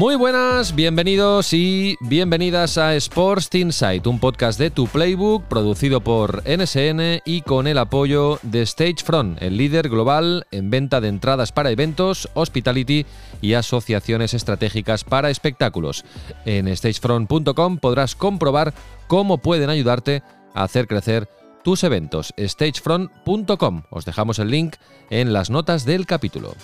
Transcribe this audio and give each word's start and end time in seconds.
Muy 0.00 0.16
buenas, 0.16 0.74
bienvenidos 0.74 1.52
y 1.52 1.98
bienvenidas 2.00 2.78
a 2.78 2.96
Sports 2.96 3.54
Insight, 3.54 4.06
un 4.06 4.18
podcast 4.18 4.58
de 4.58 4.70
Tu 4.70 4.86
Playbook 4.86 5.44
producido 5.44 6.00
por 6.00 6.42
NSN 6.48 7.20
y 7.26 7.42
con 7.42 7.66
el 7.66 7.76
apoyo 7.76 8.38
de 8.42 8.64
Stagefront, 8.64 9.42
el 9.42 9.58
líder 9.58 9.90
global 9.90 10.46
en 10.52 10.70
venta 10.70 11.02
de 11.02 11.08
entradas 11.08 11.52
para 11.52 11.70
eventos, 11.70 12.30
hospitality 12.32 13.04
y 13.42 13.52
asociaciones 13.52 14.32
estratégicas 14.32 15.04
para 15.04 15.28
espectáculos. 15.28 16.06
En 16.46 16.74
stagefront.com 16.74 17.76
podrás 17.76 18.16
comprobar 18.16 18.72
cómo 19.06 19.36
pueden 19.36 19.68
ayudarte 19.68 20.22
a 20.54 20.62
hacer 20.62 20.86
crecer 20.86 21.28
tus 21.62 21.84
eventos. 21.84 22.32
stagefront.com. 22.38 23.82
Os 23.90 24.06
dejamos 24.06 24.38
el 24.38 24.48
link 24.48 24.76
en 25.10 25.34
las 25.34 25.50
notas 25.50 25.84
del 25.84 26.06
capítulo. 26.06 26.54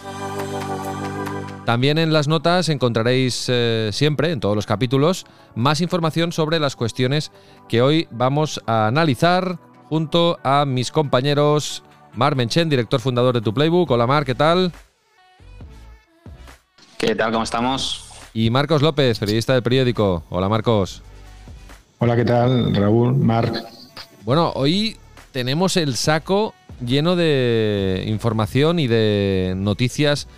También 1.66 1.98
en 1.98 2.12
las 2.12 2.28
notas 2.28 2.68
encontraréis 2.68 3.46
eh, 3.48 3.90
siempre, 3.92 4.30
en 4.30 4.38
todos 4.38 4.54
los 4.54 4.66
capítulos, 4.66 5.26
más 5.56 5.80
información 5.80 6.30
sobre 6.30 6.60
las 6.60 6.76
cuestiones 6.76 7.32
que 7.68 7.82
hoy 7.82 8.06
vamos 8.12 8.62
a 8.66 8.86
analizar 8.86 9.58
junto 9.88 10.38
a 10.44 10.64
mis 10.64 10.92
compañeros 10.92 11.82
Mar 12.14 12.36
Menchen, 12.36 12.68
director 12.68 13.00
fundador 13.00 13.34
de 13.34 13.40
Tu 13.40 13.52
Playbook. 13.52 13.90
Hola 13.90 14.06
Mar, 14.06 14.24
¿qué 14.24 14.36
tal? 14.36 14.70
¿Qué 16.98 17.16
tal? 17.16 17.32
¿Cómo 17.32 17.42
estamos? 17.42 18.12
Y 18.32 18.48
Marcos 18.50 18.80
López, 18.80 19.18
periodista 19.18 19.52
del 19.54 19.64
periódico. 19.64 20.22
Hola 20.30 20.48
Marcos. 20.48 21.02
Hola, 21.98 22.14
¿qué 22.14 22.24
tal? 22.24 22.76
Raúl, 22.76 23.16
Marc. 23.16 23.52
Bueno, 24.24 24.52
hoy 24.54 24.98
tenemos 25.32 25.76
el 25.76 25.96
saco 25.96 26.54
lleno 26.80 27.16
de 27.16 28.04
información 28.06 28.78
y 28.78 28.86
de 28.86 29.54
noticias 29.56 30.28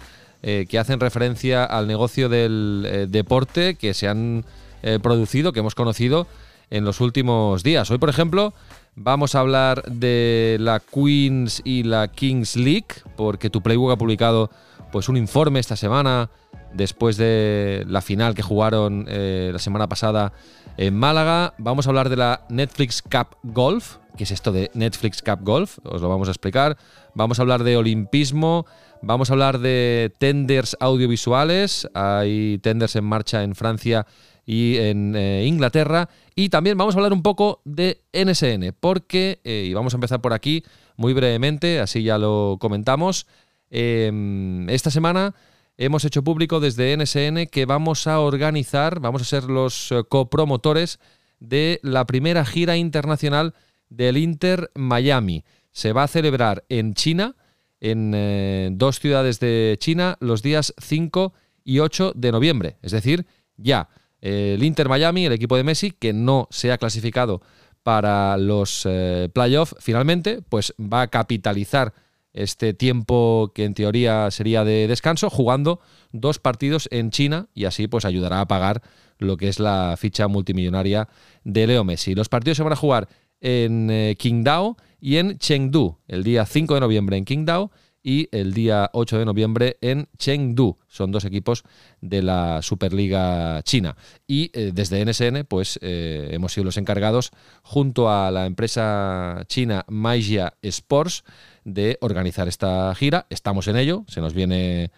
eh, 0.43 0.67
que 0.69 0.79
hacen 0.79 1.01
referencia 1.01 1.65
al 1.65 1.89
negocio 1.89 2.29
del 2.29 2.85
eh, 2.87 3.07
deporte 3.09 3.75
que 3.75 3.93
se 3.93 4.07
han 4.07 4.45
eh, 4.83 5.01
producido, 5.03 5.53
que 5.53 5.61
hemos 5.61 5.75
conocido 5.75 6.29
en 6.71 6.85
los 6.85 7.01
últimos 7.01 7.65
días. 7.65 7.91
Hoy, 7.91 7.99
por 7.99 8.09
ejemplo, 8.09 8.55
vamos 8.95 9.35
a 9.35 9.41
hablar 9.41 9.83
de 9.85 10.57
la 10.61 10.81
Queens 10.81 11.61
y 11.65 11.83
la 11.83 12.07
Kings 12.07 12.55
League, 12.55 12.87
porque 13.17 13.51
tu 13.51 13.63
Playbook 13.63 13.91
ha 13.91 13.97
publicado 13.97 14.51
pues, 14.91 15.09
un 15.09 15.17
informe 15.17 15.61
esta 15.61 15.77
semana 15.77 16.31
después 16.73 17.17
de 17.17 17.85
la 17.87 18.03
final 18.03 18.35
que 18.35 18.43
jugaron 18.43 19.07
la 19.09 19.59
semana 19.59 19.89
pasada 19.89 20.33
en 20.77 20.95
Málaga. 20.97 21.55
Vamos 21.59 21.87
a 21.87 21.91
hablar 21.91 22.09
de 22.09 22.17
la 22.17 22.47
Netflix 22.49 23.03
Cup 23.03 23.37
Golf. 23.43 23.97
¿Qué 24.17 24.25
es 24.25 24.31
esto 24.31 24.53
de 24.53 24.71
Netflix 24.75 25.23
Cup 25.23 25.41
Golf? 25.43 25.79
Os 25.85 26.03
lo 26.03 26.09
vamos 26.09 26.29
a 26.29 26.33
explicar. 26.33 26.77
Vamos 27.15 27.39
a 27.39 27.43
hablar 27.43 27.65
de 27.65 27.77
olimpismo. 27.77 28.67
Vamos 29.03 29.31
a 29.31 29.35
hablar 29.35 29.59
de 29.61 30.13
tenders 30.19 30.77
audiovisuales. 30.81 31.89
Hay 31.95 32.59
tenders 32.59 32.97
en 32.97 33.05
marcha 33.05 33.43
en 33.43 33.55
Francia 33.55 34.07
y 34.49 34.77
en 34.79 35.15
eh, 35.15 35.45
Inglaterra. 35.47 36.09
Y 36.35 36.49
también 36.49 36.79
vamos 36.79 36.95
a 36.95 36.99
hablar 36.99 37.13
un 37.13 37.23
poco 37.23 37.61
de 37.65 38.01
NSN, 38.13 38.75
porque, 38.81 39.41
eh, 39.45 39.67
y 39.69 39.75
vamos 39.75 39.93
a 39.93 39.99
empezar 39.99 40.21
por 40.21 40.33
aquí 40.33 40.65
muy 40.97 41.13
brevemente, 41.13 41.81
así 41.81 42.03
ya 42.03 42.17
lo 42.17 42.57
comentamos. 42.59 43.27
Em, 43.71 44.69
esta 44.71 44.91
semana 44.91 45.35
hemos 45.77 46.05
hecho 46.05 46.25
público 46.25 46.61
desde 46.61 46.97
NSN 46.97 47.47
que 47.47 47.67
vamos 47.67 48.07
a 48.07 48.21
organizar, 48.21 49.01
vamos 49.01 49.23
a 49.23 49.25
ser 49.25 49.45
los 49.45 49.93
eh, 49.93 50.03
copromotores 50.09 50.99
de 51.41 51.81
la 51.83 52.07
primera 52.07 52.45
gira 52.45 52.77
internacional 52.77 53.55
del 53.89 54.17
Inter 54.17 54.71
Miami. 54.75 55.45
Se 55.71 55.93
va 55.93 56.05
a 56.05 56.09
celebrar 56.09 56.65
en 56.69 56.95
China 56.95 57.37
en 57.81 58.13
eh, 58.15 58.71
dos 58.73 58.99
ciudades 58.99 59.39
de 59.39 59.77
China 59.79 60.17
los 60.21 60.43
días 60.43 60.75
5 60.79 61.33
y 61.65 61.79
8 61.79 62.13
de 62.17 62.33
noviembre. 62.33 62.77
Es 62.83 62.93
decir, 62.93 63.27
ya 63.57 63.89
el 64.21 64.63
Inter 64.65 64.89
Miami, 64.89 65.27
el 65.27 65.33
equipo 65.33 65.57
de 65.57 65.65
Messi, 65.65 65.93
que 65.93 66.13
no 66.13 66.49
se 66.51 66.73
ha 66.73 66.79
clasificado 66.79 67.41
para 67.83 68.37
los 68.37 68.83
eh, 68.85 69.29
playoffs 69.33 69.77
finalmente, 69.79 70.43
pues 70.43 70.75
va 70.79 71.03
a 71.03 71.09
capitalizar 71.09 71.95
este 72.33 72.75
tiempo 72.75 73.53
que 73.55 73.65
en 73.65 73.75
teoría 73.75 74.31
sería 74.31 74.65
de 74.65 74.87
descanso 74.87 75.31
jugando 75.31 75.81
dos 76.13 76.39
partidos 76.39 76.89
en 76.93 77.11
China 77.11 77.49
y 77.55 77.65
así 77.65 77.89
pues 77.89 78.05
ayudará 78.05 78.41
a 78.41 78.49
pagar 78.49 78.83
lo 79.19 79.37
que 79.37 79.49
es 79.49 79.59
la 79.59 79.97
ficha 79.99 80.29
multimillonaria 80.29 81.09
de 81.45 81.67
Leo 81.67 81.85
Messi. 81.85 82.15
Los 82.15 82.29
partidos 82.29 82.57
se 82.57 82.63
van 82.63 82.73
a 82.73 82.77
jugar 82.77 83.09
en 83.41 83.91
eh, 83.91 84.17
Qingdao 84.19 84.77
y 85.01 85.17
en 85.17 85.39
Chengdu, 85.39 85.99
el 86.09 86.25
día 86.25 86.45
5 86.45 86.75
de 86.75 86.81
noviembre 86.81 87.17
en 87.17 87.25
Qingdao 87.25 87.71
y 88.09 88.27
el 88.33 88.55
día 88.55 88.89
8 88.95 89.19
de 89.19 89.27
noviembre 89.27 89.77
en 89.83 90.09
Chengdu. 90.17 90.79
Son 90.89 91.13
dos 91.13 91.27
equipos 91.27 91.63
de 92.01 92.23
la 92.23 92.63
Superliga 92.63 93.61
China. 93.65 93.99
Y 94.27 94.51
eh, 94.55 94.71
desde 94.73 95.05
NSN, 95.05 95.45
pues 95.47 95.79
eh, 95.83 96.31
hemos 96.31 96.55
sido 96.55 96.65
los 96.65 96.79
encargados, 96.79 97.33
junto 97.63 98.11
a 98.11 98.31
la 98.31 98.47
empresa 98.47 99.45
china 99.47 99.85
Maijia 99.89 100.55
Sports, 100.63 101.23
de 101.65 101.99
organizar 102.01 102.49
esta 102.49 102.95
gira. 102.95 103.27
Estamos 103.29 103.69
en 103.69 103.77
ello, 103.77 104.05
se 104.09 104.23
nos 104.23 104.33
viene 104.33 104.91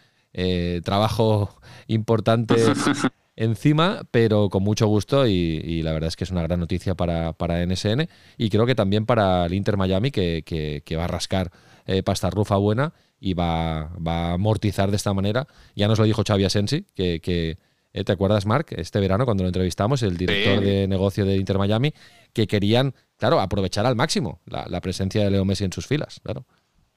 trabajo 0.85 1.53
importante 1.89 2.55
encima, 3.41 4.03
pero 4.11 4.51
con 4.51 4.63
mucho 4.63 4.87
gusto 4.87 5.27
y, 5.27 5.83
la 5.83 5.93
verdad 5.93 6.09
es 6.09 6.17
que 6.17 6.25
es 6.25 6.31
una 6.31 6.43
gran 6.43 6.61
noticia 6.61 6.95
para, 6.95 7.33
para 7.33 7.65
NSN 7.65 8.07
y 8.37 8.51
creo 8.51 8.67
que 8.67 8.75
también 8.75 9.07
para 9.07 9.47
el 9.47 9.55
Inter 9.55 9.79
Miami 9.79 10.11
que, 10.11 10.43
que, 10.45 10.97
va 10.97 11.05
a 11.05 11.09
rascar 11.09 11.51
eh, 11.91 12.05
pasta 12.05 12.31
rufa 12.31 12.57
buena 12.57 12.93
y 13.19 13.35
va, 13.35 13.91
va, 13.97 14.31
a 14.31 14.33
amortizar 14.35 14.91
de 14.91 14.97
esta 14.97 15.13
manera. 15.13 15.49
Ya 15.75 15.89
nos 15.89 15.99
lo 15.99 16.05
dijo 16.05 16.23
Xavi 16.25 16.45
Asensi, 16.45 16.87
que, 16.95 17.21
que 17.21 17.59
eh, 17.93 18.05
¿te 18.05 18.13
acuerdas, 18.13 18.47
Mark? 18.47 18.67
Este 18.71 19.01
verano 19.01 19.25
cuando 19.25 19.43
lo 19.43 19.49
entrevistamos, 19.49 20.03
el 20.05 20.17
director 20.17 20.61
de 20.61 20.87
negocio 20.87 21.25
de 21.25 21.37
Inter 21.37 21.59
Miami, 21.59 21.93
que 22.33 22.47
querían, 22.47 22.95
claro, 23.17 23.41
aprovechar 23.41 23.87
al 23.87 23.97
máximo 23.97 24.41
la, 24.47 24.81
presencia 24.81 25.25
de 25.25 25.33
Leo 25.33 25.45
Messi 25.45 25.65
en 25.65 25.73
sus 25.73 25.89
filas, 25.89 26.21
claro. 26.23 26.47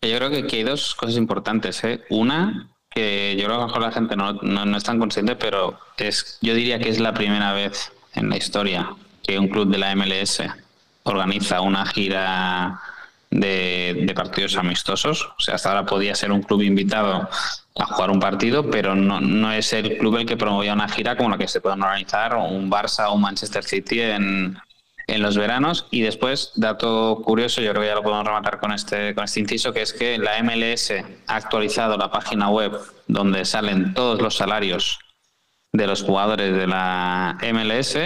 Yo 0.04 0.16
creo 0.18 0.30
que, 0.30 0.56
hay 0.56 0.64
dos 0.64 0.94
cosas 0.94 1.18
importantes. 1.18 1.84
¿eh? 1.84 2.02
Una, 2.12 2.70
que 2.92 3.36
yo 3.36 3.46
creo 3.46 3.58
que 3.58 3.64
a 3.64 3.66
lo 3.66 3.68
mejor 3.68 3.82
la 3.82 3.92
gente 3.92 4.16
no, 4.16 4.34
no, 4.34 4.78
es 4.78 4.84
tan 4.84 5.00
consciente, 5.00 5.36
pero 5.36 5.80
es, 5.98 6.38
yo 6.42 6.54
diría 6.54 6.78
que 6.78 6.90
es 6.90 7.00
la 7.00 7.14
primera 7.14 7.54
vez 7.54 7.92
en 8.14 8.30
la 8.30 8.38
historia 8.38 8.96
que 9.24 9.40
un 9.40 9.48
club 9.48 9.72
de 9.72 9.80
la 9.80 9.96
MLS 9.96 10.44
organiza 11.04 11.62
una 11.62 11.86
gira 11.88 12.80
de, 13.34 14.12
partidos 14.16 14.56
amistosos. 14.58 15.30
O 15.38 15.42
sea, 15.42 15.56
hasta 15.56 15.70
ahora 15.70 15.86
podía 15.86 16.16
ser 16.16 16.32
un 16.32 16.42
club 16.42 16.62
invitado 16.62 17.30
a 17.76 17.86
jugar 17.86 18.12
un 18.12 18.20
partido, 18.20 18.70
pero 18.70 18.96
no, 18.96 19.20
no 19.20 19.52
es 19.52 19.74
el 19.74 19.98
club 19.98 20.18
el 20.18 20.26
que 20.26 20.38
promovía 20.38 20.74
una 20.74 20.88
gira 20.88 21.18
como 21.18 21.30
la 21.30 21.38
que 21.38 21.48
se 21.48 21.62
pueden 21.62 21.82
organizar 21.82 22.36
un 22.36 22.70
Barça 22.70 23.08
o 23.10 23.14
un 23.14 23.22
Manchester 23.22 23.64
City 23.64 24.02
en, 24.02 24.58
en 25.08 25.22
los 25.22 25.38
veranos. 25.38 25.88
Y 25.90 26.02
después, 26.02 26.52
dato 26.56 27.22
curioso, 27.26 27.62
yo 27.62 27.72
creo 27.72 27.82
que 27.82 27.88
ya 27.88 27.96
lo 27.96 28.04
podemos 28.04 28.26
rematar 28.26 28.60
con 28.60 28.72
este, 28.72 29.16
con 29.16 29.24
este 29.24 29.40
inciso, 29.40 29.74
que 29.74 29.82
es 29.82 29.94
que 29.94 30.18
la 30.18 30.42
MLS 30.44 30.92
ha 31.28 31.36
actualizado 31.36 31.98
la 31.98 32.12
página 32.12 32.50
web 32.50 32.80
donde 33.08 33.46
salen 33.46 33.94
todos 33.94 34.22
los 34.22 34.36
salarios 34.36 35.00
de 35.72 35.88
los 35.88 36.04
jugadores 36.04 36.56
de 36.56 36.68
la 36.68 37.38
MLS 37.52 37.98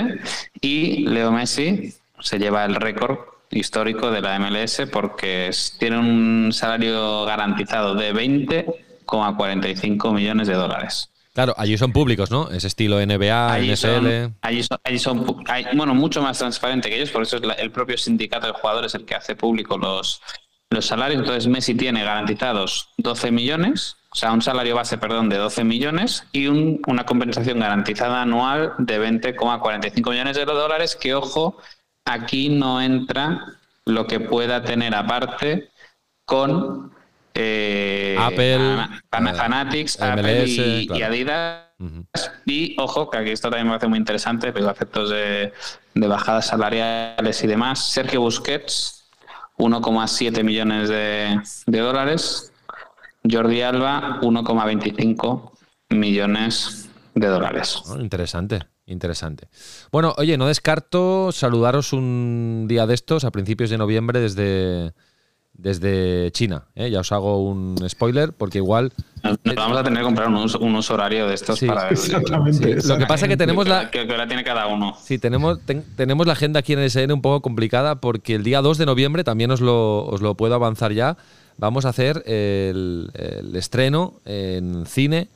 y 0.62 1.06
Leo 1.06 1.34
Messi 1.34 1.94
se 2.20 2.40
lleva 2.40 2.64
el 2.64 2.76
récord 2.76 3.20
histórico 3.52 4.12
de 4.12 4.22
la 4.22 4.40
MLS 4.40 4.84
porque 4.91 5.50
tiene 5.80 5.97
un 5.97 6.52
salario 6.53 7.25
garantizado 7.25 7.96
de 7.96 8.13
20,45 8.13 10.13
millones 10.13 10.48
de 10.48 10.54
dólares. 10.54 11.10
Claro, 11.38 11.54
allí 11.56 11.77
son 11.77 11.94
públicos, 11.94 12.31
¿no? 12.31 12.50
Es 12.50 12.63
estilo 12.63 13.00
NBA, 13.00 13.54
allí 13.54 13.72
NSL. 13.72 14.33
allí 14.42 14.63
son, 14.63 14.80
allí 14.83 14.98
son 14.98 15.24
bueno, 15.75 15.94
mucho 15.94 16.19
más 16.19 16.39
transparente 16.39 16.89
que 16.89 16.95
ellos, 16.95 17.12
por 17.12 17.22
eso 17.22 17.38
es 17.38 17.44
el 17.60 17.69
propio 17.69 17.95
sindicato 17.95 18.48
de 18.48 18.54
jugadores 18.54 18.95
el 18.95 19.06
que 19.06 19.13
hace 19.13 19.36
público 19.36 19.77
los, 19.77 20.19
los 20.72 20.88
salarios. 20.88 21.19
Entonces 21.19 21.45
Messi 21.45 21.75
tiene 21.75 22.04
garantizados 22.04 22.89
12 22.98 23.30
millones, 23.30 23.98
o 24.12 24.16
sea, 24.16 24.31
un 24.31 24.42
salario 24.42 24.75
base, 24.75 24.98
perdón, 24.98 25.30
de 25.30 25.38
12 25.38 25.63
millones 25.63 26.24
y 26.31 26.48
una 26.48 27.06
compensación 27.06 27.60
garantizada 27.60 28.24
anual 28.24 28.74
de 28.80 29.00
20,45 29.00 30.10
millones 30.10 30.38
de 30.38 30.45
dólares, 30.45 30.95
que 30.95 31.13
ojo, 31.13 31.60
aquí 32.07 32.50
no 32.50 32.81
entra 32.81 33.57
lo 33.86 34.07
que 34.07 34.19
pueda 34.19 34.63
tener 34.63 34.95
aparte 34.95 35.69
con 36.25 36.92
eh, 37.33 38.18
Apple, 38.19 38.88
Fanatics, 39.12 40.01
Apple 40.01 40.45
y, 40.48 41.01
Adidas. 41.01 41.65
Y 42.45 42.75
ojo, 42.80 43.09
que 43.09 43.18
aquí 43.19 43.30
esto 43.31 43.50
también 43.50 43.68
me 43.68 43.74
parece 43.74 43.88
muy 43.88 44.00
interesante, 44.00 44.51
los 44.51 44.71
efectos 44.71 45.09
de, 45.12 45.54
bajadas 45.94 46.48
salariales 46.48 47.44
y 47.44 47.48
demás. 47.48 47.92
Sergio 47.92 48.21
Busquets, 48.21 49.07
1,7 49.57 50.44
millones 50.44 50.89
de, 50.89 51.39
dólares. 51.68 52.51
Jordi 53.30 53.62
Alba, 53.62 54.19
1,25 54.21 55.51
millones 55.89 56.89
de 57.13 57.27
dólares. 57.27 57.83
Ah, 57.88 57.98
interesante, 58.00 58.62
interesante. 58.88 59.48
Bueno, 59.92 60.13
oye, 60.18 60.38
no 60.38 60.48
descarto 60.48 61.31
saludaros 61.31 61.94
un 61.94 62.66
día 62.68 62.88
de 62.88 62.94
estos, 62.95 63.24
a 63.25 63.31
principios 63.31 63.69
de 63.69 63.78
noviembre, 63.78 64.19
desde, 64.19 64.94
desde 65.54 66.31
China. 66.31 66.66
¿eh? 66.75 66.89
Ya 66.89 67.00
os 67.01 67.12
hago 67.12 67.44
un 67.44 67.78
spoiler, 67.89 68.34
porque 68.34 68.60
igual. 68.60 68.94
Nos 69.24 69.56
vamos 69.56 69.78
a 69.78 69.84
tener 69.84 70.00
que 70.00 70.06
comprar 70.06 70.28
un 70.30 70.36
uso, 70.36 70.60
un 70.60 70.75
uso 70.75 70.94
horario 70.94 71.28
de 71.28 71.34
estos 71.34 71.57
Sí, 71.60 71.66
para 71.68 71.84
ver. 71.89 71.94
Exactamente. 71.94 72.88
Lo 72.88 72.98
que 72.98 73.06
pasa 73.07 73.25
es 73.25 73.30
que 73.30 73.38
tenemos 73.38 73.68
la, 73.68 73.89
¿Qué, 73.92 74.07
qué 74.07 74.13
hora 74.13 74.28
tiene 74.28 74.44
cada 74.44 74.68
uno? 74.68 74.95
Sí, 75.04 75.18
tenemos, 75.18 75.60
ten- 75.66 75.84
tenemos 75.95 76.25
la 76.28 76.34
agenda 76.34 76.60
aquí 76.60 76.74
en 76.74 76.80
SN 76.89 77.12
un 77.13 77.22
poco 77.22 77.42
complicada 77.42 78.00
porque 78.00 78.36
el 78.36 78.44
día 78.44 78.62
2 78.62 78.78
de 78.78 78.86
noviembre, 78.86 79.24
también 79.24 79.51
os 79.51 79.60
lo, 79.60 80.06
os 80.06 80.22
lo 80.22 80.36
puedo 80.36 80.54
avanzar 80.56 80.94
ya, 80.94 81.18
vamos 81.57 81.86
a 81.86 81.89
hacer 81.89 82.24
el, 82.28 83.10
el 83.16 83.56
estreno 83.56 84.19
en 84.25 84.86
cine 84.86 85.28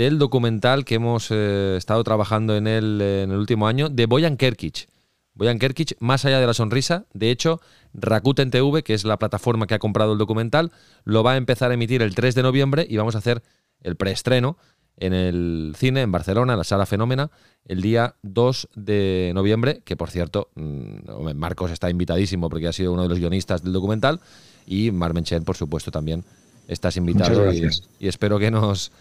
del 0.00 0.18
documental 0.18 0.86
que 0.86 0.94
hemos 0.94 1.28
eh, 1.30 1.74
estado 1.76 2.02
trabajando 2.04 2.56
en 2.56 2.66
él 2.66 3.00
eh, 3.02 3.22
en 3.24 3.32
el 3.32 3.36
último 3.36 3.66
año 3.66 3.90
de 3.90 4.06
Boyan 4.06 4.38
Kerkic. 4.38 4.88
Boyan 5.34 5.58
Kerkic, 5.58 5.94
más 6.00 6.24
allá 6.24 6.40
de 6.40 6.46
la 6.46 6.54
sonrisa. 6.54 7.04
De 7.12 7.30
hecho, 7.30 7.60
Rakuten 7.92 8.50
TV, 8.50 8.82
que 8.82 8.94
es 8.94 9.04
la 9.04 9.18
plataforma 9.18 9.66
que 9.66 9.74
ha 9.74 9.78
comprado 9.78 10.14
el 10.14 10.18
documental, 10.18 10.72
lo 11.04 11.22
va 11.22 11.32
a 11.32 11.36
empezar 11.36 11.70
a 11.70 11.74
emitir 11.74 12.00
el 12.00 12.14
3 12.14 12.34
de 12.34 12.42
noviembre 12.42 12.86
y 12.88 12.96
vamos 12.96 13.14
a 13.14 13.18
hacer 13.18 13.42
el 13.82 13.96
preestreno 13.96 14.56
en 14.96 15.12
el 15.12 15.74
cine 15.76 16.00
en 16.00 16.12
Barcelona, 16.12 16.54
en 16.54 16.58
la 16.58 16.64
sala 16.64 16.86
Fenómena, 16.86 17.30
el 17.66 17.82
día 17.82 18.14
2 18.22 18.70
de 18.74 19.32
noviembre, 19.34 19.82
que 19.84 19.96
por 19.96 20.10
cierto, 20.10 20.48
mm, 20.54 21.34
Marcos 21.36 21.72
está 21.72 21.90
invitadísimo 21.90 22.48
porque 22.48 22.68
ha 22.68 22.72
sido 22.72 22.94
uno 22.94 23.02
de 23.02 23.08
los 23.10 23.18
guionistas 23.18 23.62
del 23.62 23.74
documental 23.74 24.20
y 24.66 24.92
Marmenchen, 24.92 25.44
por 25.44 25.58
supuesto, 25.58 25.90
también 25.90 26.24
estás 26.68 26.96
invitado 26.96 27.52
y 27.52 28.08
espero 28.08 28.38
que 28.38 28.50
nos, 28.50 28.92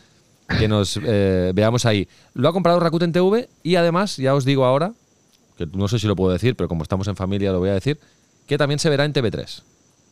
que 0.58 0.68
nos 0.68 1.00
eh, 1.04 1.52
veamos 1.54 1.86
ahí. 1.86 2.08
Lo 2.34 2.50
ha 2.50 2.54
comprado 2.54 2.80
Rakuten 2.80 3.12
TV 3.12 3.50
y 3.64 3.76
además, 3.76 4.18
ya 4.18 4.34
os 4.34 4.46
digo 4.46 4.66
ahora, 4.66 4.94
que 5.58 5.68
no 5.68 5.88
sé 5.88 6.00
si 6.00 6.08
lo 6.08 6.16
puedo 6.16 6.32
decir, 6.32 6.56
pero 6.56 6.68
como 6.68 6.84
estamos 6.84 7.08
en 7.08 7.16
familia 7.16 7.52
lo 7.52 7.60
voy 7.60 7.70
a 7.70 7.74
decir, 7.74 8.00
que 8.48 8.58
también 8.58 8.80
se 8.80 8.90
verá 8.90 9.06
en 9.06 9.14
TV3. 9.14 9.64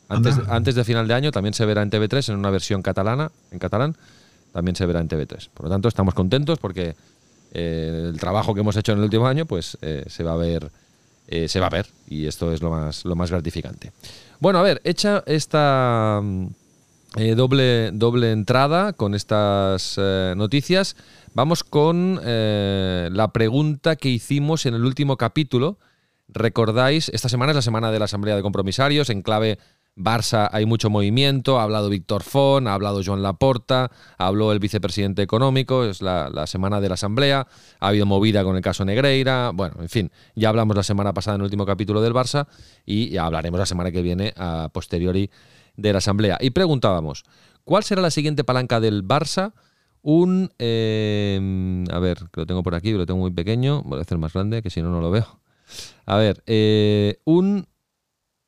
Antes, 0.09 0.35
antes 0.47 0.75
de 0.75 0.83
final 0.83 1.07
de 1.07 1.13
año 1.13 1.31
también 1.31 1.53
se 1.53 1.65
verá 1.65 1.81
en 1.81 1.89
TV3 1.89 2.29
en 2.29 2.37
una 2.37 2.49
versión 2.49 2.81
catalana, 2.81 3.31
en 3.51 3.59
catalán, 3.59 3.97
también 4.53 4.75
se 4.75 4.85
verá 4.85 5.01
en 5.01 5.09
TV3. 5.09 5.49
Por 5.53 5.65
lo 5.65 5.69
tanto, 5.69 5.87
estamos 5.87 6.13
contentos 6.13 6.59
porque 6.59 6.95
eh, 7.51 8.09
el 8.13 8.19
trabajo 8.19 8.53
que 8.53 8.61
hemos 8.61 8.77
hecho 8.77 8.93
en 8.93 8.99
el 8.99 9.05
último 9.05 9.27
año, 9.27 9.45
pues 9.45 9.77
eh, 9.81 10.05
se 10.07 10.23
va 10.23 10.33
a 10.33 10.37
ver, 10.37 10.71
se 11.47 11.59
va 11.59 11.67
a 11.67 11.71
ver 11.71 11.87
y 12.07 12.25
esto 12.25 12.53
es 12.53 12.61
lo 12.61 12.69
más, 12.69 13.03
lo 13.03 13.15
más 13.15 13.31
gratificante. 13.31 13.91
Bueno, 14.39 14.59
a 14.59 14.61
ver, 14.61 14.81
hecha 14.85 15.23
esta 15.25 16.21
eh, 17.15 17.35
doble, 17.35 17.91
doble 17.93 18.31
entrada 18.31 18.93
con 18.93 19.15
estas 19.15 19.95
eh, 19.97 20.33
noticias, 20.35 20.95
vamos 21.33 21.63
con 21.63 22.19
eh, 22.23 23.09
la 23.11 23.31
pregunta 23.31 23.95
que 23.95 24.09
hicimos 24.09 24.65
en 24.65 24.73
el 24.73 24.83
último 24.83 25.17
capítulo. 25.17 25.77
Recordáis, 26.27 27.09
esta 27.09 27.29
semana 27.29 27.53
es 27.53 27.55
la 27.55 27.61
semana 27.61 27.91
de 27.91 27.99
la 27.99 28.05
Asamblea 28.05 28.35
de 28.35 28.41
Compromisarios, 28.41 29.09
en 29.09 29.21
clave 29.21 29.57
Barça 29.97 30.47
hay 30.51 30.65
mucho 30.67 30.91
movimiento, 30.91 31.59
ha 31.59 31.63
hablado 31.63 31.89
Víctor 31.89 32.21
Font, 32.21 32.67
ha 32.67 32.73
hablado 32.75 33.01
Joan 33.03 33.23
Laporta, 33.23 33.89
habló 34.17 34.51
el 34.51 34.59
vicepresidente 34.59 35.23
económico, 35.23 35.85
es 35.85 36.03
la, 36.03 36.45
semana 36.45 36.79
de 36.79 36.89
la 36.89 36.93
Asamblea, 36.93 37.47
ha 37.79 37.87
habido 37.87 38.05
movida 38.05 38.43
con 38.43 38.55
el 38.55 38.61
caso 38.61 38.85
Negreira, 38.85 39.51
bueno, 39.53 39.77
en 39.79 39.89
fin, 39.89 40.11
ya 40.35 40.49
hablamos 40.49 40.75
la 40.75 40.83
semana 40.83 41.13
pasada 41.13 41.35
en 41.35 41.41
el 41.41 41.45
último 41.45 41.65
capítulo 41.65 42.01
del 42.01 42.13
Barça 42.13 42.47
y 42.85 43.17
hablaremos 43.17 43.59
la 43.59 43.65
semana 43.65 43.91
que 43.91 44.03
viene 44.03 44.33
a 44.37 44.69
posteriori 44.71 45.31
de 45.77 45.93
la 45.93 45.99
Asamblea. 45.99 46.37
Y 46.41 46.49
preguntábamos, 46.49 47.23
¿cuál 47.63 47.83
será 47.83 48.01
la 48.01 48.11
siguiente 48.11 48.43
palanca 48.43 48.79
del 48.79 49.07
Barça? 49.07 49.53
Un, 50.01 50.51
eh, 50.59 51.85
a 51.91 51.99
ver, 51.99 52.17
que 52.31 52.41
lo 52.41 52.45
tengo 52.45 52.63
por 52.63 52.75
aquí, 52.75 52.91
lo 52.91 53.05
tengo 53.05 53.19
muy 53.19 53.31
pequeño, 53.31 53.83
voy 53.83 53.99
a 53.99 54.01
hacer 54.01 54.17
más 54.17 54.33
grande, 54.33 54.61
que 54.61 54.69
si 54.69 54.81
no, 54.81 54.89
no 54.89 55.01
lo 55.01 55.11
veo. 55.11 55.39
A 56.05 56.17
ver, 56.17 56.43
eh, 56.45 57.19
un 57.25 57.67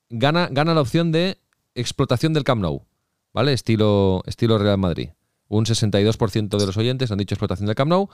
gana, 0.10 0.48
gana 0.52 0.74
la 0.74 0.82
opción 0.82 1.12
de 1.12 1.38
explotación 1.76 2.34
del 2.34 2.44
Camp 2.44 2.62
Nou, 2.62 2.86
¿vale? 3.34 3.54
Estilo, 3.54 4.24
estilo 4.26 4.58
Real 4.58 4.78
Madrid. 4.78 5.10
Un 5.48 5.66
62% 5.66 6.58
de 6.58 6.66
los 6.66 6.78
oyentes 6.78 7.12
han 7.12 7.18
dicho 7.18 7.36
explotación 7.36 7.68
del 7.68 7.76
Camp 7.76 7.90
Nou, 7.90 8.10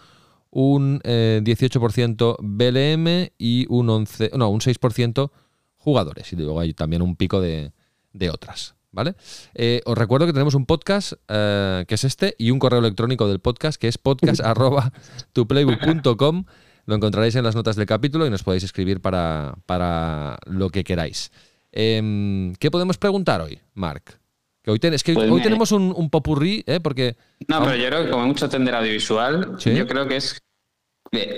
un 0.49 1.01
eh, 1.03 1.41
18% 1.43 2.37
BLM 2.39 3.31
y 3.37 3.65
un 3.69 3.89
11, 3.89 4.31
no, 4.37 4.49
un 4.49 4.61
6% 4.61 5.31
jugadores. 5.77 6.31
Y 6.33 6.35
luego 6.35 6.59
hay 6.59 6.73
también 6.73 7.01
un 7.01 7.15
pico 7.15 7.41
de, 7.41 7.73
de 8.13 8.29
otras. 8.29 8.75
¿Vale? 8.95 9.13
Eh, 9.53 9.81
os 9.85 9.97
recuerdo 9.97 10.25
que 10.25 10.31
tenemos 10.31 10.55
un 10.55 10.65
podcast 10.65 11.11
eh, 11.27 11.83
que 11.85 11.95
es 11.95 12.05
este 12.05 12.33
y 12.37 12.51
un 12.51 12.59
correo 12.59 12.79
electrónico 12.79 13.27
del 13.27 13.39
podcast 13.41 13.77
que 13.79 13.89
es 13.89 13.97
podcast.tuplaybook.com. 13.97 16.45
Lo 16.87 16.93
encontraréis 16.95 17.35
en 17.35 17.43
las 17.43 17.55
notas 17.55 17.75
del 17.75 17.87
capítulo 17.87 18.27
y 18.27 18.29
nos 18.29 18.43
podéis 18.43 18.63
escribir 18.63 19.01
para, 19.01 19.55
para 19.65 20.37
lo 20.45 20.69
que 20.69 20.83
queráis. 20.83 21.31
Em, 21.71 22.53
¿Qué 22.55 22.69
podemos 22.71 22.97
preguntar 22.99 23.41
hoy, 23.41 23.57
Marc? 23.73 24.19
Que 24.63 24.69
hoy, 24.71 24.77
ten- 24.79 24.93
es 24.93 25.03
que 25.03 25.13
Pues 25.13 25.27
hoy 25.29 25.37
me- 25.39 25.43
tenemos 25.43 25.71
un, 25.71 25.91
un 25.95 26.09
popurrí, 26.11 26.63
¿eh? 26.67 26.79
porque 26.79 27.15
No, 27.47 27.63
pero 27.63 27.75
yo 27.75 27.87
creo 27.87 28.03
que 28.05 28.11
como 28.11 28.21
hay 28.23 28.27
mucho 28.29 28.47
tender 28.49 28.75
audiovisual, 28.75 29.55
Sí. 29.57 29.73
yo 29.75 29.87
creo 29.87 30.07
que 30.07 30.17
es 30.17 30.39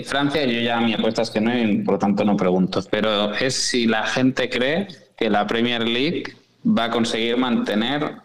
Francia, 0.04 0.44
yo 0.44 0.60
ya 0.60 0.80
mi 0.80 0.92
apuesta 0.94 1.22
es 1.22 1.30
que 1.30 1.40
no 1.40 1.56
y 1.58 1.78
por 1.82 1.94
lo 1.94 1.98
tanto 1.98 2.24
no 2.24 2.36
pregunto, 2.36 2.82
pero 2.90 3.32
es 3.34 3.54
si 3.54 3.86
la 3.86 4.04
gente 4.06 4.50
cree 4.50 4.86
que 5.16 5.30
la 5.30 5.46
Premier 5.46 5.86
League 5.88 6.24
va 6.64 6.84
a 6.84 6.90
conseguir 6.90 7.36
mantener 7.36 8.16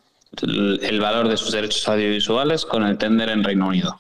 el, 0.41 0.99
valor 0.99 1.27
de 1.27 1.37
sus 1.37 1.51
derechos 1.51 1.87
audiovisuales 1.87 2.65
con 2.65 2.83
el 2.83 2.97
tender 2.97 3.29
en 3.29 3.43
Reino 3.43 3.67
Unido. 3.67 3.97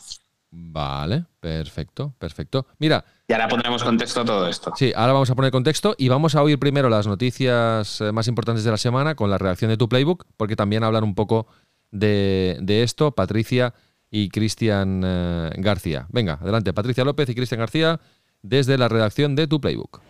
Vale, 0.51 1.25
perfecto, 1.39 2.13
perfecto. 2.19 2.67
Mira, 2.79 3.03
Y 3.27 3.33
ahora 3.33 3.47
pondremos 3.47 3.83
contexto 3.83 4.21
a 4.21 4.25
todo 4.25 4.47
esto. 4.47 4.73
Sí, 4.75 4.93
ahora 4.95 5.13
vamos 5.13 5.29
a 5.29 5.35
poner 5.35 5.51
contexto 5.51 5.95
y 5.97 6.09
vamos 6.09 6.35
a 6.35 6.43
oír 6.43 6.59
primero 6.59 6.89
las 6.89 7.07
noticias 7.07 8.01
eh, 8.01 8.11
más 8.11 8.27
importantes 8.27 8.63
de 8.63 8.71
la 8.71 8.77
semana 8.77 9.15
con 9.15 9.29
la 9.29 9.37
reacción 9.37 9.69
de 9.69 9.77
tu 9.77 9.89
playbook, 9.89 10.25
porque 10.37 10.55
también 10.55 10.83
hablan 10.83 11.03
un 11.03 11.15
poco 11.15 11.47
de, 11.91 12.57
de 12.61 12.83
esto 12.83 13.11
Patricia 13.11 13.73
y 14.11 14.29
Cristian 14.29 15.01
eh, 15.03 15.49
García. 15.57 16.05
Venga, 16.09 16.37
adelante, 16.39 16.71
Patricia 16.71 17.03
López 17.03 17.29
y 17.29 17.35
Cristian 17.35 17.59
García 17.59 17.99
desde 18.43 18.77
la 18.77 18.87
redacción 18.87 19.35
de 19.35 19.47
tu 19.47 19.59
playbook. 19.59 20.01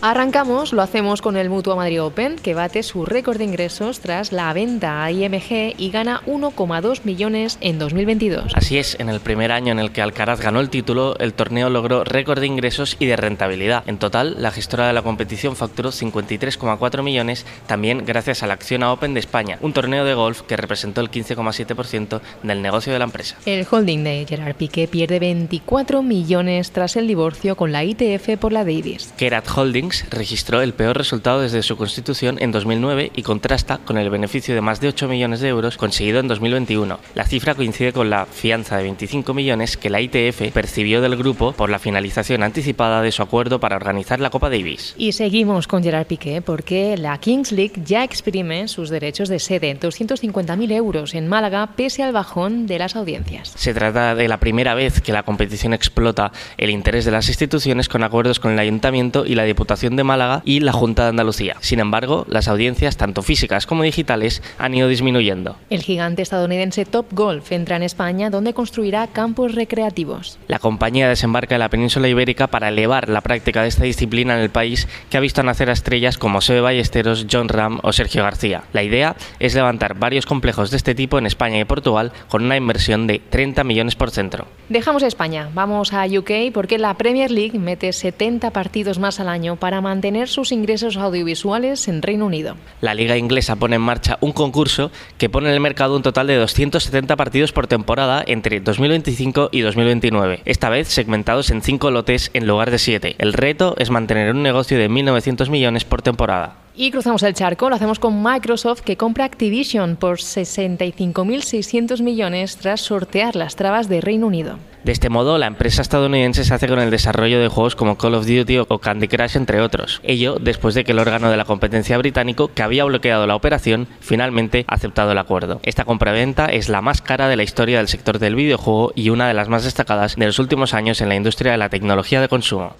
Arrancamos, 0.00 0.72
lo 0.72 0.82
hacemos 0.82 1.20
con 1.20 1.36
el 1.36 1.50
Mutua 1.50 1.74
Madrid 1.74 2.00
Open, 2.00 2.36
que 2.36 2.54
bate 2.54 2.84
su 2.84 3.04
récord 3.04 3.38
de 3.38 3.44
ingresos 3.44 3.98
tras 3.98 4.30
la 4.30 4.52
venta 4.52 5.02
a 5.02 5.10
IMG 5.10 5.74
y 5.76 5.90
gana 5.90 6.22
1,2 6.24 7.00
millones 7.02 7.58
en 7.60 7.80
2022. 7.80 8.52
Así 8.54 8.78
es, 8.78 8.96
en 9.00 9.08
el 9.08 9.18
primer 9.18 9.50
año 9.50 9.72
en 9.72 9.80
el 9.80 9.90
que 9.90 10.00
Alcaraz 10.00 10.40
ganó 10.40 10.60
el 10.60 10.70
título, 10.70 11.18
el 11.18 11.34
torneo 11.34 11.68
logró 11.68 12.04
récord 12.04 12.38
de 12.38 12.46
ingresos 12.46 12.96
y 13.00 13.06
de 13.06 13.16
rentabilidad. 13.16 13.82
En 13.88 13.98
total, 13.98 14.36
la 14.38 14.52
gestora 14.52 14.86
de 14.86 14.92
la 14.92 15.02
competición 15.02 15.56
facturó 15.56 15.90
53,4 15.90 17.02
millones, 17.02 17.44
también 17.66 18.04
gracias 18.06 18.44
a 18.44 18.46
la 18.46 18.54
Acción 18.54 18.84
a 18.84 18.92
Open 18.92 19.14
de 19.14 19.20
España, 19.20 19.58
un 19.62 19.72
torneo 19.72 20.04
de 20.04 20.14
golf 20.14 20.42
que 20.42 20.56
representó 20.56 21.00
el 21.00 21.10
15,7% 21.10 22.20
del 22.44 22.62
negocio 22.62 22.92
de 22.92 23.00
la 23.00 23.04
empresa. 23.06 23.36
El 23.46 23.66
holding 23.68 24.04
de 24.04 24.26
Gerard 24.28 24.54
Piqué 24.54 24.86
pierde 24.86 25.18
24 25.18 26.02
millones 26.04 26.70
tras 26.70 26.94
el 26.94 27.08
divorcio 27.08 27.56
con 27.56 27.72
la 27.72 27.82
ITF 27.82 28.38
por 28.38 28.52
la 28.52 28.60
Davis. 28.60 29.12
Kerat 29.16 29.48
Holdings 29.88 30.10
registró 30.10 30.60
el 30.60 30.74
peor 30.74 30.96
resultado 30.96 31.40
desde 31.40 31.62
su 31.62 31.76
constitución 31.76 32.36
en 32.40 32.52
2009 32.52 33.12
y 33.14 33.22
contrasta 33.22 33.78
con 33.78 33.98
el 33.98 34.10
beneficio 34.10 34.54
de 34.54 34.60
más 34.60 34.80
de 34.80 34.88
8 34.88 35.08
millones 35.08 35.40
de 35.40 35.48
euros 35.48 35.76
conseguido 35.76 36.20
en 36.20 36.28
2021. 36.28 36.98
La 37.14 37.24
cifra 37.24 37.54
coincide 37.54 37.92
con 37.92 38.10
la 38.10 38.26
fianza 38.26 38.76
de 38.76 38.84
25 38.84 39.34
millones 39.34 39.76
que 39.76 39.90
la 39.90 40.00
ITF 40.00 40.52
percibió 40.52 41.00
del 41.00 41.16
grupo 41.16 41.52
por 41.52 41.70
la 41.70 41.78
finalización 41.78 42.42
anticipada 42.42 43.02
de 43.02 43.12
su 43.12 43.22
acuerdo 43.22 43.60
para 43.60 43.76
organizar 43.76 44.20
la 44.20 44.30
Copa 44.30 44.50
Davis. 44.50 44.94
Y 44.98 45.12
seguimos 45.12 45.66
con 45.66 45.82
Gerard 45.82 46.06
Piqué 46.06 46.42
porque 46.42 46.96
la 46.96 47.18
Kings 47.18 47.52
League 47.52 47.80
ya 47.84 48.04
exprime 48.04 48.68
sus 48.68 48.90
derechos 48.90 49.28
de 49.28 49.38
sede, 49.38 49.78
250.000 49.78 50.72
euros 50.72 51.14
en 51.14 51.28
Málaga, 51.28 51.70
pese 51.76 52.02
al 52.02 52.12
bajón 52.12 52.66
de 52.66 52.78
las 52.78 52.96
audiencias. 52.96 53.52
Se 53.54 53.74
trata 53.74 54.14
de 54.14 54.28
la 54.28 54.38
primera 54.38 54.74
vez 54.74 55.00
que 55.00 55.12
la 55.12 55.22
competición 55.22 55.72
explota 55.72 56.32
el 56.56 56.70
interés 56.70 57.04
de 57.04 57.10
las 57.10 57.28
instituciones 57.28 57.88
con 57.88 58.02
acuerdos 58.02 58.40
con 58.40 58.52
el 58.52 58.58
Ayuntamiento 58.58 59.24
y 59.24 59.34
la 59.34 59.44
Diputación 59.44 59.77
de 59.80 60.04
Málaga 60.04 60.42
y 60.44 60.60
la 60.60 60.72
Junta 60.72 61.04
de 61.04 61.10
Andalucía. 61.10 61.56
Sin 61.60 61.78
embargo, 61.78 62.26
las 62.28 62.48
audiencias, 62.48 62.96
tanto 62.96 63.22
físicas 63.22 63.66
como 63.66 63.84
digitales, 63.84 64.42
han 64.58 64.74
ido 64.74 64.88
disminuyendo. 64.88 65.56
El 65.70 65.82
gigante 65.82 66.22
estadounidense 66.22 66.84
Top 66.84 67.06
Golf 67.12 67.52
entra 67.52 67.76
en 67.76 67.84
España 67.84 68.30
donde 68.30 68.54
construirá 68.54 69.06
campos 69.06 69.54
recreativos. 69.54 70.38
La 70.48 70.58
compañía 70.58 71.08
desembarca 71.08 71.54
en 71.54 71.60
la 71.60 71.68
península 71.68 72.08
ibérica 72.08 72.48
para 72.48 72.68
elevar 72.68 73.08
la 73.08 73.20
práctica 73.20 73.62
de 73.62 73.68
esta 73.68 73.84
disciplina 73.84 74.34
en 74.34 74.40
el 74.40 74.50
país 74.50 74.88
que 75.10 75.16
ha 75.16 75.20
visto 75.20 75.42
nacer 75.42 75.70
a 75.70 75.74
estrellas 75.74 76.18
como 76.18 76.40
Sebe 76.40 76.60
Ballesteros, 76.60 77.26
John 77.30 77.48
Ram 77.48 77.78
o 77.82 77.92
Sergio 77.92 78.24
García. 78.24 78.64
La 78.72 78.82
idea 78.82 79.14
es 79.38 79.54
levantar 79.54 79.94
varios 79.94 80.26
complejos 80.26 80.70
de 80.70 80.76
este 80.76 80.94
tipo 80.94 81.18
en 81.18 81.26
España 81.26 81.60
y 81.60 81.64
Portugal 81.64 82.12
con 82.28 82.44
una 82.44 82.56
inversión 82.56 83.06
de 83.06 83.20
30 83.20 83.62
millones 83.64 83.94
por 83.94 84.10
centro. 84.10 84.46
Dejamos 84.68 85.02
España, 85.02 85.50
vamos 85.54 85.92
a 85.92 86.06
UK 86.06 86.52
porque 86.52 86.78
la 86.78 86.94
Premier 86.94 87.30
League 87.30 87.58
mete 87.58 87.92
70 87.92 88.50
partidos 88.50 88.98
más 88.98 89.20
al 89.20 89.28
año 89.28 89.56
para 89.56 89.67
para 89.68 89.82
mantener 89.82 90.30
sus 90.30 90.50
ingresos 90.50 90.96
audiovisuales 90.96 91.88
en 91.88 92.00
Reino 92.00 92.24
Unido. 92.24 92.56
La 92.80 92.94
liga 92.94 93.18
inglesa 93.18 93.54
pone 93.54 93.76
en 93.76 93.82
marcha 93.82 94.16
un 94.22 94.32
concurso 94.32 94.90
que 95.18 95.28
pone 95.28 95.48
en 95.48 95.54
el 95.54 95.60
mercado 95.60 95.94
un 95.94 96.02
total 96.02 96.26
de 96.26 96.36
270 96.36 97.14
partidos 97.16 97.52
por 97.52 97.66
temporada 97.66 98.24
entre 98.26 98.60
2025 98.60 99.50
y 99.52 99.60
2029, 99.60 100.40
esta 100.46 100.70
vez 100.70 100.88
segmentados 100.88 101.50
en 101.50 101.60
5 101.60 101.90
lotes 101.90 102.30
en 102.32 102.46
lugar 102.46 102.70
de 102.70 102.78
7. 102.78 103.16
El 103.18 103.34
reto 103.34 103.74
es 103.76 103.90
mantener 103.90 104.30
un 104.32 104.42
negocio 104.42 104.78
de 104.78 104.88
1.900 104.88 105.50
millones 105.50 105.84
por 105.84 106.00
temporada. 106.00 106.56
Y 106.80 106.92
cruzamos 106.92 107.24
el 107.24 107.34
charco, 107.34 107.68
lo 107.68 107.74
hacemos 107.74 107.98
con 107.98 108.22
Microsoft 108.22 108.82
que 108.82 108.96
compra 108.96 109.24
Activision 109.24 109.96
por 109.96 110.18
65.600 110.18 112.02
millones 112.02 112.56
tras 112.56 112.82
sortear 112.82 113.34
las 113.34 113.56
trabas 113.56 113.88
de 113.88 114.00
Reino 114.00 114.28
Unido. 114.28 114.60
De 114.84 114.92
este 114.92 115.08
modo, 115.08 115.38
la 115.38 115.48
empresa 115.48 115.82
estadounidense 115.82 116.44
se 116.44 116.54
hace 116.54 116.68
con 116.68 116.78
el 116.78 116.92
desarrollo 116.92 117.40
de 117.40 117.48
juegos 117.48 117.74
como 117.74 117.98
Call 117.98 118.14
of 118.14 118.28
Duty 118.28 118.58
o 118.58 118.78
Candy 118.78 119.08
Crush, 119.08 119.36
entre 119.36 119.60
otros. 119.60 120.00
Ello 120.04 120.36
después 120.40 120.76
de 120.76 120.84
que 120.84 120.92
el 120.92 121.00
órgano 121.00 121.32
de 121.32 121.36
la 121.36 121.44
competencia 121.44 121.98
británico, 121.98 122.52
que 122.54 122.62
había 122.62 122.84
bloqueado 122.84 123.26
la 123.26 123.34
operación, 123.34 123.88
finalmente 123.98 124.64
aceptado 124.68 125.10
el 125.10 125.18
acuerdo. 125.18 125.58
Esta 125.64 125.84
compraventa 125.84 126.46
es 126.46 126.68
la 126.68 126.80
más 126.80 127.02
cara 127.02 127.26
de 127.26 127.34
la 127.34 127.42
historia 127.42 127.78
del 127.78 127.88
sector 127.88 128.20
del 128.20 128.36
videojuego 128.36 128.92
y 128.94 129.10
una 129.10 129.26
de 129.26 129.34
las 129.34 129.48
más 129.48 129.64
destacadas 129.64 130.14
de 130.14 130.26
los 130.26 130.38
últimos 130.38 130.74
años 130.74 131.00
en 131.00 131.08
la 131.08 131.16
industria 131.16 131.50
de 131.50 131.58
la 131.58 131.70
tecnología 131.70 132.20
de 132.20 132.28
consumo. 132.28 132.76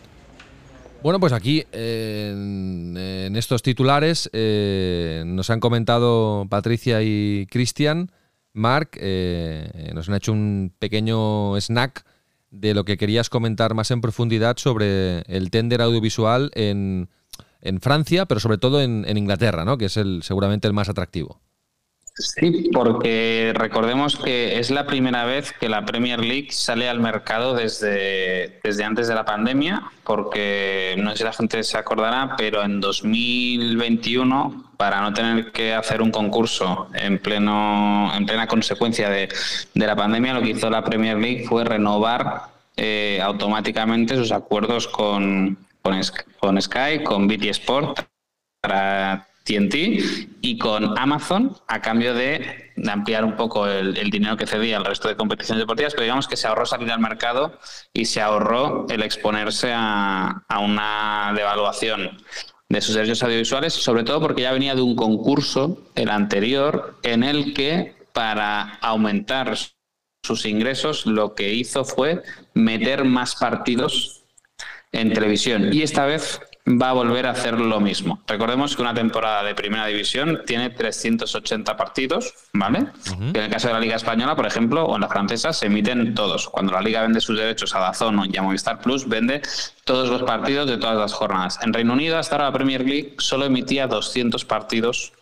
Bueno, 1.01 1.21
pues 1.21 1.33
aquí 1.33 1.65
en, 1.71 2.97
estos 3.37 3.63
titulares 3.63 4.29
eh, 4.33 5.23
nos 5.25 5.49
han 5.51 5.61
comentado 5.61 6.47
Patricia 6.51 7.03
y 7.03 7.47
Cristian, 7.47 8.11
Mark, 8.53 8.91
eh, 8.97 9.93
nos 9.95 10.09
han 10.09 10.17
hecho 10.17 10.33
un 10.33 10.73
pequeño 10.77 11.57
snack 11.61 12.05
de 12.51 12.75
lo 12.75 12.85
que 12.85 12.97
querías 12.97 13.31
comentar 13.31 13.75
más 13.75 13.93
en 13.93 14.01
profundidad 14.01 14.57
sobre 14.57 15.21
el 15.29 15.51
tender 15.51 15.83
audiovisual 15.83 16.51
en, 16.55 17.09
Francia, 17.81 18.27
pero 18.27 18.41
sobre 18.41 18.59
todo 18.59 18.81
en, 18.81 19.05
en 19.07 19.19
Inglaterra, 19.19 19.65
¿no? 19.65 19.79
que 19.79 19.87
es 19.87 19.97
el, 19.97 20.23
seguramente 20.23 20.67
el 20.67 20.73
más 20.73 20.89
atractivo. 20.89 21.41
Sí, 22.19 22.69
porque 22.73 23.53
recordemos 23.55 24.17
que 24.17 24.59
es 24.59 24.73
la 24.73 24.87
primera 24.87 25.25
vez 25.25 25.53
que 25.53 25.69
la 25.69 25.85
Premier 25.85 26.19
League 26.19 26.49
sale 26.51 26.89
al 26.89 26.99
mercado 26.99 27.55
desde, 27.55 28.59
desde 28.65 28.83
antes 28.83 29.07
de 29.07 29.15
la 29.15 29.25
pandemia, 29.25 29.85
porque 30.03 30.97
no 30.99 31.13
sé 31.13 31.19
si 31.19 31.25
la 31.25 31.33
gente 31.33 31.63
se 31.63 31.79
acordará, 31.79 32.35
pero 32.37 32.65
en 32.65 32.81
2021, 32.81 34.73
para 34.77 35.01
no 35.01 35.15
tener 35.15 35.53
que 35.53 35.73
hacer 35.73 36.03
un 36.03 36.11
concurso 36.11 36.89
en, 36.93 37.21
pleno, 37.21 38.13
en 38.13 38.27
plena 38.27 38.49
consecuencia 38.49 39.09
de, 39.11 39.29
la 39.75 39.95
pandemia, 39.95 40.35
lo 40.35 40.43
que 40.43 40.51
hizo 40.51 40.69
la 40.71 40.83
Premier 40.83 41.19
League 41.19 41.45
fue 41.49 41.63
renovar 41.63 42.47
eh, 42.77 43.21
automáticamente 43.23 44.17
sus 44.17 44.33
acuerdos 44.33 44.89
con, 44.89 45.57
con, 45.83 46.01
con 46.41 46.61
Sky, 46.61 47.05
con 47.05 47.29
BT 47.29 47.45
Sport, 47.45 48.01
para 48.61 49.28
TNT 49.49 49.75
y 50.43 50.59
con 50.59 50.99
Amazon 50.99 51.57
a 51.69 51.81
cambio 51.81 52.13
de, 52.13 52.71
ampliar 52.87 53.25
un 53.25 53.35
poco 53.35 53.67
el, 53.67 54.11
dinero 54.11 54.37
que 54.37 54.47
cedía 54.47 54.77
al 54.77 54.85
resto 54.85 55.09
de 55.09 55.17
competiciones 55.17 55.63
deportivas, 55.63 55.95
pero 55.95 56.05
digamos 56.05 56.29
que 56.29 56.37
se 56.37 56.47
ahorró 56.47 56.67
salir 56.67 56.93
al 56.93 57.01
mercado 57.01 57.59
y 57.95 58.05
se 58.05 58.21
ahorró 58.21 58.87
el 58.91 59.03
exponerse 59.03 59.73
a, 59.75 60.45
una 60.61 61.33
devaluación 61.35 62.19
de 62.69 62.81
sus 62.83 62.95
derechos 62.95 63.23
audiovisuales, 63.23 63.73
sobre 63.73 64.05
todo 64.05 64.21
porque 64.21 64.43
ya 64.43 64.53
venía 64.53 64.75
de 64.75 64.83
un 64.83 64.95
concurso, 64.95 65.83
el 65.95 66.11
anterior, 66.11 66.99
en 67.03 67.25
el 67.25 67.55
que 67.55 67.95
para 68.13 68.75
aumentar 68.83 69.57
sus 70.23 70.45
ingresos 70.45 71.07
lo 71.07 71.35
que 71.35 71.55
hizo 71.55 71.87
fue 71.87 72.23
meter 72.53 73.05
más 73.05 73.35
partidos 73.37 74.25
en 74.93 75.13
televisión. 75.15 75.73
Y 75.73 75.83
esta 75.83 76.05
vez 76.05 76.41
va 76.77 76.91
a 76.91 76.93
volver 76.93 77.27
a 77.27 77.31
hacer 77.31 77.59
lo 77.59 77.81
mismo. 77.81 78.21
Recordemos 78.27 78.77
que 78.77 78.83
una 78.83 78.93
temporada 78.93 79.43
de 79.43 79.55
primera 79.55 79.87
división 79.87 80.43
tiene 80.47 80.71
380 80.71 81.77
partidos, 81.77 82.35
¿vale? 82.53 82.87
En 83.19 83.37
el 83.37 83.51
caso 83.51 83.69
de 83.69 83.75
la 83.75 83.81
Liga 83.81 83.97
Española, 83.97 84.37
por 84.37 84.47
ejemplo, 84.47 84.85
o 84.85 84.95
en 84.97 85.01
la 85.01 85.09
francesa, 85.09 85.53
se 85.53 85.67
emiten 85.67 86.15
todos. 86.15 86.49
Cuando 86.49 86.73
la 86.73 86.81
Liga 86.81 87.03
vende 87.03 87.21
sus 87.21 87.39
derechos 87.39 87.75
a 87.75 87.81
Dazón 87.81 88.21
y 88.33 88.37
a 88.37 88.43
Movistar 88.43 88.81
Plus, 88.81 89.09
vende 89.09 89.41
todos 89.85 90.11
los 90.11 90.23
partidos 90.23 90.69
de 90.69 90.77
todas 90.77 90.97
las 90.97 91.13
jornadas. 91.13 91.59
En 91.63 91.73
Reino 91.73 91.93
Unido, 91.93 92.19
hasta 92.19 92.37
ahora 92.37 92.47
la 92.47 92.53
Premier 92.53 92.85
League 92.85 93.15
solo 93.19 93.47
emitía 93.47 93.87
200 93.87 94.45
partidos 94.45 95.13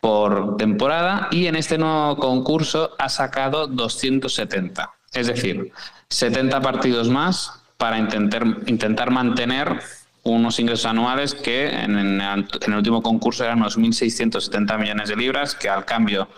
por 0.00 0.56
temporada 0.56 1.28
y 1.30 1.46
en 1.46 1.54
este 1.54 1.78
nuevo 1.78 2.16
concurso 2.16 2.90
ha 2.98 3.08
sacado 3.08 3.68
270. 3.68 4.90
Es 5.12 5.28
decir, 5.28 5.70
70 6.08 6.60
partidos 6.60 7.08
más 7.08 7.62
para 7.76 7.98
intentar, 7.98 8.44
intentar 8.66 9.10
mantener 9.10 9.80
unos 10.24 10.58
ingresos 10.60 10.86
anuales 10.86 11.34
que 11.34 11.68
en, 11.68 12.20
el 12.20 12.74
último 12.74 13.02
concurso 13.02 13.44
eran 13.44 13.58
unos 13.58 13.78
1.670 13.78 14.78
millones 14.78 15.08
de 15.08 15.16
libras, 15.16 15.54
que 15.54 15.68
al 15.68 15.84
cambio 15.84 16.28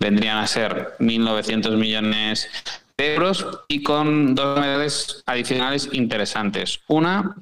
vendrían 0.00 0.38
a 0.38 0.46
ser 0.46 0.96
1.900 0.98 1.76
millones 1.76 2.48
de 2.96 3.14
euros 3.14 3.46
y 3.68 3.82
con 3.82 4.34
dos 4.34 4.56
novedades 4.56 5.22
adicionales 5.26 5.88
interesantes. 5.92 6.80
Una 6.88 7.36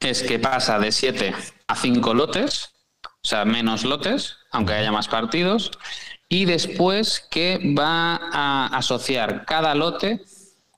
es 0.00 0.22
que 0.22 0.38
pasa 0.38 0.78
de 0.78 0.92
7 0.92 1.34
a 1.68 1.76
5 1.76 2.14
lotes, 2.14 2.70
o 3.02 3.28
sea, 3.28 3.44
menos 3.44 3.84
lotes, 3.84 4.36
aunque 4.50 4.74
haya 4.74 4.92
más 4.92 5.08
partidos, 5.08 5.70
y 6.28 6.44
después 6.44 7.26
que 7.30 7.74
va 7.78 8.20
a 8.32 8.66
asociar 8.76 9.44
cada 9.44 9.74
lote 9.74 10.24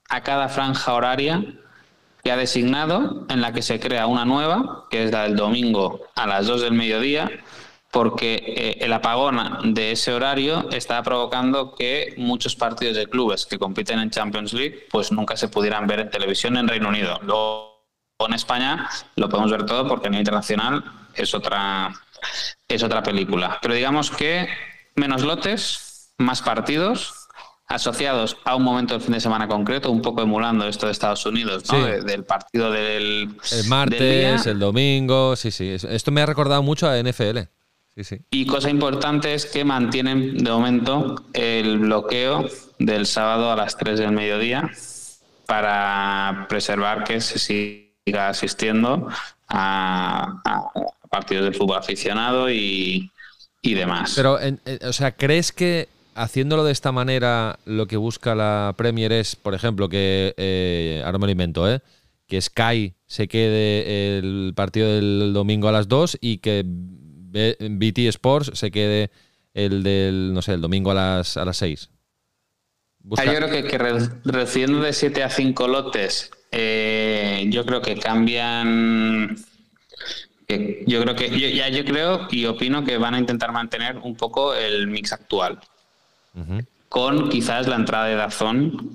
a 0.09 0.21
cada 0.21 0.49
franja 0.49 0.93
horaria 0.93 1.43
ha 2.31 2.37
designado, 2.37 3.25
en 3.29 3.41
la 3.41 3.53
que 3.53 3.61
se 3.61 3.79
crea 3.79 4.07
una 4.07 4.25
nueva, 4.25 4.85
que 4.89 5.03
es 5.03 5.11
la 5.11 5.23
del 5.23 5.35
domingo 5.35 6.01
a 6.15 6.27
las 6.27 6.47
2 6.47 6.61
del 6.61 6.73
mediodía, 6.73 7.29
porque 7.91 8.35
eh, 8.45 8.77
el 8.81 8.93
apagón 8.93 9.73
de 9.73 9.91
ese 9.91 10.13
horario 10.13 10.69
está 10.71 11.01
provocando 11.01 11.73
que 11.73 12.13
muchos 12.17 12.55
partidos 12.55 12.95
de 12.95 13.07
clubes 13.07 13.45
que 13.45 13.57
compiten 13.57 13.99
en 13.99 14.11
Champions 14.11 14.53
League 14.53 14.87
pues 14.91 15.11
nunca 15.11 15.35
se 15.35 15.47
pudieran 15.47 15.87
ver 15.87 16.01
en 16.01 16.09
televisión 16.09 16.57
en 16.57 16.67
Reino 16.67 16.89
Unido. 16.89 17.19
Luego 17.23 17.79
en 18.19 18.33
España 18.33 18.87
lo 19.15 19.29
podemos 19.29 19.51
ver 19.51 19.65
todo 19.65 19.87
porque 19.87 20.07
a 20.07 20.09
nivel 20.11 20.21
internacional 20.21 20.83
es 21.15 21.33
otra, 21.33 21.91
es 22.67 22.83
otra 22.83 23.01
película. 23.01 23.57
Pero 23.61 23.73
digamos 23.73 24.11
que 24.11 24.47
menos 24.95 25.23
lotes, 25.23 26.13
más 26.17 26.41
partidos, 26.41 27.18
asociados 27.69 28.35
a 28.45 28.55
un 28.55 28.63
momento 28.63 28.95
del 28.95 29.03
fin 29.03 29.13
de 29.13 29.19
semana 29.19 29.47
concreto, 29.47 29.91
un 29.91 30.01
poco 30.01 30.23
emulando 30.23 30.67
esto 30.67 30.87
de 30.87 30.91
Estados 30.91 31.23
Unidos, 31.27 31.63
¿no? 31.71 31.85
del 31.85 32.23
partido 32.23 32.71
del 32.71 33.29
el 33.51 33.67
martes, 33.67 34.47
el 34.47 34.59
domingo, 34.59 35.35
sí, 35.35 35.51
sí. 35.51 35.69
Esto 35.69 36.11
me 36.11 36.21
ha 36.21 36.25
recordado 36.25 36.63
mucho 36.63 36.89
a 36.89 37.01
NFL. 37.01 37.39
Sí, 37.95 38.03
sí. 38.03 38.17
Y 38.31 38.47
cosa 38.47 38.71
importante 38.71 39.35
es 39.35 39.45
que 39.45 39.63
mantienen 39.63 40.37
de 40.37 40.49
momento 40.49 41.23
el 41.33 41.77
bloqueo 41.77 42.49
del 42.79 43.05
sábado 43.05 43.51
a 43.51 43.55
las 43.55 43.77
3 43.77 43.99
del 43.99 44.11
mediodía 44.13 44.71
para 45.45 46.47
preservar 46.49 47.03
que 47.03 47.21
se 47.21 47.37
siga 47.37 48.29
asistiendo 48.29 49.07
a, 49.47 50.41
partidos 51.11 51.45
de 51.45 51.51
fútbol 51.51 51.77
aficionado 51.77 52.49
y, 52.49 53.11
demás. 53.61 54.13
Pero, 54.15 54.39
o 54.87 54.93
sea, 54.93 55.11
¿crees 55.11 55.51
que 55.51 55.87
haciéndolo 56.15 56.63
de 56.63 56.71
esta 56.71 56.91
manera, 56.91 57.59
lo 57.65 57.87
que 57.87 57.97
busca 57.97 58.35
la 58.35 58.73
Premier 58.77 59.11
es, 59.11 59.35
por 59.35 59.53
ejemplo, 59.53 59.89
que, 59.89 60.33
eh, 60.37 61.01
ahora 61.05 61.17
me 61.17 61.27
lo 61.27 61.31
invento, 61.31 61.71
¿eh? 61.71 61.81
que 62.27 62.39
Sky 62.39 62.93
se 63.07 63.27
quede 63.27 64.17
el 64.19 64.53
partido 64.55 64.87
del 64.93 65.33
domingo 65.33 65.67
a 65.67 65.71
las 65.71 65.87
2 65.87 66.19
y 66.21 66.37
que 66.37 66.63
BT 66.65 68.07
Sports 68.09 68.51
se 68.53 68.69
quede 68.69 69.09
el 69.53 69.83
del, 69.83 70.33
no 70.33 70.41
sé, 70.41 70.53
el 70.53 70.61
domingo 70.61 70.91
a 70.91 70.93
las, 70.93 71.37
a 71.37 71.43
las 71.43 71.57
6. 71.57 71.89
Ah, 73.17 73.25
yo 73.25 73.33
creo 73.33 73.49
que, 73.49 73.77
reduciendo 74.25 74.81
de 74.81 74.93
7 74.93 75.23
a 75.23 75.29
5 75.29 75.67
lotes, 75.67 76.29
eh, 76.51 77.45
yo 77.49 77.65
creo 77.65 77.81
que 77.81 77.95
cambian 77.97 79.35
yo 80.87 81.01
creo 81.03 81.15
que 81.15 81.29
ya 81.53 81.69
yo 81.69 81.85
creo 81.85 82.27
y 82.31 82.45
opino 82.45 82.83
que 82.83 82.97
van 82.97 83.13
a 83.13 83.19
intentar 83.19 83.51
mantener 83.51 83.97
un 83.97 84.15
poco 84.15 84.55
el 84.55 84.87
mix 84.87 85.13
actual 85.13 85.59
con 86.89 87.29
quizás 87.29 87.67
la 87.67 87.75
entrada 87.75 88.05
de 88.05 88.15
Dazón 88.15 88.93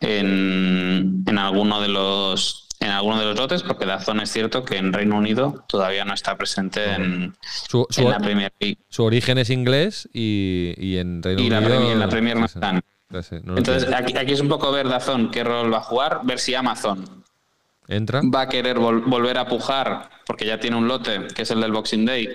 en, 0.00 1.24
en 1.26 1.38
alguno 1.38 1.80
de 1.80 1.88
los 1.88 2.68
en 2.80 2.90
alguno 2.90 3.18
de 3.18 3.24
los 3.26 3.36
lotes, 3.36 3.62
porque 3.62 3.86
Dazón 3.86 4.20
es 4.20 4.30
cierto 4.30 4.64
que 4.64 4.76
en 4.76 4.92
Reino 4.92 5.16
Unido 5.16 5.64
todavía 5.68 6.04
no 6.04 6.14
está 6.14 6.36
presente 6.36 6.92
en, 6.92 7.34
la 7.98 8.18
Premier 8.18 8.52
League. 8.60 8.78
Su 8.88 9.02
origen 9.02 9.38
es 9.38 9.50
inglés 9.50 10.08
y, 10.12 10.96
en 10.96 11.22
Reino 11.22 11.42
Unido. 11.42 11.92
en 11.92 11.98
la 11.98 12.08
Premier 12.08 12.36
no 12.36 12.46
están. 12.46 12.80
Entonces, 13.10 13.92
aquí, 13.92 14.16
aquí, 14.16 14.32
es 14.32 14.40
un 14.40 14.48
poco 14.48 14.70
ver 14.70 14.88
Dazón 14.88 15.30
qué 15.30 15.42
rol 15.42 15.72
va 15.72 15.78
a 15.78 15.82
jugar, 15.82 16.20
ver 16.24 16.38
si 16.38 16.54
Amazon 16.54 17.24
¿Entra? 17.88 18.20
va 18.22 18.42
a 18.42 18.48
querer 18.48 18.78
volver 18.78 19.38
a 19.38 19.48
pujar, 19.48 20.10
porque 20.26 20.44
ya 20.44 20.60
tiene 20.60 20.76
un 20.76 20.86
lote, 20.86 21.26
que 21.34 21.42
es 21.42 21.50
el 21.50 21.60
del 21.60 21.72
Boxing 21.72 22.04
Day, 22.04 22.28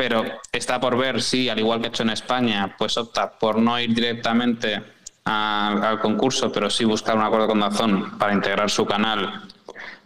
pero 0.00 0.24
está 0.50 0.80
por 0.80 0.96
ver 0.96 1.20
si, 1.20 1.50
al 1.50 1.58
igual 1.58 1.78
que 1.78 1.88
ha 1.88 1.90
hecho 1.90 2.04
en 2.04 2.08
España, 2.08 2.74
pues 2.78 2.96
opta 2.96 3.38
por 3.38 3.58
no 3.58 3.78
ir 3.78 3.94
directamente 3.94 4.82
al 5.24 6.00
concurso, 6.00 6.50
pero 6.50 6.70
sí 6.70 6.86
buscar 6.86 7.16
un 7.16 7.22
acuerdo 7.22 7.48
con 7.48 7.60
Dazón 7.60 8.16
para 8.16 8.32
integrar 8.32 8.70
su 8.70 8.86
canal 8.86 9.42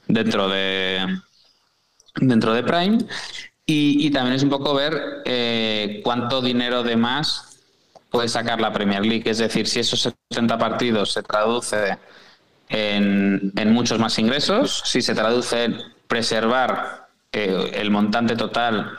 dentro 0.09 0.49
de 0.49 1.21
dentro 2.17 2.53
de 2.55 2.65
Prime. 2.65 2.99
Y, 3.67 4.11
también 4.11 4.35
es 4.35 4.43
un 4.43 4.51
poco 4.51 4.75
ver 4.75 5.23
eh, 5.27 6.01
cuánto 6.03 6.43
dinero 6.43 6.83
de 6.83 6.97
más 6.97 7.61
puede 8.11 8.27
sacar 8.27 8.61
la 8.61 8.73
Premier 8.73 9.07
League. 9.07 9.31
Es 9.31 9.39
decir, 9.39 9.69
si 9.69 9.79
esos 9.79 10.13
70 10.33 10.59
partidos 10.59 11.13
se 11.13 11.23
traduce 11.23 11.97
en, 12.69 13.53
muchos 13.73 14.01
más 14.01 14.19
ingresos, 14.19 14.83
si 14.87 15.01
se 15.03 15.15
traduce 15.15 15.63
en 15.63 15.79
preservar 16.09 17.07
eh, 17.31 17.71
el 17.75 17.93
montante 17.93 18.35
total 18.35 18.99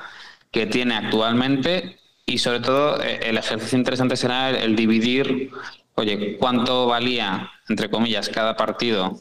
que 0.56 0.66
tiene 0.66 0.96
actualmente 0.96 2.00
y 2.26 2.38
sobre 2.38 2.62
todo 2.62 3.04
eh, 3.04 3.20
el 3.24 3.38
ejercicio 3.38 3.78
interesante 3.78 4.16
será 4.16 4.52
el, 4.52 4.74
dividir, 4.74 5.52
oye, 5.96 6.38
cuánto 6.40 6.88
valía, 6.88 7.52
entre 7.68 7.90
comillas, 7.90 8.30
cada 8.30 8.56
partido 8.56 9.20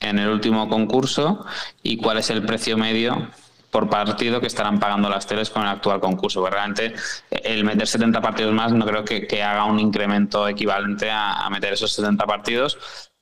en 0.00 0.18
el 0.18 0.28
último 0.28 0.68
concurso 0.68 1.46
y 1.84 1.98
cuál 1.98 2.18
es 2.18 2.30
el 2.30 2.44
precio 2.44 2.76
medio 2.76 3.30
por 3.70 3.88
partido 3.88 4.40
que 4.40 4.48
estarán 4.48 4.80
pagando 4.80 5.08
las 5.08 5.28
teles 5.28 5.50
con 5.50 5.62
el 5.62 5.68
actual 5.68 6.00
concurso. 6.00 6.40
Porque 6.40 6.56
realmente 6.56 6.94
el 7.30 7.62
meter 7.62 7.86
70 7.86 8.20
partidos 8.20 8.52
más 8.52 8.72
no 8.72 8.84
creo 8.84 9.04
que, 9.04 9.42
haga 9.44 9.66
un 9.66 9.78
incremento 9.78 10.48
equivalente 10.48 11.08
a, 11.08 11.46
a, 11.46 11.48
meter 11.48 11.74
esos 11.74 11.92
70 11.92 12.26
partidos, 12.26 12.76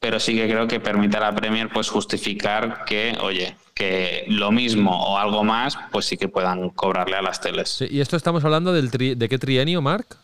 pero 0.05 0.21
sí 0.21 0.35
que 0.35 0.47
creo 0.47 0.69
que 0.69 0.81
permite 0.81 1.17
a 1.17 1.21
la 1.21 1.35
Premier 1.35 1.71
pues 1.73 1.89
justificar 1.89 2.85
que, 2.85 3.17
oye, 3.23 3.57
que 3.73 4.27
lo 4.29 4.53
mismo 4.53 5.03
o 5.03 5.17
algo 5.17 5.45
más, 5.45 5.79
pues 5.93 6.05
sí 6.05 6.19
que 6.19 6.29
puedan 6.29 6.69
cobrarle 6.69 7.17
a 7.17 7.23
las 7.23 7.41
teles. 7.41 7.83
¿Y 7.89 8.03
esto 8.03 8.15
estamos 8.15 8.45
hablando 8.45 8.75
del 8.75 8.91
de 8.91 9.29
qué 9.31 9.39
trienio, 9.39 9.81
Marc? 9.81 10.19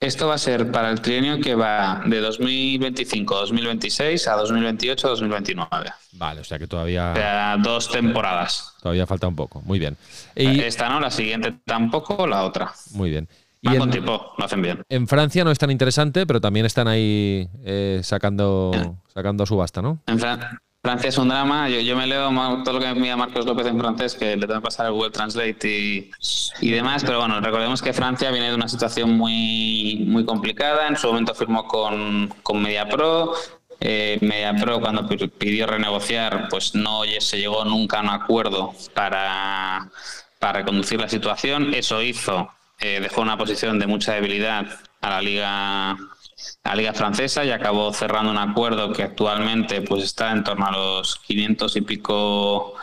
Esto 0.00 0.26
va 0.26 0.36
a 0.36 0.38
ser 0.38 0.70
para 0.70 0.90
el 0.90 1.02
trienio 1.02 1.38
que 1.38 1.54
va 1.54 2.02
de 2.06 2.26
2025-2026 2.26 4.26
a 4.26 4.42
2028-2029. 4.42 5.94
Vale, 6.12 6.40
o 6.40 6.44
sea 6.44 6.58
que 6.58 6.66
todavía. 6.66 7.12
O 7.12 7.16
sea, 7.16 7.58
dos 7.58 7.90
temporadas. 7.90 8.72
Todavía 8.80 9.06
falta 9.06 9.28
un 9.28 9.36
poco. 9.36 9.60
Muy 9.66 9.78
bien. 9.78 9.98
Y... 10.34 10.60
Esta 10.60 10.88
no, 10.88 10.98
la 10.98 11.10
siguiente 11.10 11.56
tampoco, 11.66 12.26
la 12.26 12.44
otra. 12.44 12.72
Muy 12.92 13.10
bien. 13.10 13.28
Y 13.64 13.76
en, 13.76 13.90
tiempo, 13.90 14.32
lo 14.36 14.44
hacen 14.44 14.62
bien. 14.62 14.82
En 14.88 15.08
Francia 15.08 15.42
no 15.42 15.50
es 15.50 15.58
tan 15.58 15.70
interesante, 15.70 16.26
pero 16.26 16.40
también 16.40 16.66
están 16.66 16.86
ahí 16.86 17.48
eh, 17.64 18.00
sacando, 18.02 18.72
sacando 19.12 19.46
subasta, 19.46 19.80
¿no? 19.80 20.00
En, 20.06 20.18
Francia 20.18 20.60
Francia 20.84 21.08
es 21.08 21.16
un 21.16 21.28
drama. 21.28 21.70
Yo, 21.70 21.96
me 21.96 22.06
leo 22.06 22.28
todo 22.62 22.74
lo 22.74 22.78
que 22.78 22.84
me 22.84 22.92
envía 22.92 23.16
Marcos 23.16 23.46
López 23.46 23.66
en 23.66 23.80
francés, 23.80 24.14
que 24.14 24.36
le 24.36 24.46
tengo 24.46 24.60
que 24.60 24.64
pasar 24.64 24.84
el 24.84 24.92
Google 24.92 25.12
Translate 25.12 25.66
y, 25.66 26.10
y, 26.60 26.70
demás. 26.72 27.02
Pero 27.02 27.20
bueno, 27.20 27.40
recordemos 27.40 27.80
que 27.80 27.94
Francia 27.94 28.30
viene 28.30 28.50
de 28.50 28.54
una 28.54 28.68
situación 28.68 29.16
muy, 29.16 30.04
muy 30.06 30.26
complicada. 30.26 30.86
En 30.86 30.98
su 30.98 31.06
momento 31.06 31.34
firmó 31.34 31.66
con, 31.66 32.28
con 32.42 32.60
MediaPro. 32.60 33.32
Eh, 33.80 34.18
MediaPro, 34.20 34.78
cuando 34.82 35.08
pidió 35.08 35.66
renegociar, 35.66 36.48
pues 36.50 36.74
no 36.74 37.00
se 37.18 37.38
llegó 37.38 37.64
nunca 37.64 38.00
a 38.00 38.02
un 38.02 38.10
acuerdo 38.10 38.74
para, 38.92 39.88
para 40.38 40.58
reconducir 40.58 41.00
la 41.00 41.08
situación. 41.08 41.72
Eso 41.72 42.02
hizo, 42.02 42.50
eh, 42.80 43.00
dejó 43.00 43.22
una 43.22 43.38
posición 43.38 43.78
de 43.78 43.86
mucha 43.86 44.14
debilidad 44.14 44.66
a 45.00 45.10
la 45.10 45.22
Liga 45.22 45.96
la 46.64 46.74
Liga 46.74 46.92
Francesa 46.92 47.44
y 47.44 47.50
acabó 47.50 47.92
cerrando 47.92 48.30
un 48.30 48.38
acuerdo 48.38 48.92
que 48.92 49.02
actualmente 49.02 49.82
pues 49.82 50.04
está 50.04 50.32
en 50.32 50.44
torno 50.44 50.66
a 50.66 50.72
los 50.72 51.16
500 51.16 51.76
y 51.76 51.80
pico 51.82 52.74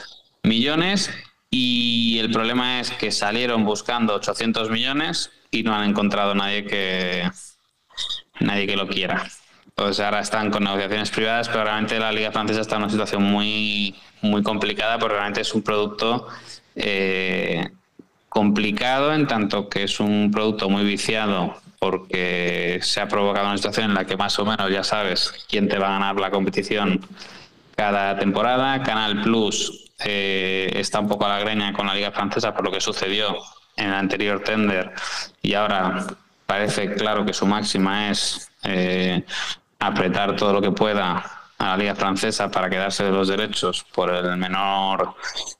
millones 0.43 1.11
y 1.49 2.17
el 2.19 2.31
problema 2.31 2.79
es 2.79 2.91
que 2.91 3.11
salieron 3.11 3.65
buscando 3.65 4.15
800 4.15 4.69
millones 4.69 5.31
y 5.51 5.63
no 5.63 5.75
han 5.75 5.89
encontrado 5.89 6.33
nadie 6.33 6.65
que 6.65 7.29
nadie 8.39 8.67
que 8.67 8.77
lo 8.77 8.87
quiera. 8.87 9.29
Pues 9.75 9.99
ahora 9.99 10.19
están 10.19 10.51
con 10.51 10.63
negociaciones 10.63 11.09
privadas, 11.11 11.49
pero 11.49 11.63
realmente 11.63 11.99
la 11.99 12.11
Liga 12.11 12.31
Francesa 12.31 12.61
está 12.61 12.75
en 12.75 12.83
una 12.83 12.91
situación 12.91 13.23
muy, 13.23 13.95
muy 14.21 14.43
complicada 14.43 14.97
porque 14.97 15.15
realmente 15.15 15.41
es 15.41 15.53
un 15.53 15.61
producto 15.61 16.27
eh, 16.75 17.69
complicado 18.31 19.13
en 19.13 19.27
tanto 19.27 19.67
que 19.67 19.83
es 19.83 19.99
un 19.99 20.31
producto 20.31 20.69
muy 20.69 20.85
viciado 20.85 21.53
porque 21.79 22.79
se 22.81 23.01
ha 23.01 23.07
provocado 23.09 23.47
una 23.47 23.57
situación 23.57 23.89
en 23.89 23.93
la 23.93 24.05
que 24.05 24.15
más 24.15 24.39
o 24.39 24.45
menos 24.45 24.71
ya 24.71 24.85
sabes 24.85 25.33
quién 25.49 25.67
te 25.67 25.77
va 25.77 25.89
a 25.89 25.99
ganar 25.99 26.15
la 26.15 26.31
competición 26.31 27.05
cada 27.75 28.17
temporada. 28.17 28.83
Canal 28.83 29.21
Plus 29.21 29.89
eh, 29.99 30.71
está 30.75 31.01
un 31.01 31.09
poco 31.09 31.25
a 31.25 31.29
la 31.29 31.39
greña 31.39 31.73
con 31.73 31.87
la 31.87 31.93
Liga 31.93 32.13
Francesa 32.13 32.53
por 32.53 32.63
lo 32.63 32.71
que 32.71 32.79
sucedió 32.79 33.35
en 33.75 33.87
el 33.87 33.95
anterior 33.95 34.41
tender 34.41 34.93
y 35.41 35.53
ahora 35.53 36.07
parece 36.45 36.93
claro 36.93 37.25
que 37.25 37.33
su 37.33 37.45
máxima 37.45 38.11
es 38.11 38.49
eh, 38.63 39.25
apretar 39.77 40.37
todo 40.37 40.53
lo 40.53 40.61
que 40.61 40.71
pueda 40.71 41.49
a 41.57 41.65
la 41.65 41.75
Liga 41.75 41.95
Francesa 41.95 42.49
para 42.49 42.69
quedarse 42.69 43.03
de 43.03 43.11
los 43.11 43.27
derechos 43.27 43.85
por 43.93 44.09
el 44.09 44.37
menor 44.37 45.15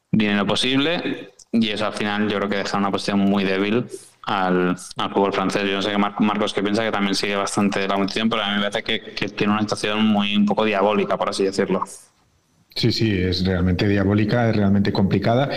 dinero 0.10 0.47
posible 0.47 1.30
y 1.51 1.69
eso 1.69 1.85
al 1.85 1.93
final 1.93 2.29
yo 2.29 2.37
creo 2.37 2.49
que 2.49 2.57
deja 2.57 2.77
una 2.77 2.91
posición 2.91 3.19
muy 3.19 3.43
débil 3.43 3.85
al, 4.23 4.77
fútbol 4.77 5.33
francés. 5.33 5.63
Yo 5.65 5.75
no 5.75 5.81
sé 5.81 5.91
qué 5.91 5.97
Marcos 5.97 6.53
que 6.53 6.63
piensa 6.63 6.83
que 6.83 6.91
también 6.91 7.15
sigue 7.15 7.35
bastante 7.35 7.87
la 7.87 7.95
competición, 7.95 8.29
pero 8.29 8.43
a 8.43 8.49
mí 8.49 8.61
me 8.61 8.69
parece 8.69 8.83
que, 8.83 9.29
tiene 9.29 9.53
una 9.53 9.61
situación 9.61 10.05
muy 10.05 10.35
un 10.35 10.45
poco 10.45 10.63
diabólica, 10.63 11.17
por 11.17 11.29
así 11.29 11.43
decirlo. 11.43 11.83
Sí, 12.73 12.93
sí, 12.93 13.11
es 13.11 13.43
realmente 13.45 13.85
diabólica, 13.85 14.49
es 14.49 14.55
realmente 14.55 14.93
complicada 14.93 15.49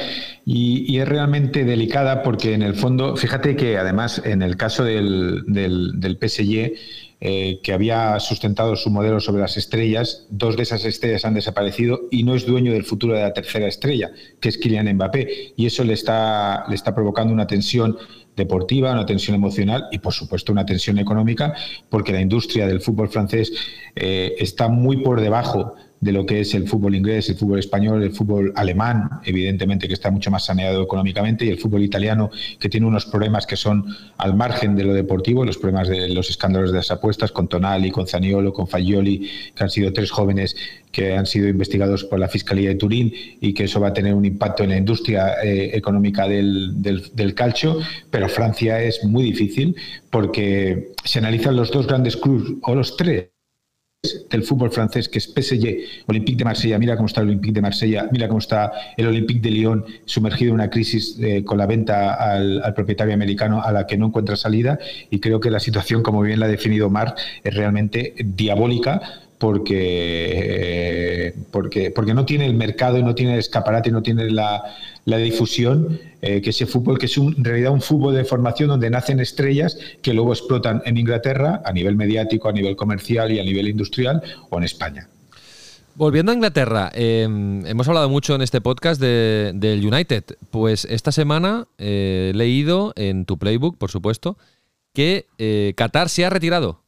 y, 0.44 0.98
es 0.98 1.09
realmente 1.09 1.64
delicada 1.64 2.24
porque 2.24 2.54
en 2.54 2.62
el 2.62 2.74
fondo, 2.74 3.16
fíjate 3.16 3.54
que 3.54 3.78
además 3.78 4.20
en 4.24 4.42
el 4.42 4.57
caso 4.57 4.83
del, 4.83 5.44
del, 5.46 6.00
del 6.00 6.16
PSG, 6.16 6.72
eh, 7.20 7.61
que 7.62 7.72
había 7.72 8.18
sustentado 8.20 8.77
su 8.77 8.90
modelo 8.90 9.20
sobre 9.20 9.40
las 9.40 9.57
estrellas, 9.57 10.27
dos 10.31 10.57
de 10.57 10.64
esas 10.64 10.85
estrellas 10.85 11.24
han 11.24 11.35
desaparecido 11.35 12.03
y 12.11 12.22
no 12.22 12.35
es 12.35 12.46
dueño 12.46 12.72
del 12.72 12.85
futuro 12.85 13.14
de 13.14 13.22
la 13.22 13.33
tercera 13.33 13.66
estrella, 13.66 14.11
que 14.40 14.48
es 14.48 14.59
Kylian 14.59 14.92
Mbappé, 14.94 15.55
y 15.57 15.66
eso 15.66 15.85
le 15.85 15.94
está, 15.94 16.64
le 16.68 16.74
está 16.74 16.94
provocando 16.94 17.33
una 17.33 17.46
tensión 17.46 17.96
deportiva, 18.37 18.92
una 18.92 19.07
tensión 19.07 19.35
emocional 19.35 19.87
y, 19.90 19.98
por 19.98 20.12
supuesto, 20.12 20.53
una 20.53 20.66
tensión 20.66 20.98
económica, 20.98 21.55
porque 21.88 22.12
la 22.12 22.20
industria 22.20 22.66
del 22.66 22.81
fútbol 22.81 23.09
francés 23.09 23.53
eh, 23.94 24.35
está 24.38 24.68
muy 24.68 24.98
por 24.98 25.20
debajo 25.20 25.74
de 26.05 26.12
lo 26.12 26.27
que 26.27 26.40
es 26.40 26.53
el 26.53 26.69
fútbol 26.69 26.95
inglés, 26.95 27.31
el 27.31 27.37
fútbol 27.37 27.59
español, 27.59 28.03
el 28.03 28.12
fútbol 28.12 28.53
alemán, 28.57 29.09
evidentemente 29.25 29.88
que 29.88 29.95
está 29.95 30.11
mucho 30.11 30.31
más 30.31 30.45
saneado 30.45 30.83
económicamente, 30.83 31.47
y 31.47 31.49
el 31.49 31.59
fútbol 31.59 31.83
italiano 31.83 32.31
que 32.61 32.69
tiene 32.69 32.87
unos 32.87 33.07
problemas 33.07 33.47
que 33.47 33.57
son 33.57 33.87
al 34.19 34.37
margen 34.37 34.77
de 34.77 34.85
lo 34.85 34.93
deportivo, 34.93 35.47
los 35.47 35.57
problemas 35.57 35.88
de 35.88 36.11
los 36.11 36.29
escándalos 36.29 36.73
de 36.73 36.77
las 36.77 36.90
apuestas 36.90 37.33
con 37.33 37.49
Tonali, 37.49 37.90
con 37.90 38.07
Zaniolo, 38.07 38.53
con 38.53 38.69
Fagioli, 38.69 39.31
que 39.55 39.64
han 39.64 39.71
sido 39.71 39.95
tres 39.95 40.11
jóvenes 40.11 40.55
que 40.93 41.17
han 41.17 41.25
sido 41.27 41.49
investigados 41.49 42.05
por 42.05 42.21
la 42.21 42.29
Fiscalía 42.29 42.69
de 42.69 42.75
Turín 42.75 43.12
y 43.40 43.55
que 43.55 43.64
eso 43.64 43.81
va 43.81 43.88
a 43.88 43.93
tener 43.95 44.14
un 44.14 44.27
impacto 44.27 44.62
en 44.62 44.71
la 44.71 44.77
industria 44.77 45.43
eh, 45.43 45.71
económica 45.75 46.29
del, 46.29 46.83
del, 46.83 47.35
calcio, 47.35 47.81
pero 48.11 48.29
Francia 48.29 48.81
es 48.81 49.03
muy 49.05 49.25
difícil 49.25 49.75
porque 50.11 50.93
se 51.03 51.19
analizan 51.19 51.57
los 51.57 51.73
dos 51.73 51.87
grandes 51.87 52.17
clubes 52.17 52.53
o 52.62 52.75
los 52.75 52.97
tres 52.97 53.34
del 54.31 54.43
fútbol 54.43 54.71
francés, 54.71 55.09
que 55.09 55.19
es 55.19 55.27
PSG, 55.27 56.07
Olympique 56.07 56.38
de 56.38 56.45
Marsella, 56.45 56.79
mira 56.79 56.97
cómo 56.97 57.07
está 57.07 57.21
el 57.21 57.29
Olympique 57.29 57.55
de 57.55 57.62
Marsella, 57.62 58.09
mira 58.12 58.29
cómo 58.29 58.38
está 58.38 58.73
el 58.97 59.07
Olympique 59.07 59.40
de 59.40 59.51
Lyon 59.51 59.85
sumergido 60.05 60.51
en 60.51 60.55
una 60.55 60.71
crisis 60.71 61.17
eh, 61.21 61.45
con 61.45 61.59
la 61.59 61.67
venta 61.67 62.14
al, 62.14 62.75
propietario 62.75 63.14
americano 63.14 63.62
a 63.62 63.73
la 63.73 63.87
que 63.87 63.97
no 63.97 64.07
encuentra 64.07 64.37
salida. 64.37 64.79
Y 65.11 65.21
creo 65.21 65.40
que 65.40 65.51
la 65.51 65.61
situación, 65.61 66.03
como 66.03 66.23
bien 66.23 66.40
la 66.40 66.47
ha 66.47 66.49
definido 66.49 66.90
Mar, 66.90 67.14
es 67.43 67.55
realmente 67.55 68.14
diabólica 68.19 69.01
porque, 69.44 71.35
porque, 71.50 71.90
porque 71.90 72.14
no 72.14 72.24
tiene 72.24 72.46
el 72.46 72.54
mercado, 72.54 73.02
no 73.02 73.14
tiene 73.14 73.35
el 73.35 73.40
escaparate, 73.40 73.90
no 73.90 74.02
tiene 74.02 74.30
la, 74.30 74.62
la 75.04 75.18
difusión 75.18 76.00
eh, 76.22 76.40
que 76.40 76.48
ese 76.48 76.64
fútbol, 76.64 76.96
que 76.96 77.04
es 77.04 77.18
en 77.18 77.44
realidad 77.44 77.70
un 77.70 77.83
fútbol 77.83 78.14
de 78.14 78.24
formación 78.24 78.70
donde 78.70 78.88
nacen 78.88 79.20
estrellas 79.20 79.76
que 80.00 80.14
luego 80.14 80.33
explotan 80.33 80.80
en 80.87 80.96
Inglaterra 80.96 81.61
a 81.62 81.72
nivel 81.74 81.94
mediático, 81.94 82.48
a 82.48 82.52
nivel 82.52 82.74
comercial 82.74 83.33
y 83.33 83.38
a 83.38 83.44
nivel 83.44 83.68
industrial 83.68 84.22
o 84.48 84.57
en 84.57 84.64
España. 84.64 85.11
Volviendo 85.94 86.33
a 86.33 86.37
Inglaterra, 86.37 86.90
em, 86.94 87.66
hemos 87.66 87.87
hablado 87.87 88.09
mucho 88.09 88.35
en 88.35 88.40
este 88.40 88.62
podcast 88.62 88.98
del 88.98 89.87
United. 89.87 90.24
Pues 90.50 90.87
esta 90.87 91.12
semana 91.12 91.68
eh, 91.76 92.30
he 92.33 92.35
leído 92.35 92.94
en 92.96 93.26
tu 93.26 93.37
playbook, 93.37 93.76
por 93.76 93.90
supuesto, 93.90 94.38
que 94.94 95.26
eh, 95.37 95.74
Qatar 95.76 96.09
se 96.09 96.24
ha 96.24 96.30
retirado 96.30 96.84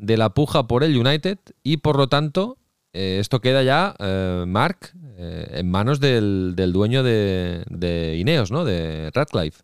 de 0.00 0.16
la 0.16 0.30
puja 0.30 0.66
por 0.66 0.82
el 0.82 0.96
United 0.96 1.38
y 1.62 1.76
por 1.78 1.96
lo 1.96 2.08
tanto 2.08 2.56
eh, 2.92 3.18
esto 3.20 3.40
queda 3.40 3.62
ya, 3.62 3.94
eh, 3.98 4.44
Mark, 4.46 4.92
eh, 5.16 5.58
en 5.58 5.70
manos 5.70 6.00
del, 6.00 6.54
dueño 6.56 7.02
de, 7.02 8.16
Ineos, 8.18 8.50
¿no? 8.50 8.64
De 8.64 9.10
Radcliffe. 9.14 9.62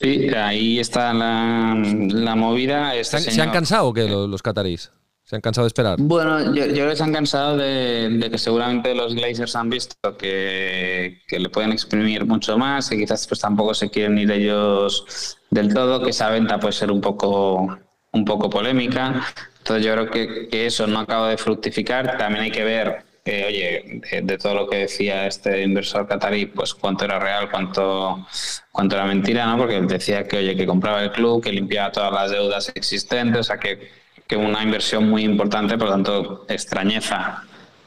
Sí, 0.00 0.28
ahí 0.28 0.78
está 0.78 1.12
la, 1.14 2.34
movida. 2.36 2.94
Este 2.94 3.18
¿Se, 3.18 3.40
han, 3.40 3.50
cansado 3.50 3.92
que 3.92 4.06
los, 4.06 4.28
los 4.28 4.42
catarís? 4.42 4.92
¿Se 5.24 5.34
han 5.34 5.40
cansado 5.40 5.64
de 5.64 5.68
esperar? 5.68 5.96
Bueno, 5.98 6.54
yo, 6.54 6.66
creo 6.68 6.90
que 6.90 6.96
se 6.96 7.02
han 7.02 7.12
cansado 7.12 7.56
de, 7.56 8.28
que 8.30 8.38
seguramente 8.38 8.94
los 8.94 9.14
Glazers 9.14 9.56
han 9.56 9.70
visto 9.70 9.96
que, 10.16 11.22
que, 11.26 11.40
le 11.40 11.48
pueden 11.48 11.72
exprimir 11.72 12.24
mucho 12.26 12.56
más, 12.56 12.88
que 12.90 12.98
quizás 12.98 13.26
pues 13.26 13.40
tampoco 13.40 13.74
se 13.74 13.90
quieren 13.90 14.16
ir 14.18 14.30
ellos 14.30 15.38
del 15.50 15.74
todo, 15.74 16.00
que 16.04 16.10
esa 16.10 16.30
venta 16.30 16.60
puede 16.60 16.74
ser 16.74 16.92
un 16.92 17.00
poco 17.00 17.76
un 18.16 18.24
poco 18.24 18.50
polémica. 18.50 19.22
Entonces 19.58 19.84
yo 19.84 19.92
creo 19.92 20.10
que, 20.10 20.66
eso 20.66 20.86
no 20.86 21.00
acaba 21.00 21.30
de 21.30 21.36
fructificar. 21.36 22.18
También 22.18 22.44
hay 22.44 22.50
que 22.50 22.64
ver 22.64 23.04
eh, 23.24 23.44
oye, 23.48 24.22
de, 24.22 24.38
todo 24.38 24.54
lo 24.54 24.68
que 24.68 24.78
decía 24.78 25.26
este 25.26 25.62
inversor 25.62 26.06
qatarí, 26.06 26.46
pues 26.46 26.74
cuánto 26.74 27.04
era 27.04 27.18
real, 27.18 27.50
cuánto, 27.50 28.24
cuánto 28.70 28.94
era 28.94 29.04
mentira, 29.04 29.46
¿no? 29.46 29.58
Porque 29.58 29.76
él 29.76 29.88
decía 29.88 30.28
que, 30.28 30.38
oye, 30.38 30.56
que 30.56 30.64
compraba 30.66 31.02
el 31.02 31.10
club, 31.10 31.42
que 31.42 31.50
limpiaba 31.50 31.90
todas 31.90 32.12
las 32.12 32.30
deudas 32.30 32.72
existentes, 32.74 33.40
o 33.40 33.42
sea, 33.42 33.58
que, 33.58 33.90
que 34.28 34.36
una 34.36 34.62
inversión 34.62 35.08
muy 35.08 35.24
importante, 35.24 35.76
por 35.76 35.88
lo 35.88 35.94
tanto, 35.94 36.46
extrañeza 36.48 37.42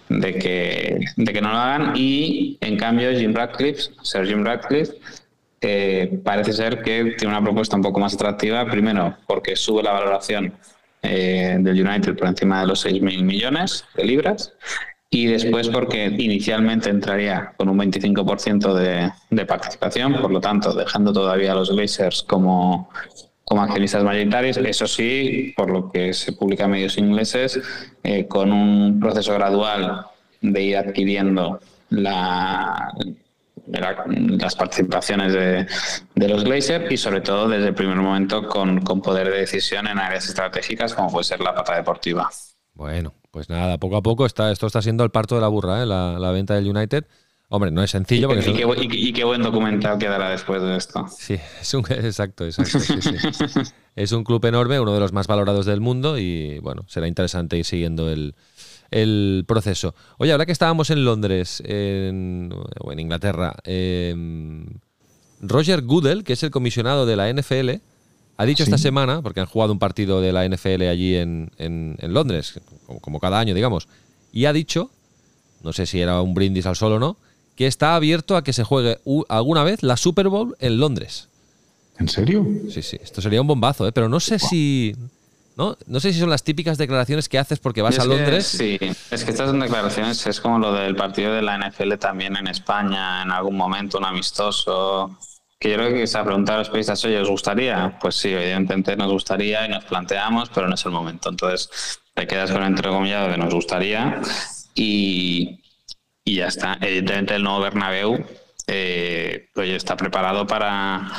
de 0.09 0.33
que, 0.33 0.99
de 1.15 1.33
que 1.33 1.41
no 1.41 1.51
lo 1.51 1.57
hagan. 1.57 1.93
Y 1.95 2.57
en 2.59 2.75
cambio, 2.75 3.11
Jim 3.11 3.33
Radcliffe, 3.33 3.91
Sir 4.01 4.27
Jim 4.27 4.43
Radcliffe, 4.43 4.93
eh, 5.61 6.19
parece 6.23 6.53
ser 6.53 6.81
que 6.81 7.15
tiene 7.17 7.33
una 7.33 7.43
propuesta 7.43 7.75
un 7.75 7.81
poco 7.81 7.99
más 7.99 8.13
atractiva, 8.13 8.65
primero 8.69 9.17
porque 9.27 9.55
sube 9.55 9.83
la 9.83 9.91
valoración 9.91 10.53
eh, 11.01 11.57
del 11.59 11.85
United 11.85 12.15
por 12.15 12.27
encima 12.27 12.61
de 12.61 12.67
los 12.67 12.85
6.000 12.85 13.23
millones 13.23 13.85
de 13.95 14.05
libras 14.05 14.53
y 15.09 15.25
después 15.25 15.69
porque 15.69 16.05
inicialmente 16.05 16.89
entraría 16.89 17.53
con 17.57 17.67
un 17.69 17.79
25% 17.79 18.73
de, 18.73 19.11
de 19.29 19.45
participación, 19.45 20.21
por 20.21 20.31
lo 20.31 20.39
tanto 20.39 20.73
dejando 20.73 21.11
todavía 21.11 21.53
a 21.53 21.55
los 21.55 21.75
Blazers 21.75 22.23
como, 22.23 22.89
como 23.43 23.63
accionistas 23.63 24.03
mayoritarios, 24.03 24.57
eso 24.57 24.87
sí, 24.87 25.53
por 25.57 25.71
lo 25.71 25.91
que 25.91 26.13
se 26.13 26.33
publica 26.33 26.65
en 26.65 26.71
medios 26.71 26.97
ingleses, 26.97 27.59
eh, 28.03 28.27
con 28.27 28.53
un 28.53 28.99
proceso 28.99 29.33
gradual 29.33 30.05
de 30.41 30.61
ir 30.61 30.77
adquiriendo 30.77 31.59
la, 31.89 32.93
las 33.71 34.55
participaciones 34.55 35.34
de, 35.34 36.27
los 36.27 36.43
Glazer 36.43 36.91
y 36.91 36.97
sobre 36.97 37.21
todo 37.21 37.47
desde 37.47 37.67
el 37.67 37.75
primer 37.75 37.97
momento 37.97 38.47
con, 38.47 38.82
poder 38.84 39.29
de 39.29 39.39
decisión 39.39 39.88
en 39.88 39.99
áreas 39.99 40.27
estratégicas 40.27 40.93
como 40.93 41.12
puede 41.12 41.23
ser 41.23 41.39
la 41.39 41.53
pata 41.53 41.75
deportiva. 41.75 42.29
Bueno, 42.73 43.13
pues 43.32 43.49
nada, 43.49 43.77
poco 43.77 43.97
a 43.97 44.01
poco 44.01 44.25
está, 44.25 44.51
esto 44.51 44.67
está 44.67 44.82
siendo 44.82 45.03
el 45.03 45.12
parto 45.12 45.36
de 45.36 45.41
la 45.41 45.47
burra, 45.47 45.84
¿eh? 45.84 45.86
la, 45.86 46.32
venta 46.32 46.55
del 46.55 46.67
United. 46.67 47.05
Hombre, 47.51 47.71
no 47.71 47.82
es 47.82 47.89
sencillo. 47.89 48.27
Porque 48.27 48.51
y, 48.91 49.12
qué, 49.12 49.23
buen 49.23 49.41
documental 49.41 49.97
quedará 49.97 50.29
después 50.29 50.62
de 50.62 50.77
esto. 50.77 51.08
Sí, 51.10 51.36
es 51.60 51.73
un, 51.73 51.84
exacto, 51.89 52.45
exacto. 52.45 52.77
es 53.95 54.12
un 54.12 54.23
club 54.23 54.45
enorme, 54.45 54.79
uno 54.79 54.93
de 54.93 54.99
los 54.99 55.13
más 55.13 55.25
valorados 55.25 55.65
del 55.65 55.82
mundo 55.82 56.19
y 56.19 56.60
bueno, 56.60 56.84
será 56.88 57.08
interesante 57.08 57.58
ir 57.58 57.65
siguiendo 57.65 58.10
el, 58.10 58.36
el 58.91 59.45
proceso. 59.47 59.95
Oye, 60.17 60.32
ahora 60.32 60.45
que 60.45 60.52
estábamos 60.52 60.89
en 60.89 61.06
Londres 61.06 61.62
en, 61.65 62.54
o 62.80 62.91
en 62.91 62.99
Inglaterra, 62.99 63.56
em, 63.63 64.65
Roger 65.41 65.82
Goodell, 65.82 66.23
que 66.23 66.34
es 66.34 66.43
el 66.43 66.52
comisionado 66.52 67.06
de 67.06 67.15
la 67.15 67.32
NFL, 67.32 67.82
ha 68.38 68.45
dicho 68.45 68.63
esta 68.63 68.78
semana, 68.78 69.21
porque 69.21 69.41
han 69.41 69.47
jugado 69.47 69.73
un 69.73 69.80
partido 69.80 70.21
de 70.21 70.32
la 70.32 70.47
NFL 70.47 70.84
allí 70.84 71.15
en, 71.15 71.52
Londres, 72.02 72.60
como, 73.02 73.19
cada 73.19 73.38
año, 73.38 73.54
digamos, 73.54 73.89
y 74.32 74.45
ha 74.45 74.54
dicho, 74.54 74.91
no 75.62 75.73
sé 75.73 75.86
si 75.86 75.99
era 75.99 76.21
un 76.21 76.34
brindis 76.34 76.65
al 76.65 76.78
sol 76.78 76.93
o 76.93 76.99
no, 76.99 77.17
que 77.56 77.67
está 77.67 77.95
abierto 77.95 78.38
a 78.38 78.43
que 78.43 78.54
se 78.54 78.63
juegue 78.63 78.99
alguna 79.28 79.65
vez 79.65 79.84
la 79.84 79.97
Super 79.97 80.30
Bowl 80.30 80.56
en 80.60 80.78
Londres. 80.78 81.28
¿En 81.97 82.08
serio? 82.08 82.47
Sí, 82.69 82.82
sí, 82.82 82.97
esto 83.04 83.21
sería 83.21 83.41
un 83.41 83.47
bombazo, 83.47 83.86
¿eh? 83.86 83.91
pero 83.91 84.08
no 84.08 84.21
sé 84.21 84.39
si 84.39 84.95
¿no? 85.59 85.77
No 85.87 85.99
sé 85.99 86.13
si 86.13 86.19
son 86.21 86.29
las 86.29 86.43
típicas 86.43 86.77
declaraciones 86.77 87.27
que 87.27 87.37
haces 87.37 87.59
porque 87.59 87.81
vas 87.81 87.99
a 87.99 88.05
Londres. 88.05 88.47
sí, 88.47 88.79
es 89.11 89.25
que 89.25 89.31
estas 89.31 89.49
son 89.49 89.59
declaraciones, 89.59 90.25
es 90.25 90.39
como 90.39 90.57
lo 90.57 90.71
del 90.73 90.95
partido 90.95 91.33
de 91.33 91.41
la 91.41 91.57
NFL 91.57 91.95
también 91.95 92.37
en 92.37 92.47
España, 92.47 93.23
en 93.23 93.31
algún 93.31 93.57
momento, 93.57 93.97
un 93.97 94.05
amistoso. 94.05 95.19
Que 95.59 95.71
yo 95.71 95.75
creo 95.75 95.89
que 95.89 96.03
esa 96.03 96.23
pregunta 96.23 96.55
a 96.55 96.59
los 96.59 96.69
periodistas, 96.69 97.03
oye, 97.03 97.19
¿os 97.19 97.29
gustaría? 97.29 97.99
Pues 97.99 98.15
sí, 98.15 98.29
evidentemente 98.29 98.95
nos 98.95 99.11
gustaría 99.11 99.65
y 99.65 99.69
nos 99.69 99.83
planteamos, 99.83 100.49
pero 100.49 100.69
no 100.69 100.75
es 100.75 100.85
el 100.85 100.93
momento. 100.93 101.27
Entonces 101.27 101.99
te 102.13 102.25
quedas 102.25 102.51
con 102.51 102.61
el 102.61 102.69
entrecomillado 102.69 103.27
de 103.27 103.37
nos 103.37 103.53
gustaría 103.53 104.21
y, 104.73 105.59
y 106.23 106.35
ya 106.35 106.47
está. 106.47 106.77
Evidentemente 106.79 107.35
el 107.35 107.43
nuevo 107.43 107.59
Bernabéu 107.59 108.25
eh, 108.67 109.49
está 109.57 109.97
preparado 109.97 110.47
para, 110.47 111.11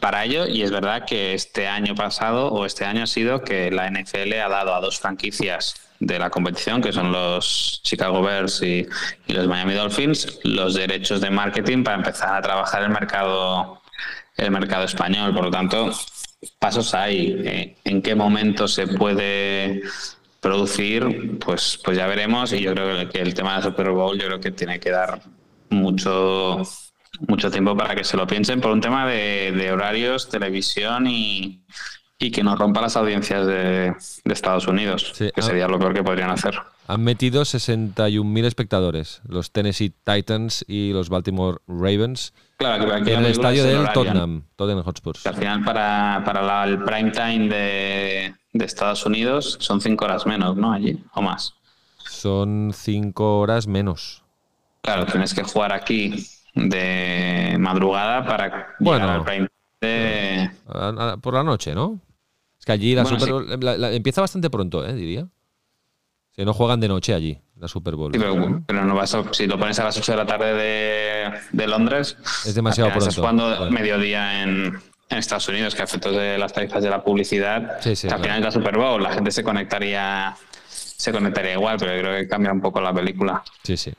para 0.00 0.24
ello 0.24 0.46
y 0.46 0.62
es 0.62 0.70
verdad 0.70 1.04
que 1.06 1.34
este 1.34 1.66
año 1.66 1.94
pasado 1.94 2.48
o 2.48 2.64
este 2.64 2.84
año 2.84 3.02
ha 3.02 3.06
sido 3.06 3.42
que 3.42 3.70
la 3.70 3.90
NFL 3.90 4.32
ha 4.34 4.48
dado 4.48 4.74
a 4.74 4.80
dos 4.80 4.98
franquicias 4.98 5.74
de 6.00 6.18
la 6.18 6.30
competición, 6.30 6.80
que 6.80 6.92
son 6.92 7.10
los 7.10 7.80
Chicago 7.82 8.22
Bears 8.22 8.62
y, 8.62 8.86
los 9.26 9.46
Miami 9.46 9.74
Dolphins, 9.74 10.40
los 10.44 10.74
derechos 10.74 11.20
de 11.20 11.30
marketing 11.30 11.82
para 11.82 11.96
empezar 11.96 12.34
a 12.34 12.42
trabajar 12.42 12.82
el 12.82 12.90
mercado, 12.90 13.82
el 14.36 14.50
mercado 14.50 14.84
español. 14.84 15.34
Por 15.34 15.44
lo 15.44 15.50
tanto, 15.50 15.90
pasos 16.58 16.94
hay. 16.94 17.36
Eh, 17.44 17.76
¿En 17.84 18.02
qué 18.02 18.14
momento 18.14 18.68
se 18.68 18.86
puede 18.86 19.82
producir? 20.40 21.38
Pues, 21.38 21.80
pues 21.84 21.96
ya 21.96 22.06
veremos. 22.06 22.52
Y 22.52 22.60
yo 22.60 22.72
creo 22.74 23.08
que 23.08 23.20
el 23.20 23.34
tema 23.34 23.56
de 23.56 23.62
Super 23.64 23.90
Bowl, 23.90 24.18
yo 24.18 24.26
creo 24.26 24.40
que 24.40 24.52
tiene 24.52 24.78
que 24.78 24.90
dar 24.90 25.20
mucho 25.70 26.62
mucho 27.26 27.50
tiempo 27.50 27.76
para 27.76 27.94
que 27.94 28.04
se 28.04 28.16
lo 28.16 28.26
piensen 28.26 28.60
por 28.60 28.70
un 28.70 28.80
tema 28.80 29.06
de, 29.06 29.70
horarios, 29.72 30.28
televisión 30.28 31.06
y, 31.06 31.62
que 32.18 32.42
no 32.42 32.56
rompa 32.56 32.80
las 32.80 32.96
audiencias 32.96 33.46
de, 33.46 33.94
Estados 34.24 34.66
Unidos, 34.66 35.14
que 35.16 35.32
ah. 35.36 35.42
sería 35.42 35.68
lo 35.68 35.78
peor 35.78 35.94
que 35.94 36.02
podrían 36.02 36.30
hacer. 36.30 36.58
Han 36.86 37.02
metido 37.02 37.42
61.000 37.42 38.44
espectadores, 38.46 39.20
los 39.28 39.52
Tennessee 39.52 39.92
Titans 40.04 40.64
y 40.66 40.92
los 40.92 41.10
Baltimore 41.10 41.58
Ravens, 41.66 42.32
claro, 42.56 42.96
en 42.96 43.08
el 43.08 43.26
estadio 43.26 43.64
del 43.64 43.92
Tottenham, 43.92 44.44
Tottenham 44.56 44.84
Hotspur. 44.84 45.16
al 45.24 45.34
final 45.34 45.64
para, 45.64 46.22
para 46.24 46.64
el 46.64 46.82
prime 46.82 47.10
time 47.10 47.48
de, 47.48 48.34
de 48.52 48.64
Estados 48.64 49.04
Unidos 49.04 49.58
son 49.60 49.80
cinco 49.80 50.06
horas 50.06 50.26
menos, 50.26 50.56
¿no? 50.56 50.72
Allí, 50.72 50.98
o 51.12 51.22
más. 51.22 51.54
Son 52.08 52.72
cinco 52.74 53.38
horas 53.38 53.66
menos. 53.66 54.22
Claro, 54.80 55.04
tienes 55.06 55.34
que 55.34 55.42
jugar 55.42 55.72
aquí 55.72 56.26
de 56.58 57.56
madrugada 57.58 58.24
para 58.26 58.74
bueno, 58.80 59.24
por 61.20 61.34
la 61.34 61.42
noche, 61.42 61.74
¿no? 61.74 62.00
Es 62.58 62.64
que 62.64 62.72
allí 62.72 62.94
la 62.94 63.04
Super 63.04 63.32
Bowl 63.32 63.94
empieza 63.94 64.20
bastante 64.20 64.50
pronto, 64.50 64.84
¿eh? 64.86 64.92
diría. 64.94 65.28
Si 66.32 66.44
no 66.44 66.54
juegan 66.54 66.78
de 66.78 66.88
noche 66.88 67.14
allí, 67.14 67.40
la 67.56 67.66
Super 67.66 67.96
Bowl. 67.96 68.12
pero, 68.12 68.84
no 68.84 68.94
vas 68.94 69.16
si 69.32 69.46
lo 69.46 69.58
pones 69.58 69.78
a 69.80 69.84
las 69.84 69.98
8 69.98 70.12
de 70.12 70.18
la 70.18 70.26
tarde 70.26 70.54
de, 71.52 71.66
Londres, 71.66 72.16
es 72.46 72.54
demasiado 72.54 72.90
pronto. 72.90 73.08
Es 73.08 73.18
cuando 73.18 73.70
mediodía 73.70 74.42
en, 74.44 74.78
Estados 75.10 75.48
Unidos, 75.48 75.74
que 75.74 75.82
a 75.82 75.84
efectos 75.84 76.14
de 76.14 76.38
las 76.38 76.52
tarifas 76.52 76.82
de 76.82 76.90
la 76.90 77.02
publicidad, 77.02 77.78
al 77.84 77.96
final 77.96 78.38
es 78.38 78.44
la 78.44 78.50
Super 78.52 78.76
Bowl, 78.76 79.02
la 79.02 79.12
gente 79.12 79.30
se 79.30 79.42
conectaría 79.42 80.36
se 80.68 81.12
conectaría 81.12 81.52
igual, 81.54 81.76
pero 81.78 81.92
creo 81.98 82.16
que 82.18 82.28
cambia 82.28 82.52
un 82.52 82.60
poco 82.60 82.80
la 82.80 82.92
película. 82.92 83.42
Sí, 83.62 83.76
sí. 83.76 83.92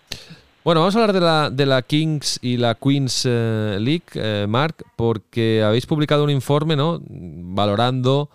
Bueno, 0.62 0.82
vamos 0.82 0.94
a 0.96 1.00
hablar 1.00 1.14
de 1.14 1.22
la, 1.22 1.50
de 1.50 1.66
la 1.66 1.82
Kings 1.82 2.38
y 2.42 2.58
la 2.58 2.76
Queens 2.76 3.24
eh, 3.26 3.78
League, 3.80 4.04
eh, 4.16 4.46
Mark, 4.48 4.84
porque 4.98 5.64
habéis 5.64 5.86
publicado 5.86 6.26
un 6.26 6.30
informe, 6.30 6.76
¿no? 6.76 7.02
Valorando 7.08 8.30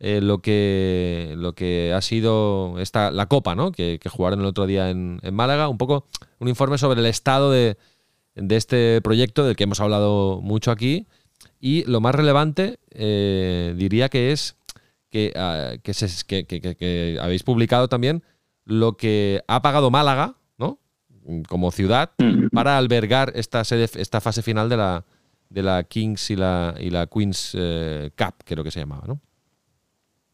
eh, 0.00 0.20
lo 0.20 0.38
que 0.38 1.34
lo 1.36 1.54
que 1.54 1.92
ha 1.94 2.02
sido 2.02 2.80
esta 2.80 3.12
la 3.12 3.26
Copa, 3.26 3.54
¿no? 3.54 3.70
Que, 3.70 4.00
jugaron 4.10 4.40
el 4.40 4.46
otro 4.46 4.66
día 4.66 4.90
en, 4.90 5.20
Málaga. 5.32 5.68
Un 5.68 5.78
poco 5.78 6.06
un 6.40 6.48
informe 6.48 6.78
sobre 6.78 6.98
el 6.98 7.06
estado 7.06 7.52
de, 7.52 7.76
este 8.34 9.00
proyecto 9.00 9.46
del 9.46 9.54
que 9.54 9.64
hemos 9.64 9.80
hablado 9.80 10.40
mucho 10.42 10.72
aquí. 10.72 11.06
Y 11.60 11.84
lo 11.84 12.00
más 12.00 12.14
relevante, 12.14 12.80
diría 12.92 14.08
que 14.08 14.32
es 14.32 14.56
ah, 15.36 15.74
que, 15.80 16.44
que 16.44 17.18
habéis 17.22 17.44
publicado 17.44 17.88
también 17.88 18.24
lo 18.64 18.96
que 18.96 19.42
ha 19.46 19.62
pagado 19.62 19.90
Málaga 19.92 20.37
como 21.48 21.70
ciudad 21.70 22.10
para 22.52 22.78
albergar 22.78 23.32
esta, 23.34 23.64
sede, 23.64 23.88
esta 23.94 24.20
fase 24.20 24.42
final 24.42 24.68
de 24.68 24.76
la, 24.76 25.04
de 25.50 25.62
la 25.62 25.82
Kings 25.84 26.30
y 26.30 26.36
la, 26.36 26.74
y 26.78 26.90
la 26.90 27.06
Queens 27.06 27.52
eh, 27.58 28.10
Cup, 28.16 28.34
creo 28.44 28.64
que 28.64 28.70
se 28.70 28.80
llamaba, 28.80 29.04
¿no? 29.06 29.20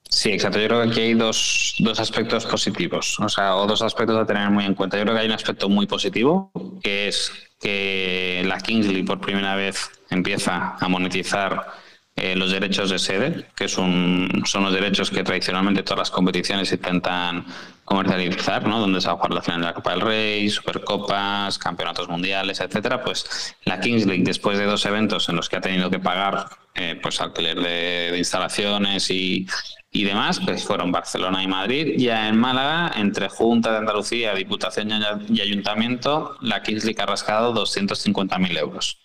Sí, 0.09 0.31
exacto. 0.31 0.61
Yo 0.61 0.67
creo 0.69 0.83
que 0.83 0.91
aquí 0.91 1.01
hay 1.01 1.15
dos, 1.15 1.75
dos, 1.81 1.99
aspectos 1.99 2.47
positivos, 2.47 3.19
o 3.19 3.29
sea, 3.29 3.57
o 3.57 3.67
dos 3.67 3.83
aspectos 3.83 4.17
a 4.17 4.27
tener 4.27 4.49
muy 4.51 4.65
en 4.65 4.75
cuenta. 4.75 4.97
Yo 4.97 5.03
creo 5.03 5.15
que 5.15 5.21
hay 5.23 5.27
un 5.27 5.33
aspecto 5.33 5.69
muy 5.69 5.87
positivo, 5.87 6.53
que 6.83 7.09
es 7.09 7.33
que 7.59 8.43
la 8.47 8.59
Kingsley 8.59 9.03
por 9.03 9.21
primera 9.21 9.57
vez 9.57 9.91
empieza 10.11 10.77
a 10.79 10.89
monetizar 10.89 11.67
eh, 12.17 12.37
los 12.37 12.53
derechos 12.53 12.91
de 12.91 12.99
sede, 13.01 13.47
que 13.57 13.69
son 13.69 14.29
los 14.45 14.73
derechos 14.73 15.11
que 15.11 15.25
tradicionalmente 15.25 15.83
todas 15.83 15.99
las 15.99 16.11
competiciones 16.13 16.73
intentan 16.73 17.45
comercializar, 17.85 18.67
¿no? 18.67 18.79
Donde 18.79 19.01
se 19.01 19.09
va 19.09 19.15
a 19.15 19.17
jugar 19.17 19.33
la 19.33 19.43
final 19.43 19.61
de 19.61 19.67
la 19.67 19.75
Copa 19.75 19.91
del 19.91 20.01
Rey, 20.01 20.49
Supercopas, 20.49 21.59
campeonatos 21.59 22.09
mundiales, 22.09 22.61
etcétera. 22.61 23.03
Pues 23.03 23.57
la 23.65 23.81
Kings 23.81 24.07
League, 24.07 24.23
después 24.25 24.59
de 24.59 24.65
dos 24.65 24.87
eventos 24.87 25.29
en 25.29 25.37
los 25.37 25.49
que 25.49 25.57
ha 25.57 25.61
tenido 25.61 25.91
que 25.91 25.99
pagar 25.99 26.47
eh, 26.75 26.99
pues 27.03 27.21
alquiler 27.21 27.61
de, 27.61 28.15
instalaciones 28.17 29.11
y, 29.11 29.47
y, 29.91 30.05
demás, 30.05 30.41
pues 30.41 30.65
fueron 30.65 30.93
Barcelona 30.93 31.43
y 31.43 31.49
Madrid. 31.49 31.95
Ya 31.99 32.29
en 32.29 32.37
Málaga, 32.37 32.93
entre 32.97 33.29
Junta 33.29 33.73
de 33.73 33.79
Andalucía, 33.79 34.35
Diputación 34.35 34.91
y 35.29 35.41
Ayuntamiento, 35.41 36.37
la 36.41 36.63
Kings 36.63 36.85
League 36.85 37.03
ha 37.03 37.07
rascado 37.07 37.53
250.000 37.55 38.59
euros. 38.59 38.99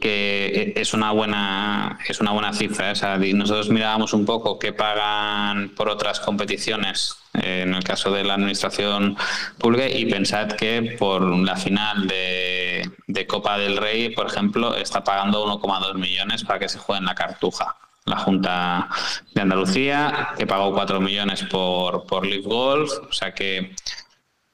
Que 0.00 0.72
es 0.76 0.94
una 0.94 1.12
buena 1.12 1.98
es 2.08 2.20
una 2.20 2.32
buena 2.32 2.52
cifra. 2.52 2.92
¿eh? 2.92 3.34
Nosotros 3.34 3.68
mirábamos 3.70 4.12
un 4.12 4.24
poco 4.24 4.58
qué 4.58 4.72
pagan 4.72 5.70
por 5.70 5.88
otras 5.88 6.20
competiciones 6.20 7.16
eh, 7.34 7.62
en 7.62 7.74
el 7.74 7.84
caso 7.84 8.10
de 8.10 8.24
la 8.24 8.34
administración 8.34 9.16
pública 9.58 9.88
y 9.88 10.06
pensad 10.06 10.52
que 10.52 10.96
por 10.98 11.22
la 11.22 11.56
final 11.56 12.06
de, 12.06 12.90
de 13.06 13.26
Copa 13.26 13.58
del 13.58 13.76
Rey, 13.76 14.10
por 14.10 14.26
ejemplo, 14.26 14.76
está 14.76 15.04
pagando 15.04 15.46
1,2 15.46 15.94
millones 15.94 16.44
para 16.44 16.58
que 16.58 16.68
se 16.68 16.78
juegue 16.78 17.00
en 17.00 17.06
la 17.06 17.14
Cartuja 17.14 17.76
la 18.04 18.16
Junta 18.16 18.88
de 19.32 19.42
Andalucía, 19.42 20.30
que 20.36 20.46
pagó 20.46 20.72
4 20.74 21.00
millones 21.00 21.44
por, 21.44 22.04
por 22.06 22.26
Live 22.26 22.48
Golf, 22.48 22.90
o 23.08 23.12
sea 23.12 23.32
que 23.32 23.74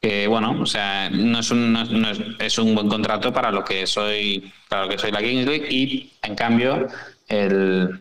que 0.01 0.29
bueno, 0.29 0.61
o 0.61 0.67
sea, 0.67 1.11
no 1.11 1.41
es 1.41 1.51
un, 1.51 1.73
no 1.73 2.11
es, 2.11 2.21
es, 2.39 2.59
un 2.59 2.75
buen 2.75 2.89
contrato 2.89 3.33
para 3.33 3.51
lo 3.51 3.65
que 3.65 3.87
soy, 3.87 4.53
para 4.69 4.85
lo 4.85 4.89
que 4.89 4.99
soy 4.99 5.11
la 5.11 5.21
Kings 5.21 5.47
League 5.47 5.67
y 5.71 6.13
en 6.23 6.35
cambio 6.37 6.87
el, 7.27 8.01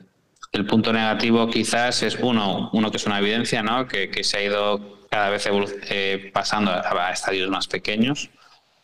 el 0.51 0.65
punto 0.65 0.93
negativo 0.93 1.49
quizás 1.49 2.03
es 2.03 2.17
uno, 2.21 2.69
uno 2.73 2.91
que 2.91 2.97
es 2.97 3.05
una 3.05 3.19
evidencia, 3.19 3.63
¿no? 3.63 3.87
Que, 3.87 4.09
que 4.09 4.23
se 4.23 4.37
ha 4.37 4.43
ido 4.43 5.07
cada 5.09 5.29
vez 5.29 5.47
eh, 5.89 6.29
pasando 6.33 6.71
a, 6.71 7.07
a, 7.07 7.11
estadios 7.11 7.49
más 7.49 7.67
pequeños, 7.67 8.29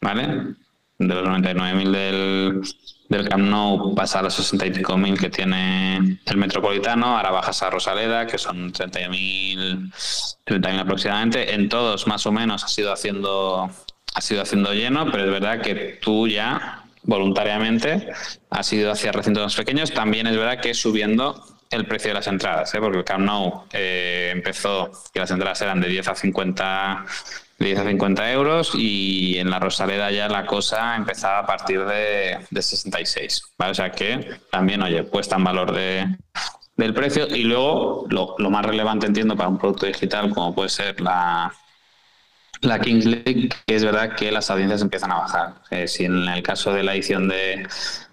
¿vale? 0.02 0.56
De 1.08 1.16
los 1.16 1.28
99.000 1.28 1.92
del, 1.92 2.62
del 3.10 3.30
Camp 3.30 3.44
Nou 3.44 3.96
pasa 3.96 4.20
a 4.20 4.24
los 4.24 4.40
65.000 4.40 5.20
que 5.20 5.30
tiene 5.30 6.20
el 6.26 6.38
Metropolitano, 6.38 7.18
ahora 7.18 7.32
bajas 7.32 7.62
a 7.64 7.70
Rosaleda, 7.70 8.28
que 8.28 8.38
son 8.38 8.72
30.000 8.72 10.80
aproximadamente. 10.80 11.54
En 11.54 11.70
todos, 11.70 12.08
más 12.08 12.26
o 12.26 12.32
menos, 12.32 12.64
ha 12.64 12.68
sido 12.68 12.92
haciendo 12.92 13.70
ha 14.16 14.22
sido 14.22 14.42
haciendo 14.42 14.74
lleno, 14.74 15.12
pero 15.12 15.26
es 15.26 15.32
verdad 15.32 15.62
que 15.62 16.00
tú 16.02 16.28
ya 16.28 16.84
voluntariamente 17.04 18.10
has 18.50 18.74
ido 18.74 18.92
hacia 18.92 19.12
recintos 19.12 19.44
más 19.44 19.56
pequeños. 19.56 19.92
También 19.92 20.28
es 20.28 20.38
verdad 20.38 20.62
que 20.62 20.74
subiendo 20.74 21.44
el 21.70 21.86
precio 21.86 22.10
de 22.10 22.16
las 22.16 22.28
entradas, 22.28 22.74
¿eh? 22.76 22.80
porque 22.80 23.00
el 23.00 23.04
Camp 23.04 23.26
Nou 23.26 23.64
eh, 23.74 24.30
empezó 24.32 24.92
que 25.12 25.20
las 25.20 25.32
entradas 25.32 25.62
eran 25.62 25.82
de 25.82 25.88
10 25.88 26.08
a 26.08 26.16
50 26.16 27.06
10 27.60 27.80
a 27.80 27.84
50 27.86 28.32
euros 28.32 28.72
y 28.76 29.38
en 29.38 29.50
la 29.50 29.60
Rosaleda 29.60 30.12
ya 30.12 30.28
la 30.28 30.46
cosa 30.46 30.96
empezaba 30.96 31.40
a 31.40 31.46
partir 31.46 31.86
de, 31.86 32.40
de 32.50 32.62
66. 32.62 33.42
¿vale? 33.58 33.72
O 33.72 33.76
sea 33.76 33.92
que 33.92 34.40
también, 34.52 34.82
oye, 34.82 35.04
puesta 35.04 35.36
en 35.36 35.44
valor 35.44 35.72
de, 35.72 36.18
del 36.76 36.94
precio 36.94 37.28
y 37.28 37.44
luego 37.44 38.06
lo, 38.10 38.36
lo, 38.38 38.50
más 38.50 38.66
relevante 38.66 39.06
entiendo 39.06 39.36
para 39.36 39.50
un 39.50 39.58
producto 39.58 39.86
digital 39.86 40.34
como 40.34 40.54
puede 40.54 40.70
ser 40.70 41.00
la, 41.00 41.54
la 42.64 42.80
Kings 42.80 43.06
League, 43.06 43.50
que 43.66 43.76
es 43.76 43.84
verdad 43.84 44.16
que 44.16 44.32
las 44.32 44.50
audiencias 44.50 44.82
empiezan 44.82 45.12
a 45.12 45.16
bajar. 45.16 45.54
Eh, 45.70 45.88
si 45.88 46.06
en 46.06 46.28
el 46.28 46.42
caso 46.42 46.74
de 46.74 46.84
la 46.84 46.94
edición 46.94 47.28
de, 47.28 47.68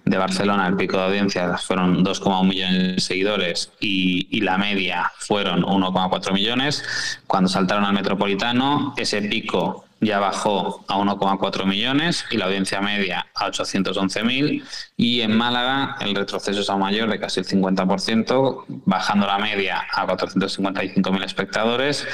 Barcelona 0.04 0.66
el 0.66 0.76
pico 0.76 0.96
de 0.96 1.04
audiencias 1.04 1.64
fueron 1.64 2.04
2,1 2.04 2.44
millones 2.44 2.96
de 2.96 3.00
seguidores 3.00 3.70
y, 3.78 4.26
y 4.30 4.40
la 4.40 4.58
media 4.58 5.12
fueron 5.18 5.62
1,4 5.62 6.32
millones, 6.32 6.82
cuando 7.28 7.48
saltaron 7.48 7.84
al 7.84 7.92
Metropolitano 7.92 8.92
ese 8.96 9.22
pico 9.22 9.84
ya 10.00 10.18
bajó 10.18 10.84
a 10.88 10.96
1,4 10.96 11.64
millones 11.64 12.24
y 12.30 12.38
la 12.38 12.46
audiencia 12.46 12.80
media 12.80 13.26
a 13.34 13.50
811.000 13.50 14.64
y 14.96 15.20
en 15.20 15.36
Málaga 15.36 15.96
el 16.00 16.14
retroceso 16.14 16.60
es 16.60 16.70
aún 16.70 16.80
mayor 16.80 17.08
de 17.08 17.20
casi 17.20 17.40
el 17.40 17.46
50%, 17.46 18.64
bajando 18.66 19.26
la 19.26 19.38
media 19.38 19.84
a 19.92 20.06
455.000 20.06 21.24
espectadores 21.24 22.06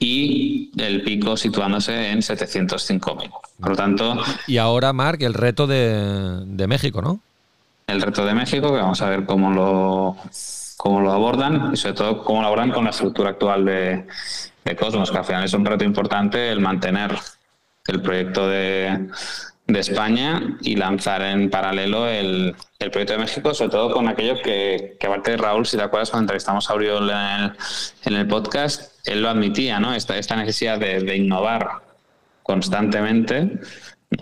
y 0.00 0.70
el 0.78 1.02
pico 1.02 1.36
situándose 1.36 2.10
en 2.10 2.20
705.000. 2.20 3.30
Por 3.60 3.68
lo 3.68 3.76
tanto... 3.76 4.16
Y 4.46 4.56
ahora, 4.56 4.92
Marc, 4.92 5.22
el 5.22 5.34
reto 5.34 5.66
de, 5.66 6.42
de 6.46 6.66
México, 6.66 7.02
¿no? 7.02 7.20
El 7.86 8.00
reto 8.00 8.24
de 8.24 8.34
México, 8.34 8.68
que 8.72 8.80
vamos 8.80 9.02
a 9.02 9.10
ver 9.10 9.26
cómo 9.26 9.50
lo, 9.50 10.16
cómo 10.76 11.02
lo 11.02 11.12
abordan 11.12 11.70
y 11.74 11.76
sobre 11.76 11.94
todo 11.94 12.24
cómo 12.24 12.40
lo 12.40 12.46
abordan 12.46 12.70
con 12.70 12.84
la 12.84 12.90
estructura 12.90 13.30
actual 13.30 13.66
de, 13.66 14.06
de 14.64 14.76
Cosmos, 14.76 15.10
que 15.10 15.18
al 15.18 15.24
final 15.24 15.44
es 15.44 15.52
un 15.52 15.66
reto 15.66 15.84
importante 15.84 16.50
el 16.50 16.60
mantener 16.60 17.14
el 17.86 18.00
proyecto 18.00 18.48
de, 18.48 19.08
de 19.66 19.80
España 19.80 20.56
y 20.62 20.76
lanzar 20.76 21.20
en 21.22 21.50
paralelo 21.50 22.06
el, 22.06 22.54
el, 22.78 22.90
proyecto 22.90 23.14
de 23.14 23.18
México, 23.18 23.52
sobre 23.52 23.70
todo 23.70 23.92
con 23.92 24.08
aquello 24.08 24.40
que, 24.42 24.96
que 24.98 25.06
aparte 25.06 25.32
de 25.32 25.36
Raúl, 25.36 25.66
si 25.66 25.76
te 25.76 25.82
acuerdas, 25.82 26.10
cuando 26.10 26.24
entrevistamos 26.24 26.70
a 26.70 26.74
Uriol 26.74 27.10
en 27.10 27.16
el, 27.16 27.52
en 28.04 28.14
el 28.14 28.28
podcast, 28.28 28.89
él 29.04 29.22
lo 29.22 29.28
admitía, 29.28 29.80
¿no? 29.80 29.94
Esta, 29.94 30.18
esta 30.18 30.36
necesidad 30.36 30.78
de, 30.78 31.16
innovar 31.16 31.82
constantemente, 32.42 33.58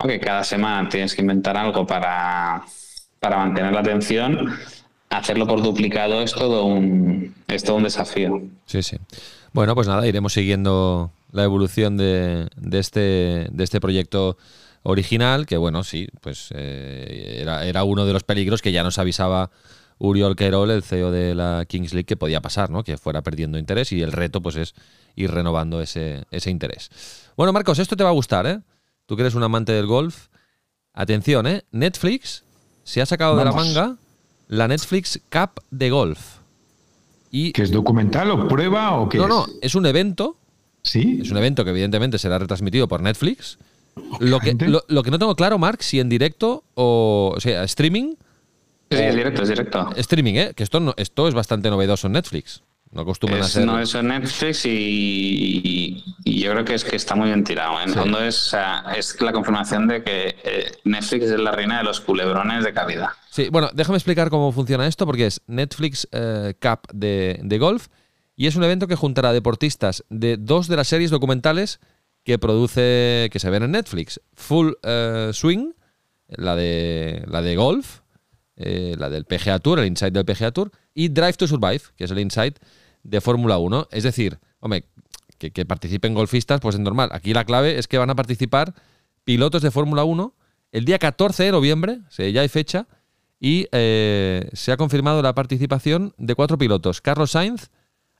que 0.02 0.20
cada 0.20 0.44
semana 0.44 0.88
tienes 0.88 1.14
que 1.14 1.22
inventar 1.22 1.56
algo 1.56 1.86
para, 1.86 2.62
para 3.20 3.38
mantener 3.38 3.72
la 3.72 3.80
atención, 3.80 4.54
hacerlo 5.10 5.46
por 5.46 5.62
duplicado 5.62 6.22
es 6.22 6.32
todo 6.34 6.64
un, 6.64 7.34
es 7.48 7.64
todo 7.64 7.76
un 7.76 7.84
desafío. 7.84 8.42
Sí, 8.66 8.82
sí. 8.82 8.98
Bueno, 9.52 9.74
pues 9.74 9.88
nada, 9.88 10.06
iremos 10.06 10.34
siguiendo 10.34 11.10
la 11.32 11.44
evolución 11.44 11.96
de, 11.96 12.48
de, 12.56 12.78
este, 12.78 13.48
de 13.50 13.64
este 13.64 13.80
proyecto 13.80 14.36
original, 14.82 15.46
que 15.46 15.56
bueno, 15.56 15.84
sí, 15.84 16.08
pues 16.20 16.48
eh, 16.54 17.38
era, 17.40 17.64
era, 17.64 17.84
uno 17.84 18.06
de 18.06 18.12
los 18.12 18.24
peligros 18.24 18.62
que 18.62 18.72
ya 18.72 18.82
nos 18.82 18.98
avisaba 18.98 19.50
Uriol 19.98 20.37
Querol, 20.37 20.70
el 20.70 20.82
CEO 20.82 21.11
de 21.11 21.34
la 21.34 21.64
Kings 21.66 21.92
League, 21.92 22.06
que 22.06 22.16
podía 22.16 22.40
pasar, 22.40 22.70
¿no? 22.70 22.84
Que 22.84 22.96
fuera 22.98 23.22
perdiendo 23.22 23.58
interés 23.58 23.92
y 23.92 24.02
el 24.02 24.12
reto 24.12 24.40
pues 24.40 24.56
es 24.56 24.74
ir 25.16 25.30
renovando 25.30 25.80
ese, 25.80 26.24
ese 26.30 26.50
interés. 26.50 26.90
Bueno, 27.37 27.52
Marcos, 27.52 27.78
esto 27.78 27.96
te 27.96 28.04
va 28.04 28.11
a 28.11 28.12
gustar, 28.14 28.46
¿eh? 28.46 28.61
Tú 29.06 29.16
que 29.16 29.22
eres 29.22 29.34
un 29.34 29.42
amante 29.42 29.72
del 29.72 29.87
golf. 29.87 30.28
Atención, 30.94 31.46
¿eh? 31.46 31.64
Netflix 31.72 32.44
se 32.84 33.00
ha 33.00 33.06
sacado 33.06 33.37
Vamos. 33.37 33.54
de 33.54 33.58
la 33.58 33.64
manga 33.84 33.96
la 34.48 34.66
Netflix 34.66 35.20
Cup 35.30 35.62
de 35.70 35.90
golf. 35.90 36.37
Y 37.30 37.52
¿Que 37.52 37.62
es 37.62 37.70
documental 37.70 38.30
o 38.30 38.48
prueba 38.48 38.98
o 38.98 39.08
qué 39.08 39.18
No, 39.18 39.24
es? 39.24 39.28
no, 39.28 39.46
es 39.61 39.74
un 39.74 39.84
evento. 39.87 40.37
Sí. 40.82 41.18
Es 41.22 41.30
un 41.30 41.37
evento 41.37 41.64
que 41.64 41.70
evidentemente 41.70 42.18
será 42.18 42.38
retransmitido 42.38 42.88
por 42.88 43.02
Netflix. 43.02 43.58
Lo 44.20 44.40
que, 44.40 44.54
lo, 44.54 44.82
lo 44.88 45.02
que, 45.02 45.11
no 45.11 45.18
tengo 45.18 45.34
claro, 45.37 45.58
Mark, 45.58 45.82
si 45.82 46.00
en 46.00 46.08
directo 46.08 46.64
o, 46.74 47.34
o 47.37 47.40
sea, 47.40 47.64
streaming. 47.64 48.14
Sí, 48.90 48.96
es 48.96 49.14
directo, 49.14 49.42
es 49.42 49.48
directo. 49.48 49.90
Streaming, 49.96 50.35
¿eh? 50.35 50.53
Que 50.55 50.62
esto, 50.62 50.81
no, 50.81 50.94
esto 50.96 51.29
es 51.29 51.35
bastante 51.35 51.70
novedoso 51.70 52.07
en 52.07 52.14
Netflix. 52.14 52.62
No 52.90 53.03
acostumbran 53.03 53.40
es, 53.40 53.46
a 53.46 53.48
ser. 53.51 53.66
No, 53.66 53.79
eso 53.79 53.98
en 53.98 54.09
Netflix 54.09 54.64
y, 54.64 54.70
y, 54.70 56.05
y, 56.24 56.40
yo 56.40 56.53
creo 56.53 56.64
que 56.64 56.74
es 56.74 56.85
que 56.85 56.96
está 56.96 57.14
muy 57.14 57.27
bien 57.27 57.44
tirado. 57.44 57.81
En 57.83 57.90
sí. 57.90 57.94
fondo 57.94 58.22
es, 58.22 58.57
es 58.96 59.20
la 59.20 59.33
confirmación 59.33 59.87
de 59.88 60.03
que 60.03 60.37
eh, 60.42 60.72
Netflix 60.85 61.27
es 61.27 61.38
la 61.38 61.53
reina 61.53 61.79
de 61.79 61.85
los 61.85 62.01
culebrones 62.01 62.64
de 62.64 62.72
calidad. 62.72 63.11
Sí, 63.31 63.51
bueno, 63.51 63.68
déjame 63.74 63.98
explicar 63.98 64.31
cómo 64.31 64.53
funciona 64.53 64.87
esto, 64.87 65.05
porque 65.05 65.27
es 65.27 65.42
Netflix 65.46 66.09
eh, 66.12 66.55
Cup 66.61 66.88
de, 66.94 67.40
de 67.42 67.59
golf 67.59 67.88
y 68.37 68.46
es 68.46 68.57
un 68.57 68.64
evento 68.64 68.87
que 68.87 68.96
juntará 68.96 69.33
deportistas 69.35 70.05
de 70.09 70.38
dos 70.38 70.66
de 70.66 70.77
las 70.77 70.88
series 70.88 71.11
documentales 71.11 71.81
que 72.24 72.38
produce, 72.38 73.29
que 73.31 73.38
se 73.38 73.51
ven 73.51 73.64
en 73.64 73.72
Netflix. 73.72 74.20
Full 74.35 74.72
Swing, 75.33 75.72
la 76.29 76.57
de, 76.57 77.24
la 77.27 77.42
de 77.42 77.57
golf, 77.57 78.01
eh, 78.61 78.97
la 78.99 79.09
del 79.09 79.25
PGA 79.25 79.61
Tour, 79.61 79.79
el 79.79 79.87
Insight 79.87 80.12
del 80.12 80.25
PGA 80.25 80.51
Tour, 80.51 80.73
y 80.92 81.11
Drive 81.11 81.35
to 81.35 81.47
Survive, 81.47 81.81
que 81.97 82.05
es 82.05 82.11
el 82.11 82.18
Insight 82.18 82.59
de 83.05 83.21
Fórmula 83.21 83.59
1. 83.59 83.88
Es 83.92 84.03
decir, 84.03 84.38
hombre, 84.59 84.85
que, 85.38 85.64
participen 85.64 86.12
golfistas, 86.12 86.61
pues 86.61 86.75
es 86.75 86.81
normal. 86.81 87.11
Aquí 87.12 87.33
la 87.33 87.44
clave 87.44 87.79
es 87.79 87.87
que 87.87 87.99
van 87.99 88.11
a 88.11 88.16
participar 88.16 88.75
pilotos 89.23 89.62
de 89.62 89.71
Fórmula 89.71 90.03
1 90.03 90.35
el 90.73 90.85
día 90.85 90.99
14 90.99 91.44
de 91.44 91.53
noviembre, 91.53 92.01
ya 92.16 92.40
hay 92.40 92.49
fecha, 92.49 92.88
y 93.38 93.68
eh, 93.71 94.51
se 94.53 94.73
ha 94.73 94.77
confirmado 94.77 95.23
la 95.23 95.35
participación 95.35 96.12
de 96.18 96.35
cuatro 96.35 96.59
pilotos, 96.59 97.01
Carlos 97.01 97.31
Sainz, 97.31 97.71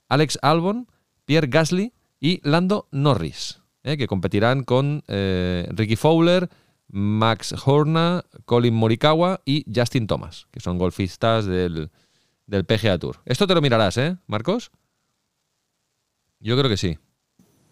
Alex 0.09 0.39
Albon, 0.41 0.87
Pierre 1.25 1.49
Gasly 1.49 1.93
y 2.21 2.41
Lando 2.49 2.87
Norris 2.93 3.61
eh, 3.83 3.97
que 3.97 4.07
competirán 4.07 4.63
con 4.63 5.03
Ricky 5.09 5.97
Fowler, 5.97 6.49
Max 6.89 7.55
Horna, 7.65 8.25
Colin 8.45 8.75
Morikawa 8.75 9.41
y 9.45 9.65
Justin 9.73 10.07
Thomas, 10.07 10.47
que 10.51 10.61
son 10.61 10.79
golfistas 10.79 11.45
del, 11.47 11.91
del 12.47 12.65
PGA 12.65 12.99
Tour. 12.99 13.21
Esto 13.25 13.47
te 13.47 13.55
lo 13.55 13.61
mirarás, 13.61 13.97
¿eh, 13.99 14.17
Marcos? 14.27 14.71
Yo 16.41 16.57
creo 16.57 16.71
que 16.71 16.77
sí. 16.77 16.99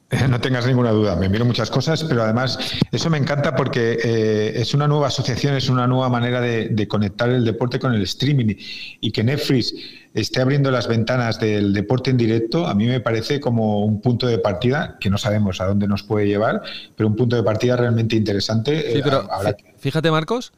No 0.31 0.40
tengas 0.40 0.66
ninguna 0.66 0.90
duda, 0.90 1.16
me 1.16 1.29
miro 1.29 1.45
muchas 1.45 1.71
cosas, 1.71 2.05
pero 2.05 2.23
además 2.23 2.59
eso 2.92 3.11
me 3.11 3.19
encanta 3.19 3.57
porque 3.57 3.99
eh, 4.03 4.53
es 4.55 4.73
una 4.75 4.87
nueva 4.87 5.09
asociación, 5.09 5.55
es 5.55 5.69
una 5.69 5.87
nueva 5.87 6.09
manera 6.09 6.40
de, 6.40 6.69
de, 6.69 6.88
conectar 6.88 7.29
el 7.29 7.45
deporte 7.45 7.81
con 7.81 7.92
el 7.92 8.03
streaming 8.03 8.55
y 9.01 9.11
que 9.11 9.25
Netflix 9.25 9.75
esté 10.14 10.40
abriendo 10.40 10.71
las 10.71 10.87
ventanas 10.87 11.38
del 11.40 11.73
deporte 11.73 12.11
en 12.11 12.16
directo, 12.16 12.66
a 12.66 12.75
mí 12.75 12.87
me 12.87 13.01
parece 13.01 13.40
como 13.40 13.85
un 13.85 14.01
punto 14.01 14.27
de 14.27 14.38
partida 14.38 14.97
que 15.01 15.11
no 15.11 15.19
sabemos 15.19 15.61
a 15.61 15.66
dónde 15.66 15.87
nos 15.88 16.03
puede 16.03 16.27
llevar, 16.27 16.62
pero 16.97 17.09
un 17.09 17.16
punto 17.16 17.37
de 17.37 17.42
partida 17.42 17.77
realmente 17.77 18.16
interesante. 18.16 18.92
Sí, 18.92 19.01
pero 19.03 19.29
eh, 19.45 19.57
fíjate, 19.77 20.11
Marcos, 20.11 20.53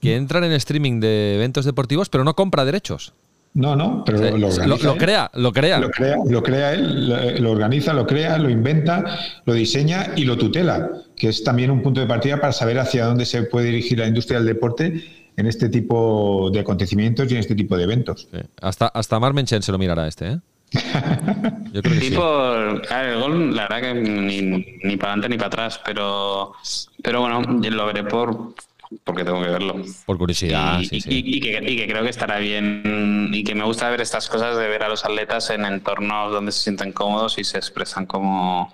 que 0.00 0.16
entran 0.16 0.44
en 0.44 0.52
streaming 0.52 1.00
de 1.00 1.36
eventos 1.36 1.64
deportivos, 1.64 2.08
pero 2.08 2.24
no 2.24 2.34
compra 2.34 2.64
derechos. 2.64 3.14
No, 3.54 3.74
no, 3.74 4.04
pero 4.04 4.18
lo, 4.18 4.38
lo, 4.38 4.50
lo, 4.66 4.76
lo 4.76 4.96
crea, 4.96 5.30
lo 5.34 5.52
crea. 5.52 5.78
Lo 5.80 5.90
crea, 5.90 6.16
lo 6.24 6.42
crea 6.42 6.72
él, 6.74 7.08
lo, 7.08 7.40
lo, 7.40 7.50
organiza, 7.50 7.92
lo 7.92 8.06
crea, 8.06 8.38
lo 8.38 8.50
inventa, 8.50 9.18
lo 9.44 9.52
diseña 9.52 10.12
y 10.16 10.24
lo 10.24 10.36
tutela, 10.38 10.90
que 11.16 11.28
es 11.28 11.42
también 11.42 11.70
un 11.70 11.82
punto 11.82 12.00
de 12.00 12.06
partida 12.06 12.40
para 12.40 12.52
saber 12.52 12.78
hacia 12.78 13.06
dónde 13.06 13.24
se 13.26 13.42
puede 13.44 13.66
dirigir 13.66 13.98
la 13.98 14.06
industria 14.06 14.38
del 14.38 14.46
deporte 14.46 15.02
en 15.36 15.46
este 15.46 15.68
tipo 15.68 16.50
de 16.52 16.60
acontecimientos 16.60 17.30
y 17.30 17.34
en 17.34 17.40
este 17.40 17.54
tipo 17.54 17.76
de 17.76 17.84
eventos. 17.84 18.28
Hasta, 18.60 18.88
hasta 18.88 19.18
Mar 19.18 19.34
Menchen 19.34 19.62
se 19.62 19.72
lo 19.72 19.78
mirará 19.78 20.06
este, 20.06 20.26
¿eh? 20.26 20.38
Yo 21.72 21.82
creo 21.82 21.94
que 21.94 22.00
sí. 22.00 22.14
el 22.14 23.20
gol, 23.20 23.56
la 23.56 23.62
verdad 23.68 23.80
que 23.80 23.94
ni, 23.94 24.42
ni 24.82 24.96
para 24.96 25.12
adelante 25.12 25.28
ni 25.30 25.36
para 25.36 25.46
atrás, 25.46 25.80
pero, 25.84 26.52
pero 27.02 27.20
bueno, 27.20 27.40
lo 27.42 27.86
veré 27.86 28.04
por, 28.04 28.54
porque 29.04 29.24
tengo 29.24 29.42
que 29.42 29.48
verlo. 29.48 29.76
Por 30.06 30.18
curiosidad, 30.18 30.80
y, 30.80 30.86
sí, 30.86 31.00
sí. 31.00 31.08
Y, 31.10 31.40
que, 31.40 31.60
y, 31.62 31.76
que, 31.76 31.86
creo 31.86 32.02
que 32.02 32.10
estará 32.10 32.38
bien 32.38 33.30
y 33.32 33.44
que 33.44 33.54
me 33.54 33.64
gusta 33.64 33.90
ver 33.90 34.00
estas 34.00 34.28
cosas 34.28 34.56
de 34.56 34.68
ver 34.68 34.82
a 34.82 34.88
los 34.88 35.04
atletas 35.04 35.50
en 35.50 35.64
entornos 35.64 36.32
donde 36.32 36.52
se 36.52 36.60
sienten 36.60 36.92
cómodos 36.92 37.38
y 37.38 37.44
se 37.44 37.58
expresan 37.58 38.06
como, 38.06 38.72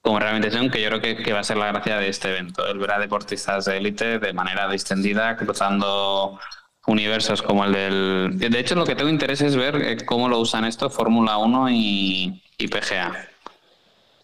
como 0.00 0.18
realmente 0.18 0.50
son, 0.50 0.70
que 0.70 0.80
yo 0.80 0.88
creo 0.88 1.00
que, 1.00 1.16
que 1.16 1.32
va 1.32 1.40
a 1.40 1.44
ser 1.44 1.56
la 1.56 1.66
gracia 1.66 1.98
de 1.98 2.08
este 2.08 2.30
evento, 2.30 2.66
el 2.66 2.78
ver 2.78 2.92
a 2.92 2.98
deportistas 2.98 3.64
de 3.64 3.76
élite 3.76 4.18
de 4.18 4.32
manera 4.32 4.68
distendida, 4.68 5.36
cruzando 5.36 6.38
universos 6.86 7.42
como 7.42 7.64
el 7.64 7.72
del... 7.72 8.38
De 8.38 8.58
hecho, 8.58 8.74
lo 8.74 8.84
que 8.84 8.94
tengo 8.94 9.10
interés 9.10 9.40
es 9.40 9.56
ver 9.56 9.76
eh, 9.76 10.04
cómo 10.04 10.28
lo 10.28 10.38
usan 10.38 10.64
esto 10.64 10.90
Fórmula 10.90 11.38
1 11.38 11.70
y, 11.70 12.42
y 12.58 12.68
PGA. 12.68 13.28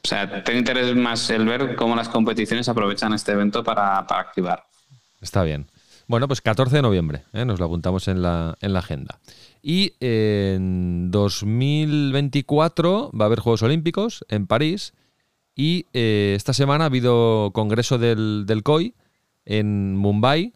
O 0.04 0.08
sea, 0.08 0.42
tengo 0.42 0.58
interés 0.58 0.94
más 0.94 1.28
el 1.30 1.46
ver 1.46 1.76
cómo 1.76 1.94
las 1.94 2.08
competiciones 2.08 2.68
aprovechan 2.68 3.12
este 3.12 3.32
evento 3.32 3.62
para, 3.62 4.06
para 4.06 4.20
activar. 4.22 4.64
Está 5.20 5.42
bien. 5.42 5.66
Bueno, 6.08 6.26
pues 6.26 6.40
14 6.40 6.76
de 6.76 6.82
noviembre, 6.82 7.24
¿eh? 7.34 7.44
nos 7.44 7.60
lo 7.60 7.66
apuntamos 7.66 8.08
en 8.08 8.22
la, 8.22 8.56
en 8.62 8.72
la 8.72 8.78
agenda. 8.78 9.20
Y 9.62 9.92
en 10.00 11.10
2024 11.10 13.10
va 13.12 13.24
a 13.24 13.26
haber 13.26 13.40
Juegos 13.40 13.62
Olímpicos 13.62 14.24
en 14.28 14.46
París. 14.46 14.94
Y 15.54 15.84
eh, 15.92 16.32
esta 16.34 16.54
semana 16.54 16.84
ha 16.84 16.86
habido 16.86 17.50
congreso 17.52 17.98
del, 17.98 18.44
del 18.46 18.62
COI 18.62 18.94
en 19.44 19.96
Mumbai, 19.96 20.54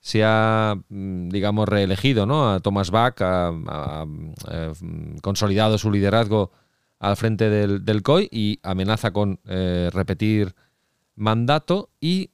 se 0.00 0.22
ha, 0.24 0.76
mm, 0.88 1.28
digamos, 1.28 1.68
reelegido 1.68 2.24
¿no? 2.24 2.50
a 2.50 2.60
Thomas 2.60 2.90
Bach, 2.90 3.20
ha, 3.20 4.06
eh, 4.50 4.72
consolidado 5.22 5.76
su 5.76 5.90
liderazgo 5.90 6.50
al 6.98 7.16
frente 7.16 7.50
del, 7.50 7.84
del 7.84 8.02
COI 8.02 8.28
y 8.30 8.58
amenaza 8.62 9.12
con 9.12 9.38
repetir 9.44 10.54
mandato. 11.14 11.90
Y 12.00 12.30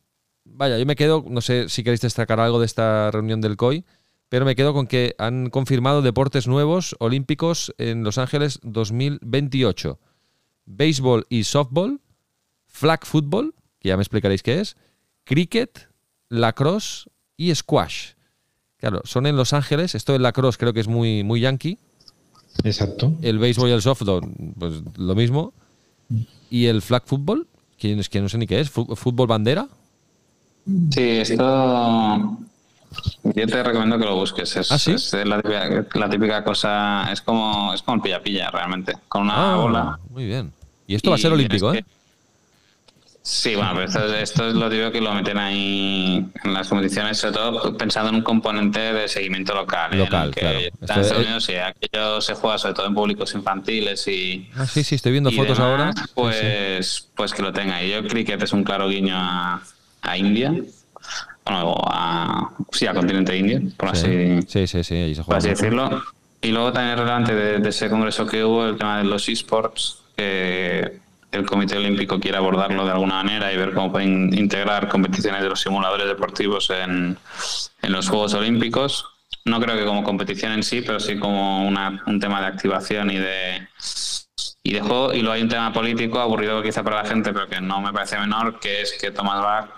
vaya, 0.61 0.77
yo 0.77 0.85
me 0.85 0.95
quedo, 0.95 1.25
no 1.27 1.41
sé 1.41 1.71
si 1.71 1.83
queréis 1.83 2.03
destacar 2.03 2.39
algo 2.39 2.61
de 2.61 2.67
esta 2.67 3.11
reunión 3.11 3.41
del 3.41 3.57
COI, 3.57 3.83
pero 4.29 4.45
me 4.45 4.55
quedo 4.55 4.75
con 4.75 4.87
que 4.87 5.15
han 5.17 5.49
confirmado 5.49 6.03
deportes 6.03 6.47
nuevos 6.47 6.95
olímpicos 6.99 7.75
en 7.79 8.05
Los 8.05 8.19
Ángeles 8.19 8.61
2028. 8.63 9.99
Béisbol 10.67 11.27
y 11.31 11.45
softball, 11.45 12.03
flag 12.67 13.07
football, 13.07 13.55
que 13.79 13.89
ya 13.89 13.97
me 13.97 14.03
explicaréis 14.03 14.43
qué 14.43 14.61
es, 14.61 14.77
cricket, 15.25 15.89
lacrosse 16.29 17.09
y 17.39 17.55
squash. 17.55 18.11
Claro, 18.77 19.01
son 19.05 19.27
en 19.27 19.37
Los 19.37 19.55
Ángeles. 19.55 19.95
Esto 19.95 20.13
la 20.13 20.29
lacrosse 20.29 20.59
creo 20.59 20.75
que 20.75 20.81
es 20.81 20.89
muy, 20.89 21.25
muy 21.25 21.41
yankee. 21.41 21.79
Exacto. 22.65 23.15
El 23.23 23.39
béisbol 23.39 23.71
y 23.71 23.73
el 23.73 23.81
softball, 23.81 24.21
pues 24.59 24.83
lo 24.99 25.15
mismo. 25.15 25.55
Y 26.51 26.67
el 26.67 26.83
flag 26.83 27.05
football, 27.07 27.49
que, 27.79 27.99
que 28.11 28.21
no 28.21 28.29
sé 28.29 28.37
ni 28.37 28.47
qué 28.47 28.61
es, 28.61 28.69
fútbol 28.69 29.27
bandera. 29.27 29.67
Sí, 30.91 31.19
esto 31.19 32.39
yo 33.23 33.47
te 33.47 33.63
recomiendo 33.63 33.99
que 33.99 34.05
lo 34.05 34.17
busques. 34.17 34.57
Es, 34.57 34.71
¿Ah, 34.71 35.25
la, 35.25 36.11
típica, 36.11 36.43
cosa, 36.45 37.11
es 37.13 37.21
como, 37.21 37.73
es 37.73 37.83
como 37.83 37.97
el 37.97 38.03
pilla-pilla 38.03 38.51
realmente, 38.51 38.95
con 39.09 39.23
una 39.23 39.53
ah, 39.53 39.57
bola. 39.57 39.99
Muy 40.11 40.27
bien. 40.27 40.53
Y 40.87 40.97
esto 40.97 41.11
va 41.11 41.17
a 41.17 41.19
ser 41.19 41.33
olímpico, 41.33 41.73
¿eh? 41.73 41.85
Sí, 43.23 43.55
bueno, 43.55 43.73
pero 43.75 44.15
esto, 44.15 44.49
es 44.49 44.55
lo 44.55 44.71
digo 44.71 44.91
que 44.91 45.01
lo 45.01 45.13
meten 45.13 45.37
ahí 45.37 46.27
en 46.43 46.55
las 46.55 46.69
competiciones, 46.69 47.19
sobre 47.19 47.35
todo 47.35 47.77
pensando 47.77 48.09
en 48.09 48.17
un 48.17 48.23
componente 48.23 48.81
de 48.81 49.09
seguimiento 49.09 49.55
local. 49.55 49.93
¿eh? 49.93 49.99
Local, 49.99 50.31
que 50.35 50.41
claro. 50.41 50.59
Estados 50.81 51.13
Unidos, 51.13 51.45
sí, 51.45 51.55
aquello 51.55 52.21
se 52.23 52.35
juega 52.35 52.57
sobre 52.57 52.75
todo 52.75 52.87
en 52.87 52.95
públicos 52.95 53.35
infantiles 53.35 54.09
y. 54.09 54.49
Ah, 54.57 54.67
sí, 54.67 54.83
sí, 54.83 54.95
estoy 54.95 55.13
viendo 55.13 55.31
fotos 55.31 55.61
ahora. 55.61 55.93
Pues, 56.15 57.09
pues 57.15 57.35
que 57.35 57.43
lo 57.43 57.53
tenga. 57.53 57.85
Y 57.85 57.91
yo 57.91 58.03
creo 58.09 58.25
que 58.25 58.43
es 58.43 58.53
un 58.53 58.65
claro 58.65 58.89
guiño 58.89 59.15
a, 59.15 59.63
a 60.03 60.17
India. 60.17 60.55
Bueno, 61.45 61.75
a, 61.87 62.51
sí, 62.71 62.87
al 62.87 62.95
continente 62.95 63.37
India, 63.37 63.61
por 63.77 63.89
así, 63.89 64.41
sí, 64.47 64.67
sí, 64.67 64.85
sí, 64.85 64.95
ahí 64.95 65.15
se 65.15 65.23
juega 65.23 65.27
por 65.27 65.37
así 65.37 65.49
decirlo. 65.49 66.03
Y 66.43 66.53
luego 66.53 66.73
también 66.73 66.93
es 66.95 66.99
relevante 67.01 67.35
de, 67.35 67.59
de 67.59 67.69
ese 67.69 67.91
congreso 67.91 68.27
que 68.27 68.45
hubo 68.45 68.67
el 68.67 68.77
tema 68.77 68.99
de 68.99 69.05
los 69.05 69.29
esports, 69.29 70.03
que 70.17 71.01
el 71.33 71.47
Comité 71.47 71.77
Olímpico 71.77 72.19
quiere 72.19 72.37
abordarlo 72.37 72.85
de 72.85 72.93
alguna 72.93 73.15
manera 73.17 73.53
y 73.53 73.57
ver 73.57 73.73
cómo 73.73 73.93
pueden 73.93 74.37
integrar 74.37 74.89
competiciones 74.89 75.43
de 75.43 75.49
los 75.49 75.61
simuladores 75.61 76.07
deportivos 76.07 76.71
en, 76.71 77.17
en 77.83 77.93
los 77.93 78.09
Juegos 78.09 78.35
Olímpicos. 78.35 79.07
No 79.45 79.61
creo 79.61 79.77
que 79.77 79.85
como 79.85 80.03
competición 80.03 80.53
en 80.53 80.63
sí, 80.63 80.83
pero 80.83 81.01
sí 81.01 81.19
como 81.19 81.67
una, 81.67 82.03
un 82.07 82.21
tema 82.21 82.41
de 82.41 82.47
activación 82.49 83.11
y 83.11 83.17
de, 83.17 83.69
y 84.63 84.73
de 84.73 84.81
juego. 84.81 85.15
Y 85.15 85.21
luego 85.21 85.35
hay 85.35 85.43
un 85.43 85.49
tema 85.49 85.73
político 85.73 86.21
aburrido 86.21 86.63
quizá 86.63 86.83
para 86.83 87.03
la 87.03 87.09
gente, 87.09 87.33
pero 87.33 87.49
que 87.49 87.61
no 87.61 87.81
me 87.81 87.93
parece 87.93 88.19
menor, 88.19 88.59
que 88.61 88.83
es 88.83 88.99
que 89.01 89.11
Thomas 89.11 89.41
Bach, 89.41 89.69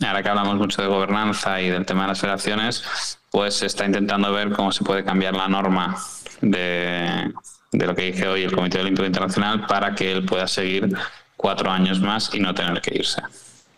ahora 0.00 0.22
que 0.22 0.28
hablamos 0.28 0.56
mucho 0.56 0.82
de 0.82 0.88
gobernanza 0.88 1.60
y 1.60 1.70
del 1.70 1.86
tema 1.86 2.02
de 2.02 2.08
las 2.08 2.20
federaciones, 2.20 3.18
pues 3.30 3.62
está 3.62 3.84
intentando 3.86 4.32
ver 4.32 4.52
cómo 4.52 4.72
se 4.72 4.84
puede 4.84 5.04
cambiar 5.04 5.34
la 5.34 5.48
norma 5.48 5.96
de, 6.40 7.32
de 7.72 7.86
lo 7.86 7.94
que 7.94 8.12
dije 8.12 8.28
hoy 8.28 8.42
el 8.42 8.52
Comité 8.52 8.80
Olímpico 8.80 9.06
Internacional 9.06 9.66
para 9.66 9.94
que 9.94 10.12
él 10.12 10.24
pueda 10.24 10.46
seguir 10.46 10.96
cuatro 11.36 11.70
años 11.70 12.00
más 12.00 12.34
y 12.34 12.40
no 12.40 12.54
tener 12.54 12.80
que 12.80 12.94
irse. 12.96 13.22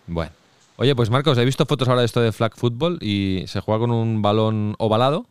Bueno. 0.07 0.33
Oye, 0.79 0.95
pues 0.95 1.09
Marcos, 1.09 1.39
he 1.39 1.45
visto 1.45 1.65
fotos 1.65 1.89
ahora 1.89 2.03
de 2.03 2.07
esto 2.07 2.21
de 2.21 2.33
flag 2.33 2.55
football 2.55 2.99
y 3.01 3.45
se 3.47 3.61
juega 3.61 3.81
con 3.81 3.91
un 3.91 4.21
balón 4.21 4.75
ovalado 4.79 5.27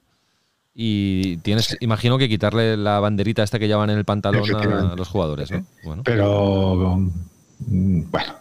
y 0.73 1.37
tienes, 1.37 1.77
imagino 1.79 2.17
que 2.17 2.27
quitarle 2.27 2.75
la 2.75 2.99
banderita 2.99 3.43
esta 3.43 3.59
que 3.59 3.67
llevan 3.67 3.89
en 3.91 3.97
el 3.97 4.05
pantalón 4.05 4.43
a 4.53 4.95
los 4.95 5.07
jugadores, 5.07 5.51
¿no? 5.51 5.63
Bueno. 5.83 6.01
Pero, 6.03 6.97
mm, 7.59 8.11
bueno, 8.11 8.33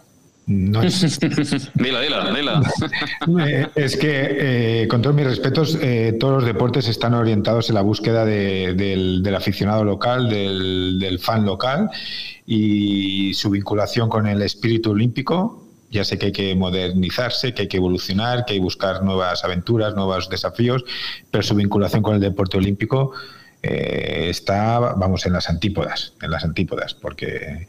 no 0.46 0.82
es... 0.82 1.18
dilo, 1.74 2.00
dilo, 2.00 2.34
dilo. 2.34 2.60
Eh, 3.46 3.66
es 3.74 3.96
que, 3.96 4.82
eh, 4.82 4.88
con 4.88 5.00
todos 5.00 5.16
mis 5.16 5.24
respetos, 5.24 5.78
eh, 5.80 6.16
todos 6.20 6.34
los 6.34 6.44
deportes 6.44 6.86
están 6.88 7.14
orientados 7.14 7.70
en 7.70 7.76
la 7.76 7.80
búsqueda 7.80 8.24
del, 8.26 9.34
aficionado 9.34 9.84
local, 9.84 10.28
del, 10.28 11.18
fan 11.18 11.46
local 11.46 11.90
y 12.46 13.32
su 13.34 13.50
vinculación 13.50 14.08
con 14.08 14.26
el 14.26 14.42
espíritu 14.42 14.90
olímpico. 14.90 15.62
Ya 15.90 16.04
sé 16.04 16.18
que 16.18 16.26
hay 16.26 16.32
que 16.32 16.54
modernizarse, 16.54 17.54
que 17.54 17.62
hay 17.62 17.68
que 17.68 17.76
evolucionar, 17.78 18.44
que 18.44 18.54
hay 18.54 18.58
que 18.58 18.64
buscar 18.64 19.02
nuevas 19.02 19.44
aventuras, 19.44 19.94
nuevos 19.94 20.28
desafíos, 20.28 20.84
pero 21.30 21.42
su 21.42 21.54
vinculación 21.54 22.02
con 22.02 22.14
el 22.16 22.20
deporte 22.20 22.58
olímpico 22.58 23.12
está, 23.62 24.78
vamos, 24.78 25.24
en 25.24 25.32
las 25.32 25.48
antípodas, 25.48 26.12
en 26.20 26.30
las 26.30 26.44
antípodas, 26.44 26.92
porque 26.92 27.66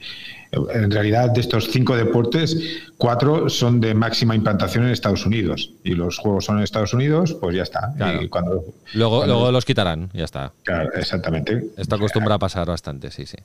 en 0.74 0.91
realidad, 0.91 1.32
de 1.32 1.41
estos 1.41 1.70
cinco 1.70 1.96
deportes, 1.96 2.58
cuatro 2.98 3.50
son 3.50 3.80
de 3.80 3.94
máxima 3.94 4.36
implantación 4.36 4.86
en 4.86 4.91
Estados 4.91 5.26
Unidos. 5.26 5.72
Y 5.84 5.91
los 5.91 6.18
juegos 6.18 6.46
son 6.46 6.58
en 6.58 6.63
Estados 6.63 6.94
Unidos, 6.94 7.36
pues 7.39 7.56
ya 7.56 7.63
está. 7.63 7.94
cuando, 8.30 8.63
luego, 8.94 9.26
luego 9.26 9.52
los 9.52 9.65
quitarán, 9.65 10.10
ya 10.13 10.26
está. 10.26 10.54
Claro, 10.63 10.89
exactamente. 10.96 11.65
Esto 11.78 11.96
acostumbra 11.96 12.36
a 12.36 12.39
pasar 12.39 12.68
bastante, 12.68 13.12
sí, 13.12 13.26
sí. 13.26 13.38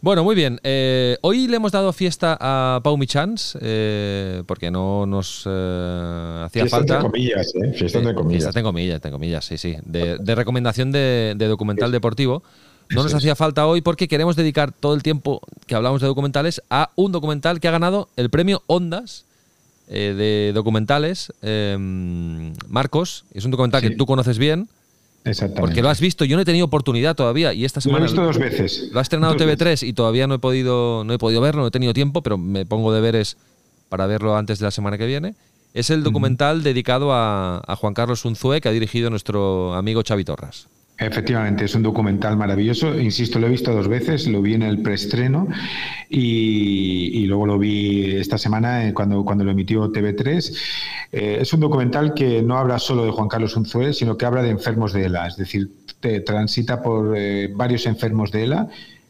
Bueno, 0.00 0.22
muy 0.24 0.34
bien. 0.34 0.60
Eh, 0.62 1.16
hoy 1.22 1.48
le 1.48 1.56
hemos 1.56 1.72
dado 1.72 1.92
fiesta 1.92 2.36
a 2.38 2.80
Pau 2.82 2.96
Michans 2.96 3.58
eh, 3.60 4.42
porque 4.46 4.70
no 4.70 5.06
nos 5.06 5.44
eh, 5.46 6.42
hacía 6.44 6.66
falta. 6.66 6.98
De 6.98 7.02
comillas, 7.02 7.52
¿eh? 7.54 7.72
Fiesta 7.72 8.00
de 8.00 8.14
comillas. 8.14 8.42
Fiesta 8.42 8.60
de 8.60 8.62
comillas, 8.62 9.00
de 9.00 9.10
comillas, 9.10 9.44
sí, 9.44 9.58
sí. 9.58 9.76
De, 9.84 10.34
recomendación 10.34 10.92
de, 10.92 11.34
de 11.36 11.46
documental 11.46 11.90
deportivo. 11.90 12.42
No 12.90 13.02
nos 13.02 13.14
hacía 13.14 13.34
falta 13.34 13.66
hoy 13.66 13.80
porque 13.80 14.08
queremos 14.08 14.36
dedicar 14.36 14.72
todo 14.72 14.94
el 14.94 15.02
tiempo 15.02 15.40
que 15.66 15.74
hablamos 15.74 16.00
de 16.00 16.06
documentales 16.06 16.62
a 16.70 16.90
un 16.94 17.12
documental 17.12 17.60
que 17.60 17.68
ha 17.68 17.72
ganado 17.72 18.08
el 18.16 18.30
premio 18.30 18.62
Ondas 18.66 19.24
eh, 19.88 20.14
de 20.16 20.52
documentales. 20.52 21.32
Em, 21.42 22.52
Marcos, 22.68 23.24
es 23.32 23.44
un 23.44 23.50
documental 23.50 23.82
que 23.82 23.90
tú 23.90 24.06
conoces 24.06 24.38
bien. 24.38 24.68
Exactamente. 25.24 25.60
Porque 25.60 25.82
lo 25.82 25.88
has 25.88 26.00
visto, 26.00 26.24
yo 26.24 26.36
no 26.36 26.42
he 26.42 26.44
tenido 26.44 26.66
oportunidad 26.66 27.16
todavía 27.16 27.52
y 27.52 27.64
esta 27.64 27.80
semana 27.80 28.00
lo 28.00 28.04
he 28.04 28.08
visto 28.08 28.22
dos 28.24 28.38
veces. 28.38 28.90
Lo 28.92 29.00
ha 29.00 29.02
estrenado 29.02 29.34
TV3 29.34 29.86
y 29.86 29.92
todavía 29.92 30.28
no 30.28 30.34
he 30.34 30.38
podido 30.38 31.02
no 31.04 31.12
he 31.12 31.18
podido 31.18 31.40
verlo, 31.40 31.62
no 31.62 31.68
he 31.68 31.72
tenido 31.72 31.92
tiempo, 31.92 32.22
pero 32.22 32.38
me 32.38 32.64
pongo 32.64 32.92
deberes 32.92 33.36
para 33.88 34.06
verlo 34.06 34.36
antes 34.36 34.60
de 34.60 34.64
la 34.64 34.70
semana 34.70 34.98
que 34.98 35.06
viene. 35.06 35.34
Es 35.74 35.90
el 35.90 36.04
documental 36.04 36.62
dedicado 36.62 37.12
a, 37.12 37.60
a 37.66 37.76
Juan 37.76 37.92
Carlos 37.92 38.24
Unzué 38.24 38.60
que 38.60 38.68
ha 38.68 38.72
dirigido 38.72 39.10
nuestro 39.10 39.74
amigo 39.74 40.02
Xavi 40.06 40.24
Torras. 40.24 40.68
Efectivamente, 40.98 41.66
es 41.66 41.74
un 41.74 41.82
documental 41.82 42.38
maravilloso. 42.38 42.98
Insisto, 42.98 43.38
lo 43.38 43.48
he 43.48 43.50
visto 43.50 43.74
dos 43.74 43.86
veces, 43.86 44.26
lo 44.28 44.40
vi 44.40 44.54
en 44.54 44.62
el 44.62 44.80
preestreno 44.80 45.46
y, 46.08 47.26
luego 47.26 47.46
lo 47.46 47.58
vi 47.58 48.16
esta 48.16 48.38
semana 48.38 48.88
eh, 48.88 48.94
cuando, 48.94 49.22
cuando 49.22 49.44
lo 49.44 49.50
emitió 49.50 49.92
TV3. 49.92 50.58
Eh, 51.12 51.38
es 51.42 51.52
un 51.52 51.60
documental 51.60 52.14
que 52.14 52.42
no 52.42 52.56
habla 52.56 52.78
solo 52.78 53.04
de 53.04 53.10
Juan 53.10 53.28
Carlos 53.28 53.56
Unzué, 53.56 53.92
sino 53.92 54.16
que 54.16 54.24
habla 54.24 54.42
de 54.42 54.50
enfermos 54.50 54.94
de 54.94 55.04
ELA, 55.04 55.26
es 55.26 55.36
decir, 55.36 55.70
te 56.00 56.20
transita 56.20 56.82
por 56.82 57.14
eh, 57.16 57.52
varios 57.54 57.84
enfermos 57.86 58.32
de 58.32 58.44
ELA 58.44 58.68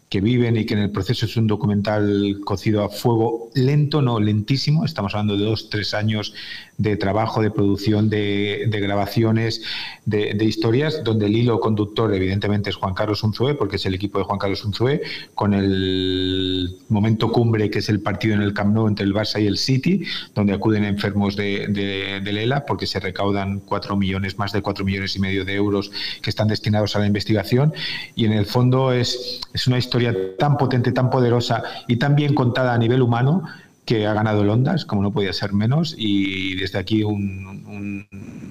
que 0.09 0.21
viven 0.21 0.57
y 0.57 0.65
que 0.65 0.75
en 0.75 0.81
el 0.81 0.91
proceso 0.91 1.27
es 1.27 1.37
un 1.37 1.47
documental 1.47 2.39
cocido 2.45 2.85
a 2.85 2.89
fuego 2.89 3.51
lento, 3.55 4.03
no 4.03 4.21
lentísimo. 4.21 4.85
Estamos 4.85 5.15
hablando 5.15 5.37
de 5.37 5.45
dos, 5.45 5.69
tres 5.69 5.95
años 5.95 6.33
de 6.79 6.97
trabajo, 6.97 7.41
de 7.41 7.51
producción, 7.51 8.11
de, 8.11 8.69
grabaciones, 8.71 9.63
de, 10.05 10.45
historias, 10.45 11.03
donde 11.05 11.27
el 11.27 11.37
hilo 11.37 11.59
conductor 11.61 12.13
evidentemente 12.15 12.71
es 12.71 12.77
Juan 12.77 12.95
Carlos 12.95 13.23
Unzué, 13.23 13.55
porque 13.55 13.77
es 13.77 13.87
el 13.87 13.95
equipo 13.95 14.19
de 14.19 14.25
Juan 14.25 14.39
Carlos 14.39 14.65
Unzué, 14.65 15.03
con 15.35 15.55
el 15.55 16.77
momento 16.89 17.33
cumbre 17.33 17.71
que 17.71 17.79
es 17.79 17.89
el 17.89 18.01
partido 18.01 18.35
en 18.35 18.43
el 18.43 18.53
Camp 18.53 18.75
Nou 18.75 18.89
entre 18.89 19.05
el 19.07 19.15
Barça 19.15 19.41
y 19.41 19.47
el 19.47 19.57
City, 19.57 20.05
donde 20.35 20.53
acuden 20.53 20.85
enfermos 20.85 21.37
de, 21.37 21.69
de, 21.69 22.33
Lela, 22.33 22.67
porque 22.67 22.87
se 22.87 23.01
recaudan 23.01 23.61
cuatro 23.61 23.97
millones, 23.97 24.39
más 24.39 24.53
de 24.53 24.61
cuatro 24.61 24.85
millones 24.85 25.17
y 25.17 25.21
medio 25.21 25.45
de 25.45 25.55
euros 25.55 25.91
que 26.21 26.29
están 26.31 26.49
destinados 26.49 26.95
a 26.97 26.99
la 26.99 27.07
investigación. 27.07 27.73
Y 28.15 28.27
en 28.27 28.33
el 28.33 28.45
fondo 28.45 28.93
es, 28.93 29.41
es 29.55 29.67
una 29.67 29.79
historia 29.79 30.15
tan 30.39 30.59
potente, 30.59 30.93
tan 30.93 31.09
poderosa 31.09 31.63
y 31.89 31.97
tan 31.97 32.15
bien 32.15 32.35
contada 32.35 32.75
a 32.75 32.79
nivel 32.79 33.01
humano 33.01 33.45
que 33.87 34.05
ha 34.05 34.13
ganado 34.13 34.43
el 34.43 34.51
Ondas, 34.51 34.85
como 34.85 35.01
no 35.01 35.13
podía 35.13 35.33
ser 35.33 35.53
menos, 35.53 35.95
y 35.97 36.57
desde 36.57 36.79
aquí 36.79 37.05
un, 37.05 38.05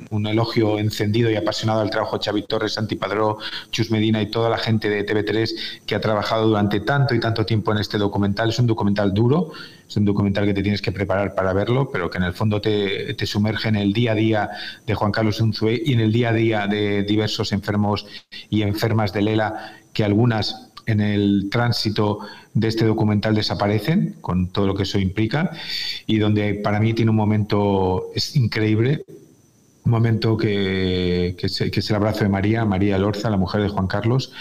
un, 0.10 0.28
elogio 0.28 0.80
encendido 0.80 1.30
y 1.30 1.36
apasionado 1.36 1.82
al 1.82 1.90
trabajo 1.90 2.18
de 2.18 2.24
Xavi 2.24 2.44
Torres, 2.44 2.74
Santi 2.74 2.96
Padró, 2.96 3.38
Chus 3.70 3.92
Medina 3.92 4.22
y 4.22 4.32
toda 4.32 4.50
la 4.50 4.58
gente 4.58 4.90
de 4.90 5.06
TV3 5.06 5.84
que 5.86 5.94
ha 5.94 6.00
trabajado 6.00 6.48
durante 6.48 6.80
tanto 6.80 7.14
y 7.14 7.20
tanto 7.20 7.46
tiempo 7.46 7.74
en 7.74 7.80
este 7.80 7.98
documental. 7.98 8.50
Es 8.50 8.60
un 8.60 8.66
documental 8.66 9.14
duro, 9.14 9.52
es 9.88 9.96
un 9.98 10.06
documental 10.06 10.46
que 10.46 10.54
te 10.54 10.64
tienes 10.64 10.82
que 10.82 10.92
preparar 10.92 11.36
para 11.36 11.54
verlo, 11.54 11.92
pero 11.92 12.10
que 12.10 12.18
en 12.18 12.24
el 12.24 12.34
fondo 12.34 12.62
te, 12.62 13.14
te 13.14 13.26
sumerge 13.28 13.68
en 13.68 13.76
el 13.76 13.94
día 13.94 14.14
a 14.14 14.16
día 14.16 14.50
de 14.88 14.96
Juan 14.96 15.12
Carlos 15.12 15.42
Unzué 15.42 15.82
y 15.86 15.94
en 15.94 16.00
el 16.00 16.12
día 16.12 16.30
a 16.30 16.34
día 16.34 16.68
de 16.68 17.04
diversos 17.04 17.52
enfermos 17.52 18.08
y 18.50 18.62
enfermas 18.64 19.14
de 19.14 19.22
Lela, 19.22 19.76
que 19.94 20.04
algunas 20.04 20.72
en 20.86 21.02
el 21.02 21.50
tránsito 21.52 22.20
de 22.56 22.70
este 22.70 22.86
documental 22.86 23.36
desaparecen, 23.36 24.16
con 24.22 24.48
todo 24.48 24.66
lo 24.66 24.76
que 24.76 24.84
eso 24.84 24.98
implica, 24.98 25.52
y 26.08 26.18
donde 26.18 26.56
para 26.56 26.80
mí 26.80 26.94
tiene 26.94 27.12
un 27.12 27.18
momento 27.18 28.08
es 28.16 28.36
increíble, 28.36 29.06
un 29.84 29.92
momento 29.92 30.38
que, 30.38 31.36
que, 31.38 31.46
es, 31.48 31.90
el 31.90 31.96
abrazo 31.96 32.24
de 32.24 32.30
María, 32.30 32.66
María 32.66 32.98
Lorza, 32.98 33.30
la 33.30 33.38
mujer 33.38 33.62
de 33.62 33.70
Juan 33.70 33.88
Carlos, 33.88 34.32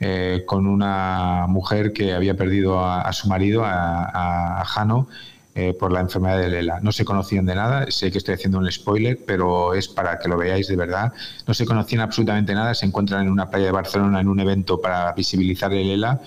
eh, 0.00 0.42
con 0.46 0.66
una 0.66 1.44
mujer 1.48 1.92
que 1.92 2.14
había 2.14 2.34
perdido 2.34 2.82
a, 2.82 3.12
su 3.12 3.28
marido, 3.28 3.64
a, 3.64 4.60
a 4.60 4.64
Jano, 4.64 5.06
eh, 5.54 5.74
por 5.78 5.92
la 5.92 6.00
enfermedad 6.00 6.38
de 6.38 6.48
Lela. 6.48 6.80
No 6.80 6.92
se 6.92 7.04
conocían 7.04 7.44
de 7.44 7.54
nada, 7.54 7.90
sé 7.90 8.10
que 8.10 8.18
estoy 8.18 8.34
haciendo 8.34 8.58
un 8.58 8.70
spoiler, 8.72 9.18
pero 9.26 9.74
es 9.74 9.88
para 9.88 10.18
que 10.18 10.28
lo 10.28 10.38
veáis 10.38 10.68
de 10.68 10.76
verdad. 10.76 11.12
No 11.46 11.52
se 11.52 11.66
conocían 11.66 12.00
absolutamente 12.00 12.54
nada, 12.54 12.72
se 12.74 12.86
encuentran 12.86 13.26
en 13.26 13.30
una 13.30 13.50
playa 13.50 13.66
de 13.66 13.72
Barcelona 13.72 14.20
en 14.20 14.28
un 14.28 14.40
evento 14.40 14.80
para 14.80 15.12
visibilizar 15.12 15.72
el 15.74 15.88
Lela 15.88 16.20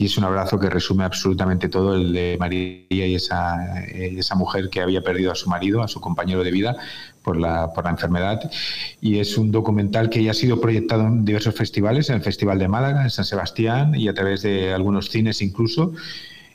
y 0.00 0.06
es 0.06 0.16
un 0.16 0.22
abrazo 0.22 0.60
que 0.60 0.70
resume 0.70 1.02
absolutamente 1.02 1.68
todo 1.68 1.96
el 1.96 2.12
de 2.12 2.36
María 2.38 2.86
y 2.88 3.16
esa, 3.16 3.84
eh, 3.84 4.14
esa 4.16 4.36
mujer 4.36 4.70
que 4.70 4.80
había 4.80 5.02
perdido 5.02 5.32
a 5.32 5.34
su 5.34 5.50
marido, 5.50 5.82
a 5.82 5.88
su 5.88 6.00
compañero 6.00 6.44
de 6.44 6.52
vida 6.52 6.76
por 7.24 7.36
la, 7.36 7.72
por 7.74 7.84
la 7.84 7.90
enfermedad. 7.90 8.48
Y 9.00 9.18
es 9.18 9.36
un 9.36 9.50
documental 9.50 10.08
que 10.08 10.22
ya 10.22 10.30
ha 10.30 10.34
sido 10.34 10.60
proyectado 10.60 11.04
en 11.08 11.24
diversos 11.24 11.56
festivales, 11.56 12.08
en 12.10 12.16
el 12.16 12.22
Festival 12.22 12.60
de 12.60 12.68
Málaga, 12.68 13.02
en 13.02 13.10
San 13.10 13.24
Sebastián 13.24 13.96
y 13.96 14.06
a 14.06 14.14
través 14.14 14.42
de 14.42 14.72
algunos 14.72 15.10
cines 15.10 15.42
incluso 15.42 15.92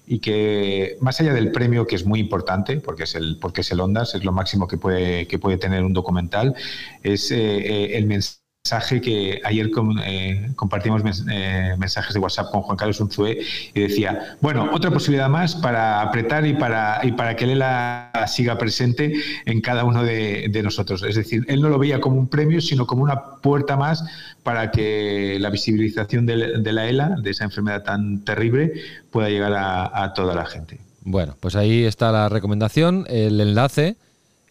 y 0.07 0.19
que 0.19 0.97
más 1.01 1.19
allá 1.19 1.33
del 1.33 1.51
premio 1.51 1.87
que 1.87 1.95
es 1.95 2.05
muy 2.05 2.19
importante 2.19 2.77
porque 2.81 3.03
es 3.03 3.15
el 3.15 3.37
porque 3.39 3.61
es 3.61 3.71
el 3.71 3.79
Ondas 3.79 4.15
es 4.15 4.25
lo 4.25 4.33
máximo 4.33 4.67
que 4.67 4.77
puede 4.77 5.27
que 5.27 5.39
puede 5.39 5.57
tener 5.57 5.85
un 5.85 5.93
documental 5.93 6.55
es 7.03 7.31
eh, 7.31 7.37
eh, 7.37 7.97
el 7.97 8.05
mensaje 8.05 8.42
mensaje 8.65 9.01
que 9.01 9.41
ayer 9.43 9.69
eh, 10.05 10.51
compartimos 10.55 11.01
eh, 11.29 11.75
mensajes 11.77 12.13
de 12.13 12.19
WhatsApp 12.21 12.49
con 12.49 12.61
Juan 12.61 12.77
Carlos 12.77 12.97
Unzué 13.01 13.39
y 13.73 13.81
decía, 13.81 14.37
bueno, 14.39 14.69
otra 14.71 14.89
posibilidad 14.89 15.27
más 15.27 15.53
para 15.55 16.01
apretar 16.01 16.47
y 16.47 16.53
para, 16.53 17.01
y 17.03 17.11
para 17.11 17.35
que 17.35 17.45
Lela 17.45 18.09
siga 18.25 18.57
presente 18.57 19.15
en 19.45 19.59
cada 19.59 19.83
uno 19.83 20.01
de, 20.01 20.61
nosotros. 20.63 21.03
Es 21.03 21.15
decir, 21.15 21.43
él 21.49 21.61
no 21.61 21.67
lo 21.67 21.77
veía 21.77 21.99
como 21.99 22.17
un 22.17 22.29
premio, 22.29 22.61
sino 22.61 22.87
como 22.87 23.03
una 23.03 23.35
puerta 23.41 23.75
más 23.75 24.05
para 24.43 24.71
que 24.71 25.39
la 25.41 25.49
visibilización 25.49 26.25
de, 26.25 26.37
la 26.71 26.87
ELA, 26.87 27.17
de 27.21 27.31
esa 27.31 27.43
enfermedad 27.43 27.83
tan 27.83 28.23
terrible, 28.23 28.75
pueda 29.11 29.27
llegar 29.27 29.51
a, 29.57 30.13
toda 30.13 30.35
la 30.35 30.45
gente. 30.45 30.79
Bueno, 31.01 31.35
pues 31.41 31.57
ahí 31.57 31.83
está 31.83 32.13
la 32.13 32.29
recomendación, 32.29 33.05
el 33.09 33.41
enlace 33.41 33.97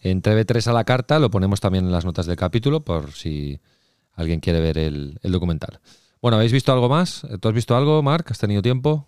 en 0.03 0.21
TV3 0.21 0.67
a 0.67 0.73
la 0.73 0.83
carta, 0.83 1.17
lo 1.17 1.31
ponemos 1.31 1.59
también 1.61 1.85
en 1.85 1.91
las 1.91 2.05
notas 2.05 2.27
del 2.27 2.35
capítulo 2.35 2.81
por 2.81 3.11
si 3.13 3.59
alguien 4.15 4.39
quiere 4.39 4.59
ver 4.59 4.77
el, 4.77 5.19
documental. 5.23 5.79
Bueno, 6.21 6.37
¿habéis 6.37 6.53
visto 6.53 6.71
algo 6.71 6.89
más? 6.89 7.25
¿Tú 7.41 7.47
has 7.47 7.53
visto 7.53 7.75
algo, 7.75 8.01
Marc? 8.01 8.31
¿Has 8.31 8.39
tenido 8.39 8.61
tiempo? 8.61 9.07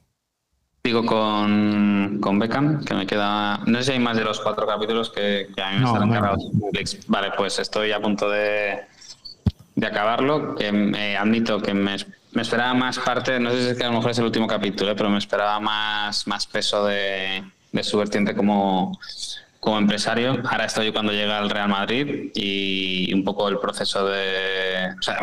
Digo 0.84 1.06
con, 1.06 2.20
con 2.22 2.38
Beckham, 2.38 2.84
que 2.84 2.94
me 2.94 3.08
queda. 3.08 3.60
No 3.66 3.80
sé 3.80 3.86
si 3.86 3.92
hay 3.94 4.00
más 4.00 4.18
de 4.18 4.24
los 4.24 4.40
cuatro 4.40 4.68
capítulos 4.68 5.10
que, 5.10 5.48
a 5.58 5.72
mí 5.72 5.80
me 5.80 5.86
están 5.86 6.04
encargados. 6.10 6.48
Vale, 7.08 7.32
pues 7.36 7.58
estoy 7.58 7.92
a 7.92 8.00
punto 8.00 8.30
de, 8.30 8.82
de 9.76 9.88
acabarlo. 9.88 10.56
Que 10.56 10.72
me 10.72 11.18
admito 11.18 11.60
que 11.60 11.74
me, 11.74 11.96
me, 12.34 12.42
esperaba 12.42 12.74
más 12.74 13.00
parte. 13.00 13.40
No 13.40 13.50
sé 13.50 13.64
si 13.64 13.70
es 13.72 13.78
que 13.78 13.84
a 13.84 13.88
lo 13.88 13.94
mejor 13.94 14.12
es 14.12 14.20
el 14.20 14.26
último 14.26 14.46
capítulo, 14.46 14.92
¿eh? 14.92 14.96
pero 14.96 15.10
me 15.10 15.18
esperaba 15.18 15.60
más, 15.60 16.28
más 16.28 16.46
peso 16.46 16.86
de, 16.86 17.44
de 17.72 17.84
su 17.84 17.98
vertiente 17.98 18.36
como, 18.36 19.00
como 19.66 19.80
empresario. 19.80 20.42
Ahora 20.50 20.66
estoy 20.66 20.94
cuando 20.94 21.12
llega 21.12 21.40
al 21.40 21.50
Real 21.50 21.68
Madrid 21.68 22.30
y 22.36 23.12
un 23.14 23.24
poco 23.24 23.50
el 23.50 23.58
proceso 23.58 24.06
de... 24.06 24.94
O 24.98 25.02
sea, 25.02 25.20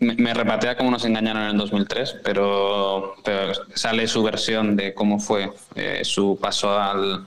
me, 0.00 0.34
repatea 0.34 0.76
cómo 0.76 0.90
nos 0.90 1.04
engañaron 1.04 1.42
en 1.42 1.50
el 1.50 1.58
2003, 1.58 2.20
pero, 2.24 3.16
pero 3.24 3.52
sale 3.74 4.06
su 4.06 4.22
versión 4.22 4.76
de 4.76 4.94
cómo 4.94 5.18
fue 5.18 5.52
eh, 5.74 6.02
su 6.04 6.38
paso 6.40 6.78
al, 6.78 7.26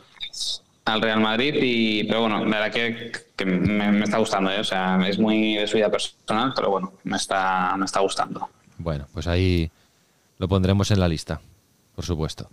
al 0.85 1.01
Real 1.01 1.19
Madrid 1.19 1.55
y 1.61 2.05
pero 2.05 2.21
bueno 2.21 2.45
la 2.45 2.59
verdad 2.59 2.71
que, 2.71 3.45
me, 3.45 4.03
está 4.03 4.17
gustando 4.17 4.51
¿eh? 4.51 4.59
o 4.59 4.63
sea 4.63 4.99
es 5.07 5.19
muy 5.19 5.55
de 5.55 5.67
su 5.67 5.77
vida 5.77 5.89
personal 5.89 6.53
pero 6.55 6.69
bueno 6.69 6.93
me 7.03 7.17
está 7.17 7.75
me 7.77 7.85
está 7.85 8.01
gustando 8.01 8.49
bueno 8.77 9.07
pues 9.13 9.27
ahí 9.27 9.71
lo 10.37 10.47
pondremos 10.47 10.91
en 10.91 10.99
la 10.99 11.07
lista 11.07 11.41
por 11.95 12.05
supuesto 12.05 12.49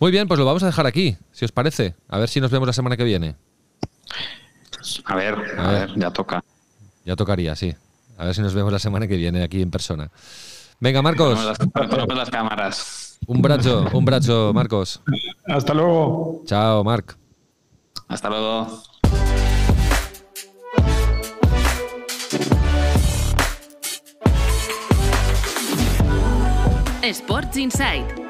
muy 0.00 0.10
bien, 0.10 0.26
pues 0.26 0.38
lo 0.40 0.46
vamos 0.46 0.62
a 0.62 0.66
dejar 0.66 0.86
aquí, 0.86 1.16
si 1.30 1.44
os 1.44 1.52
parece. 1.52 1.94
A 2.08 2.18
ver 2.18 2.28
si 2.28 2.40
nos 2.40 2.50
vemos 2.50 2.66
la 2.66 2.72
semana 2.72 2.96
que 2.96 3.04
viene. 3.04 3.36
A 5.04 5.14
ver, 5.14 5.34
a, 5.58 5.70
ver. 5.70 5.90
ya 5.94 6.10
toca. 6.10 6.42
Ya 7.04 7.16
tocaría, 7.16 7.54
sí. 7.54 7.74
A 8.16 8.24
ver 8.24 8.34
si 8.34 8.40
nos 8.40 8.54
vemos 8.54 8.72
la 8.72 8.78
semana 8.78 9.06
que 9.06 9.16
viene 9.16 9.42
aquí 9.42 9.60
en 9.60 9.70
persona. 9.70 10.10
Venga, 10.80 11.02
Marcos. 11.02 11.38
Ponemos 11.72 12.16
las, 12.16 12.30
cámaras. 12.30 13.18
Un 13.26 13.42
brazo, 13.42 13.86
un 13.92 14.04
brazo, 14.06 14.52
Marcos. 14.54 15.02
Hasta 15.46 15.74
luego. 15.74 16.42
Chao, 16.46 16.82
Marc. 16.82 17.18
Hasta 18.08 18.30
luego. 18.30 18.82
Sports 27.02 27.56
Insight 27.58 28.29